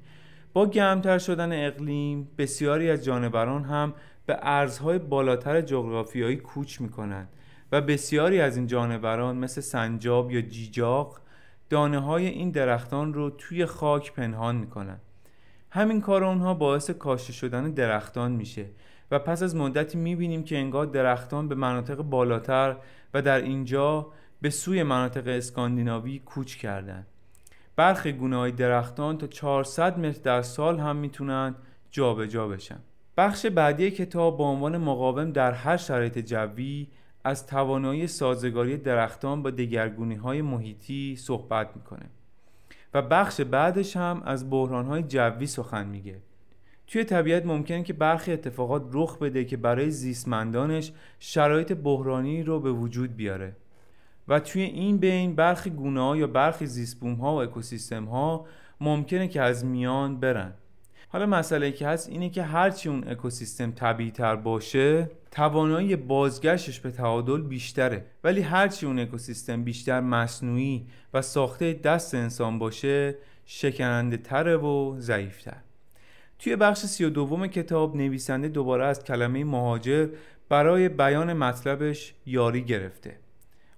با 0.54 0.66
گرمتر 0.70 1.18
شدن 1.18 1.68
اقلیم 1.68 2.30
بسیاری 2.38 2.90
از 2.90 3.04
جانوران 3.04 3.64
هم 3.64 3.94
به 4.26 4.38
ارزهای 4.42 5.00
بالاتر 5.00 5.62
جغرافیایی 5.62 6.36
کوچ 6.36 6.82
می‌کنند 6.82 7.30
و 7.72 7.82
بسیاری 7.82 8.42
از 8.42 8.58
این 8.58 8.68
جانوران 8.68 9.38
مثل 9.38 9.62
سنجاب 9.62 10.32
یا 10.32 10.42
جیجاق 10.42 11.22
دانه 11.70 12.00
های 12.00 12.26
این 12.26 12.52
درختان 12.52 13.14
رو 13.14 13.30
توی 13.30 13.66
خاک 13.66 14.14
پنهان 14.14 14.56
می‌کنن 14.56 15.00
همین 15.70 16.02
کار 16.02 16.24
اونها 16.24 16.54
باعث 16.54 16.90
کاشته 16.90 17.34
شدن 17.34 17.72
درختان 17.72 18.32
میشه 18.32 18.66
و 19.12 19.20
پس 19.20 19.44
از 19.44 19.56
مدتی 19.56 19.98
می‌بینیم 19.98 20.44
که 20.44 20.58
انگار 20.58 20.86
درختان 20.86 21.48
به 21.48 21.56
مناطق 21.56 21.96
بالاتر 21.96 22.76
و 23.14 23.22
در 23.22 23.42
اینجا 23.42 24.08
به 24.42 24.50
سوی 24.50 24.84
مناطق 24.84 25.28
اسکاندیناوی 25.28 26.20
کوچ 26.20 26.56
کردن 26.56 27.06
برخی 27.76 28.12
گونه 28.12 28.38
های 28.38 28.52
درختان 28.52 29.18
تا 29.18 29.28
400 29.28 30.00
متر 30.00 30.22
در 30.22 30.42
سال 30.42 30.80
هم 30.80 30.96
می‌تونن 30.96 31.56
جابجا 31.92 32.48
بشن. 32.48 32.80
بخش 33.18 33.46
بعدی 33.46 33.92
کتاب 33.92 34.38
با 34.38 34.50
عنوان 34.50 34.78
مقاوم 34.78 35.32
در 35.32 35.52
هر 35.52 35.78
شرایط 35.78 36.20
جوی 36.20 36.88
از 37.24 37.48
توانایی 37.48 38.08
سازگاری 38.08 38.78
درختان 38.78 39.44
با 39.44 39.50
دگرگونی 39.50 40.16
های 40.16 40.42
محیطی 40.42 41.16
صحبت 41.16 41.70
می‌کنه 41.76 42.06
و 42.94 43.02
بخش 43.02 43.42
بعدش 43.42 43.98
هم 43.98 44.22
از 44.26 44.50
بحران 44.50 44.86
های 44.86 45.04
جوی 45.04 45.48
سخن 45.48 45.88
میگه. 45.88 46.22
توی 46.92 47.04
طبیعت 47.04 47.46
ممکنه 47.46 47.84
که 47.84 47.94
برخی 47.94 48.32
اتفاقات 48.32 48.84
رخ 48.92 49.18
بده 49.18 49.46
که 49.46 49.58
برای 49.58 49.92
زیستمندانش 49.92 50.92
شرایط 51.20 51.74
بحرانی 51.74 52.44
رو 52.44 52.60
به 52.60 52.72
وجود 52.72 53.16
بیاره. 53.16 53.56
و 54.28 54.40
توی 54.40 54.62
این 54.62 54.98
بین 54.98 55.36
برخی 55.36 55.70
گونه 55.70 56.02
ها 56.02 56.18
یا 56.18 56.28
برخی 56.28 56.66
زیستبوم 56.66 57.14
ها 57.14 57.36
و 57.36 57.42
اکوسیستم 57.42 58.06
ها 58.06 58.46
ممکنه 58.82 59.28
که 59.28 59.42
از 59.42 59.66
میان 59.66 60.20
برن. 60.20 60.54
حالا 61.10 61.26
مسئله 61.26 61.72
که 61.72 61.88
هست 61.88 62.10
اینه 62.10 62.30
که 62.30 62.44
هرچی 62.44 62.90
اون 62.90 63.04
اکوسیستم 63.08 63.72
طبیعی 63.72 64.12
تر 64.12 64.36
باشه 64.36 65.10
توانایی 65.32 65.96
بازگشتش 65.96 66.80
به 66.80 66.92
تعادل 66.92 67.42
بیشتره. 67.42 68.06
ولی 68.24 68.42
هرچی 68.42 68.86
اون 68.86 69.00
اکوسیستم 69.00 69.64
بیشتر 69.64 70.00
مصنوعی 70.00 70.88
و 71.14 71.22
ساخته 71.22 71.74
دست 71.74 72.16
انسان 72.16 72.60
باشه 72.60 73.16
شکننده 73.46 74.18
تره 74.18 74.58
و 74.58 75.00
ضعیفتر. 75.00 75.71
توی 76.42 76.56
بخش 76.56 76.80
سی 76.80 77.04
و 77.04 77.10
دوم 77.10 77.48
کتاب 77.48 77.96
نویسنده 77.96 78.48
دوباره 78.48 78.86
از 78.86 79.04
کلمه 79.04 79.44
مهاجر 79.44 80.08
برای 80.50 80.90
بیان 80.90 81.34
مطلبش 81.34 82.14
یاری 82.26 82.62
گرفته. 82.62 83.18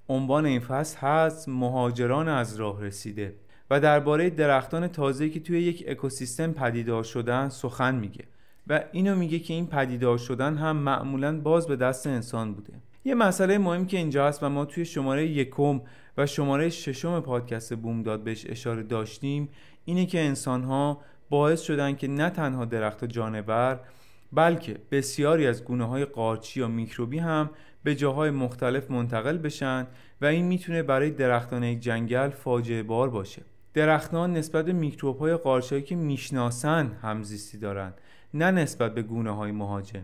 عنوان 0.10 0.46
این 0.46 0.60
فصل 0.60 0.98
هست 0.98 1.50
مهاجران 1.50 2.28
از 2.28 2.56
راه 2.56 2.82
رسیده 2.82 3.36
و 3.70 3.80
درباره 3.80 4.30
درختان 4.30 4.88
تازه‌ای 4.88 5.30
که 5.30 5.40
توی 5.40 5.62
یک 5.62 5.86
اکوسیستم 5.88 6.52
پدیدار 6.52 7.04
شدن 7.04 7.50
سخن 7.50 7.96
میگه 7.96 8.24
و 8.68 8.84
اینو 8.92 9.16
میگه 9.16 9.40
که 9.40 9.54
این 9.54 9.68
پدیدار 9.68 10.18
شدن 10.18 10.58
هم 10.58 10.78
معمولا 10.78 11.40
باز 11.42 11.68
به 11.68 11.76
دست 11.76 12.08
انسان 12.08 12.54
بوده. 12.54 12.74
یه 13.06 13.16
مسئله 13.16 13.58
مهم 13.58 13.86
که 13.86 13.98
اینجا 13.98 14.28
هست 14.28 14.44
و 14.44 14.50
ما 14.50 14.66
توی 14.66 14.86
شماره 14.86 15.28
یکم 15.28 15.82
و 16.18 16.26
شماره 16.26 16.70
ششم 16.70 17.20
پادکست 17.20 17.76
بومداد 17.76 18.24
بهش 18.24 18.46
اشاره 18.50 18.84
داشتیم 18.84 19.50
اینه 19.86 20.06
که 20.06 20.22
انسان 20.22 20.64
ها 20.64 21.02
باعث 21.34 21.62
شدن 21.62 21.96
که 21.96 22.08
نه 22.08 22.30
تنها 22.30 22.66
درخت 22.66 23.06
جانور 23.06 23.80
بلکه 24.34 24.78
بسیاری 24.92 25.48
از 25.48 25.64
گونه 25.64 25.86
های 25.86 26.06
قارچی 26.06 26.60
یا 26.60 26.68
میکروبی 26.68 27.20
هم 27.20 27.50
به 27.84 27.96
جاهای 27.96 28.30
مختلف 28.30 28.92
منتقل 28.92 29.38
بشن 29.38 29.88
و 30.22 30.26
این 30.26 30.46
می‌تونه 30.46 30.84
برای 30.84 31.12
درختان 31.12 31.64
یک 31.64 31.80
جنگل 31.80 32.30
فاجعه 32.30 32.84
بار 32.84 33.10
باشه. 33.10 33.42
درختان 33.74 34.34
نسبت 34.34 34.66
به 34.66 34.74
میکروب 34.74 35.18
های 35.18 35.36
قارچایی 35.36 35.82
که 35.82 35.96
می‌شناسن 35.96 36.92
همزیستی 37.02 37.58
دارن 37.58 37.94
نه 38.34 38.52
نسبت 38.52 38.94
به 38.94 39.02
گونه 39.02 39.32
های 39.32 39.52
مهاجم. 39.52 40.04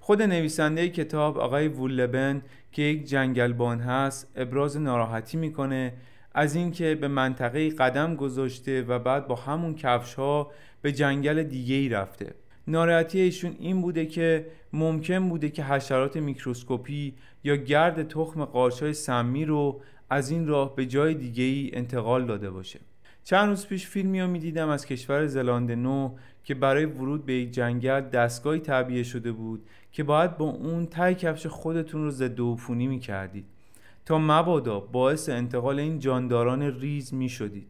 خود 0.00 0.22
نویسنده 0.22 0.88
کتاب 0.88 1.38
آقای 1.38 1.68
وولبن 1.68 2.42
که 2.72 2.82
یک 2.82 3.04
جنگلبان 3.04 3.80
هست 3.80 4.32
ابراز 4.36 4.76
ناراحتی 4.76 5.36
می‌کنه 5.36 5.92
از 6.38 6.54
اینکه 6.54 6.94
به 6.94 7.08
منطقه 7.08 7.70
قدم 7.70 8.14
گذاشته 8.14 8.82
و 8.82 8.98
بعد 8.98 9.26
با 9.26 9.34
همون 9.34 9.74
کفش 9.74 10.14
ها 10.14 10.50
به 10.82 10.92
جنگل 10.92 11.42
دیگه 11.42 11.74
ای 11.74 11.88
رفته. 11.88 12.34
ناراحتی 12.66 13.20
ایشون 13.20 13.56
این 13.58 13.82
بوده 13.82 14.06
که 14.06 14.46
ممکن 14.72 15.28
بوده 15.28 15.48
که 15.48 15.64
حشرات 15.64 16.16
میکروسکوپی 16.16 17.14
یا 17.44 17.56
گرد 17.56 18.08
تخم 18.08 18.44
قارچای 18.44 18.92
سمی 18.92 19.44
رو 19.44 19.80
از 20.10 20.30
این 20.30 20.46
راه 20.46 20.76
به 20.76 20.86
جای 20.86 21.14
دیگه 21.14 21.44
ای 21.44 21.70
انتقال 21.72 22.26
داده 22.26 22.50
باشه. 22.50 22.80
چند 23.24 23.48
روز 23.48 23.66
پیش 23.66 23.86
فیلمی 23.86 24.20
رو 24.20 24.28
می‌دیدم 24.28 24.68
از 24.68 24.86
کشور 24.86 25.26
زلاند 25.26 25.72
نو 25.72 26.10
که 26.44 26.54
برای 26.54 26.84
ورود 26.84 27.26
به 27.26 27.34
یک 27.34 27.50
جنگل 27.50 28.00
دستگاهی 28.00 28.60
تعبیه 28.60 29.02
شده 29.02 29.32
بود 29.32 29.66
که 29.92 30.04
باید 30.04 30.36
با 30.36 30.44
اون 30.44 30.86
تای 30.86 31.14
کفش 31.14 31.46
خودتون 31.46 32.04
رو 32.04 32.10
ضد 32.10 32.40
عفونی 32.40 32.86
می‌کردید. 32.86 33.44
تا 34.06 34.18
مبادا 34.18 34.80
باعث 34.80 35.28
انتقال 35.28 35.78
این 35.78 35.98
جانداران 35.98 36.62
ریز 36.62 37.14
می‌شدید 37.14 37.68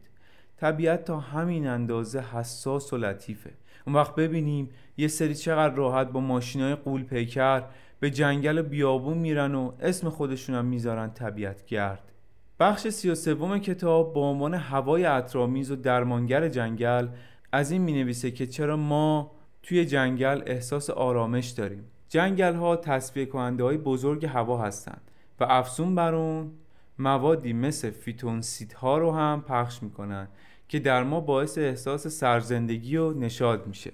طبیعت 0.57 1.05
تا 1.05 1.19
همین 1.19 1.67
اندازه 1.67 2.19
حساس 2.19 2.93
و 2.93 2.97
لطیفه. 2.97 3.51
اون 3.87 3.95
وقت 3.95 4.15
ببینیم 4.15 4.69
یه 4.97 5.07
سری 5.07 5.35
چقدر 5.35 5.75
راحت 5.75 6.07
با 6.07 6.19
ماشینای 6.19 6.75
قول 6.75 7.03
پیکر 7.03 7.63
به 7.99 8.09
جنگل 8.09 8.61
بیابون 8.61 9.17
میرن 9.17 9.55
و 9.55 9.71
اسم 9.79 10.09
خودشون 10.09 10.55
هم 10.55 10.65
می‌ذارن 10.65 11.09
طبیعت 11.09 11.65
گرد. 11.65 12.11
بخش 12.59 12.87
سی 12.87 13.09
و 13.09 13.15
سوم 13.15 13.57
کتاب 13.57 14.13
با 14.13 14.29
عنوان 14.29 14.53
هوای 14.53 15.05
اطرامیز 15.05 15.71
و 15.71 15.75
درمانگر 15.75 16.47
جنگل 16.47 17.07
از 17.51 17.71
این 17.71 17.81
می 17.81 17.93
نویسه 17.93 18.31
که 18.31 18.47
چرا 18.47 18.77
ما 18.77 19.31
توی 19.63 19.85
جنگل 19.85 20.41
احساس 20.45 20.89
آرامش 20.89 21.47
داریم. 21.47 21.83
جنگل 22.09 22.55
ها 22.55 22.75
تصفیه 22.75 23.25
کننده 23.25 23.63
های 23.63 23.77
بزرگ 23.77 24.25
هوا 24.25 24.57
هستند. 24.57 25.01
و 25.39 25.43
افزون 25.43 25.95
بر 25.95 26.15
اون 26.15 26.51
موادی 26.99 27.53
مثل 27.53 27.89
فیتونسید 27.89 28.73
ها 28.73 28.97
رو 28.97 29.11
هم 29.11 29.43
پخش 29.47 29.83
می‌کنن 29.83 30.27
که 30.67 30.79
در 30.79 31.03
ما 31.03 31.19
باعث 31.19 31.57
احساس 31.57 32.07
سرزندگی 32.07 32.97
و 32.97 33.13
نشاط 33.13 33.67
میشه. 33.67 33.91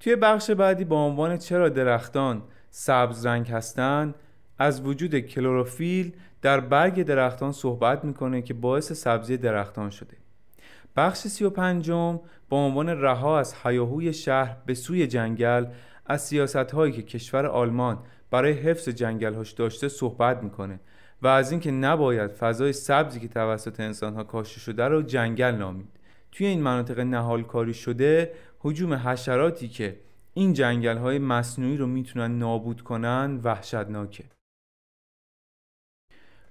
توی 0.00 0.16
بخش 0.16 0.50
بعدی 0.50 0.84
با 0.84 1.06
عنوان 1.06 1.36
چرا 1.36 1.68
درختان 1.68 2.42
سبز 2.70 3.26
رنگ 3.26 3.48
هستند 3.48 4.14
از 4.58 4.80
وجود 4.80 5.18
کلروفیل 5.18 6.12
در 6.42 6.60
برگ 6.60 7.02
درختان 7.02 7.52
صحبت 7.52 8.04
می‌کنه 8.04 8.42
که 8.42 8.54
باعث 8.54 8.92
سبزی 8.92 9.36
درختان 9.36 9.90
شده. 9.90 10.16
بخش 10.96 11.18
سی 11.18 11.44
و 11.44 11.50
پنجم 11.50 12.20
با 12.48 12.66
عنوان 12.66 12.88
رها 12.88 13.38
از 13.38 13.54
هیاهوی 13.54 14.12
شهر 14.12 14.56
به 14.66 14.74
سوی 14.74 15.06
جنگل 15.06 15.66
از 16.06 16.22
سیاست 16.24 16.56
هایی 16.56 16.92
که 16.92 17.02
کشور 17.02 17.46
آلمان 17.46 17.98
برای 18.30 18.52
حفظ 18.52 18.88
جنگلهاش 18.88 19.52
داشته 19.52 19.88
صحبت 19.88 20.42
می‌کنه 20.42 20.80
و 21.22 21.26
از 21.26 21.50
اینکه 21.50 21.70
نباید 21.70 22.30
فضای 22.30 22.72
سبزی 22.72 23.20
که 23.20 23.28
توسط 23.28 23.80
انسان 23.80 24.14
ها 24.14 24.24
کاشته 24.24 24.60
شده 24.60 24.84
رو 24.84 25.02
جنگل 25.02 25.54
نامید. 25.54 25.88
توی 26.32 26.46
این 26.46 26.62
مناطق 26.62 27.00
نهال 27.00 27.42
کاری 27.42 27.74
شده 27.74 28.32
حجوم 28.58 28.94
حشراتی 28.94 29.68
که 29.68 30.00
این 30.34 30.52
جنگل 30.52 30.96
های 30.96 31.18
مصنوعی 31.18 31.76
رو 31.76 31.86
می‌تونن 31.86 32.38
نابود 32.38 32.82
کنن 32.82 33.40
وحشتناکه. 33.44 34.24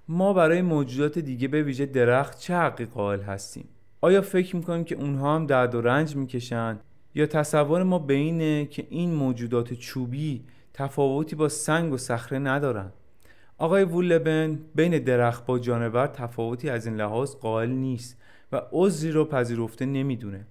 ما 0.08 0.32
برای 0.32 0.62
موجودات 0.62 1.18
دیگه 1.18 1.48
به 1.48 1.62
ویژه 1.62 1.86
درخت 1.86 2.38
چه 2.38 2.54
حقی 2.54 2.84
قائل 2.84 3.20
هستیم؟ 3.20 3.68
آیا 4.00 4.20
فکر 4.20 4.56
می‌کنیم 4.56 4.84
که 4.84 4.94
اونها 4.94 5.34
هم 5.34 5.46
درد 5.46 5.74
و 5.74 5.80
رنج 5.80 6.16
می‌کشن؟ 6.16 6.78
یا 7.14 7.26
تصور 7.26 7.82
ما 7.82 7.98
به 7.98 8.14
اینه 8.14 8.66
که 8.66 8.86
این 8.90 9.14
موجودات 9.14 9.74
چوبی 9.74 10.44
تفاوتی 10.80 11.36
با 11.36 11.48
سنگ 11.48 11.92
و 11.92 11.96
صخره 11.96 12.38
ندارن. 12.38 12.92
آقای 13.58 13.84
وولبن 13.84 14.58
بین 14.74 14.98
درخت 14.98 15.46
با 15.46 15.58
جانور 15.58 16.06
تفاوتی 16.06 16.70
از 16.70 16.86
این 16.86 16.96
لحاظ 16.96 17.34
قائل 17.34 17.70
نیست 17.70 18.16
و 18.52 18.62
عذری 18.72 19.10
رو 19.10 19.24
پذیرفته 19.24 19.86
نمی‌دونه. 19.86 20.46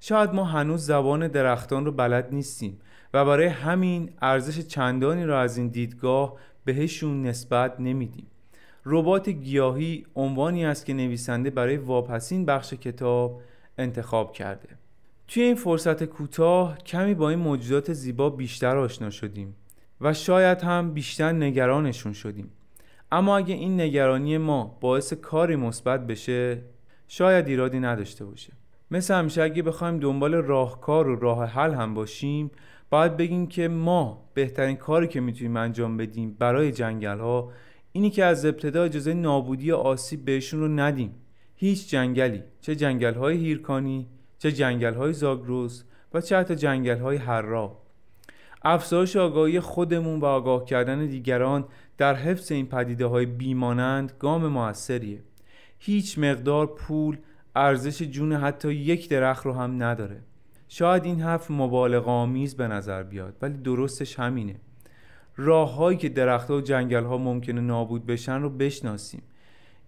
شاید 0.00 0.34
ما 0.34 0.44
هنوز 0.44 0.86
زبان 0.86 1.28
درختان 1.28 1.84
رو 1.84 1.92
بلد 1.92 2.28
نیستیم 2.34 2.80
و 3.14 3.24
برای 3.24 3.46
همین 3.46 4.10
ارزش 4.22 4.60
چندانی 4.60 5.24
را 5.24 5.40
از 5.40 5.56
این 5.56 5.68
دیدگاه 5.68 6.36
بهشون 6.64 7.22
نسبت 7.22 7.80
نمیدیم. 7.80 8.26
ربات 8.86 9.28
گیاهی 9.28 10.06
عنوانی 10.14 10.64
است 10.64 10.86
که 10.86 10.94
نویسنده 10.94 11.50
برای 11.50 11.76
واپسین 11.76 12.44
بخش 12.44 12.74
کتاب 12.74 13.42
انتخاب 13.78 14.32
کرده. 14.32 14.68
توی 15.28 15.42
این 15.42 15.54
فرصت 15.54 16.04
کوتاه 16.04 16.78
کمی 16.78 17.14
با 17.14 17.30
این 17.30 17.38
موجودات 17.38 17.92
زیبا 17.92 18.30
بیشتر 18.30 18.76
آشنا 18.76 19.10
شدیم. 19.10 19.54
و 20.00 20.12
شاید 20.12 20.60
هم 20.60 20.94
بیشتر 20.94 21.32
نگرانشون 21.32 22.12
شدیم. 22.12 22.50
اما 23.12 23.36
اگه 23.36 23.54
این 23.54 23.80
نگرانی 23.80 24.38
ما 24.38 24.78
باعث 24.80 25.12
کاری 25.12 25.56
مثبت 25.56 26.06
بشه 26.06 26.62
شاید 27.08 27.48
ایرادی 27.48 27.80
نداشته 27.80 28.24
باشه. 28.24 28.52
مثل 28.90 29.14
همیشه 29.14 29.42
اگه 29.42 29.62
بخوایم 29.62 29.98
دنبال 29.98 30.34
راهکار 30.34 31.08
و 31.08 31.16
راه 31.16 31.44
حل 31.44 31.74
هم 31.74 31.94
باشیم 31.94 32.50
باید 32.90 33.16
بگیم 33.16 33.46
که 33.46 33.68
ما 33.68 34.30
بهترین 34.34 34.76
کاری 34.76 35.08
که 35.08 35.20
می‌تونیم 35.20 35.56
انجام 35.56 35.96
بدیم 35.96 36.36
برای 36.38 36.72
جنگل 36.72 37.18
ها 37.18 37.52
اینی 37.92 38.10
که 38.10 38.24
از 38.24 38.46
ابتدا 38.46 38.82
اجازه 38.82 39.14
نابودی 39.14 39.72
آسیب 39.72 40.24
بهشون 40.24 40.60
رو 40.60 40.68
ندیم. 40.68 41.14
هیچ 41.56 41.90
جنگلی 41.90 42.42
چه 42.60 42.76
جنگل 42.76 43.14
های 43.14 43.36
هیرکانی 43.36 44.06
چه 44.38 44.52
جنگل 44.52 44.94
های 44.94 45.12
زاگروس 45.12 45.84
و 46.14 46.20
چه 46.20 46.36
حتی 46.38 46.54
جنگل 46.54 46.98
های 46.98 47.16
هررا 47.16 47.78
افزایش 48.62 49.16
آگاهی 49.16 49.60
خودمون 49.60 50.20
و 50.20 50.24
آگاه 50.24 50.64
کردن 50.64 51.06
دیگران 51.06 51.64
در 51.98 52.14
حفظ 52.14 52.52
این 52.52 52.66
پدیده 52.66 53.06
های 53.06 53.26
بیمانند 53.26 54.12
گام 54.18 54.46
موثریه. 54.46 55.22
هیچ 55.78 56.18
مقدار 56.18 56.66
پول 56.66 57.18
ارزش 57.56 58.02
جون 58.02 58.32
حتی 58.32 58.72
یک 58.74 59.08
درخت 59.08 59.46
رو 59.46 59.52
هم 59.52 59.82
نداره. 59.82 60.22
شاید 60.68 61.04
این 61.04 61.20
حرف 61.20 61.50
مبالغ 61.50 62.08
آمیز 62.08 62.56
به 62.56 62.68
نظر 62.68 63.02
بیاد 63.02 63.36
ولی 63.42 63.58
درستش 63.58 64.18
همینه. 64.18 64.56
راههایی 65.36 65.98
که 65.98 66.08
درختها 66.08 66.56
و 66.56 66.60
جنگل 66.60 67.04
ها 67.04 67.18
ممکنه 67.18 67.60
نابود 67.60 68.06
بشن 68.06 68.42
رو 68.42 68.50
بشناسیم. 68.50 69.22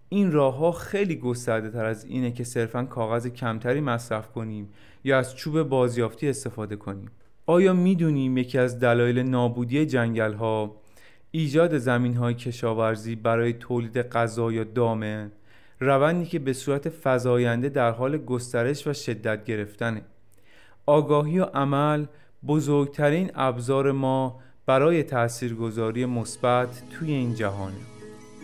این 0.09 0.31
راه 0.31 0.57
ها 0.57 0.71
خیلی 0.71 1.15
گسترده 1.15 1.69
تر 1.69 1.85
از 1.85 2.05
اینه 2.05 2.31
که 2.31 2.43
صرفا 2.43 2.83
کاغذ 2.83 3.27
کمتری 3.27 3.81
مصرف 3.81 4.31
کنیم 4.31 4.69
یا 5.03 5.17
از 5.17 5.35
چوب 5.35 5.63
بازیافتی 5.63 6.29
استفاده 6.29 6.75
کنیم. 6.75 7.09
آیا 7.45 7.73
می‌دونیم 7.73 8.37
یکی 8.37 8.57
از 8.57 8.79
دلایل 8.79 9.19
نابودی 9.19 9.85
جنگل 9.85 10.33
ها 10.33 10.75
ایجاد 11.31 11.77
زمین 11.77 12.13
های 12.13 12.33
کشاورزی 12.33 13.15
برای 13.15 13.53
تولید 13.53 13.97
غذا 13.97 14.51
یا 14.51 14.63
دامه 14.63 15.31
روندی 15.79 16.25
که 16.25 16.39
به 16.39 16.53
صورت 16.53 16.89
فزاینده 17.03 17.69
در 17.69 17.91
حال 17.91 18.17
گسترش 18.17 18.87
و 18.87 18.93
شدت 18.93 19.45
گرفتنه؟ 19.45 20.01
آگاهی 20.85 21.39
و 21.39 21.43
عمل 21.43 22.05
بزرگترین 22.47 23.31
ابزار 23.35 23.91
ما 23.91 24.39
برای 24.65 25.03
تاثیرگذاری 25.03 26.05
مثبت 26.05 26.83
توی 26.91 27.11
این 27.11 27.35
جهانه 27.35 27.75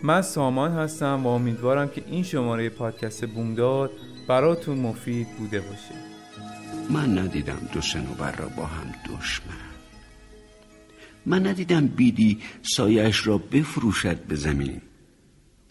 من 0.02 0.22
سامان 0.22 0.72
هستم 0.72 1.26
و 1.26 1.28
امیدوارم 1.28 1.88
که 1.88 2.02
این 2.06 2.22
شماره 2.22 2.68
پادکست 2.68 3.26
بومداد 3.26 3.90
براتون 4.28 4.78
مفید 4.78 5.28
بوده 5.38 5.60
باشه. 5.60 6.09
من 6.90 7.18
ندیدم 7.18 7.68
دو 7.72 7.80
سنوبر 7.80 8.36
را 8.36 8.48
با 8.48 8.66
هم 8.66 8.94
دشمن. 9.04 9.70
من 11.26 11.46
ندیدم 11.46 11.86
بیدی 11.86 12.40
سایش 12.62 13.26
را 13.26 13.38
بفروشد 13.38 14.22
به 14.24 14.36
زمین. 14.36 14.80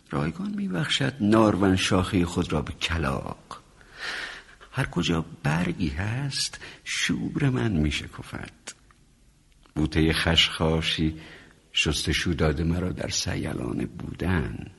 رایگان 0.09 0.53
میبخشد 0.55 1.13
نارون 1.21 1.75
شاخه 1.75 2.25
خود 2.25 2.53
را 2.53 2.61
به 2.61 2.73
کلاق. 2.73 3.61
هر 4.71 4.85
کجا 4.85 5.25
برگی 5.43 5.89
هست 5.89 6.59
شور 6.83 7.49
من 7.49 7.71
میشکفد. 7.71 8.51
بوته 9.75 10.13
خشخاشی 10.13 11.15
شستشو 11.73 12.33
داده 12.33 12.63
مرا 12.63 12.91
در 12.91 13.09
سیلان 13.09 13.85
بودن. 13.85 14.71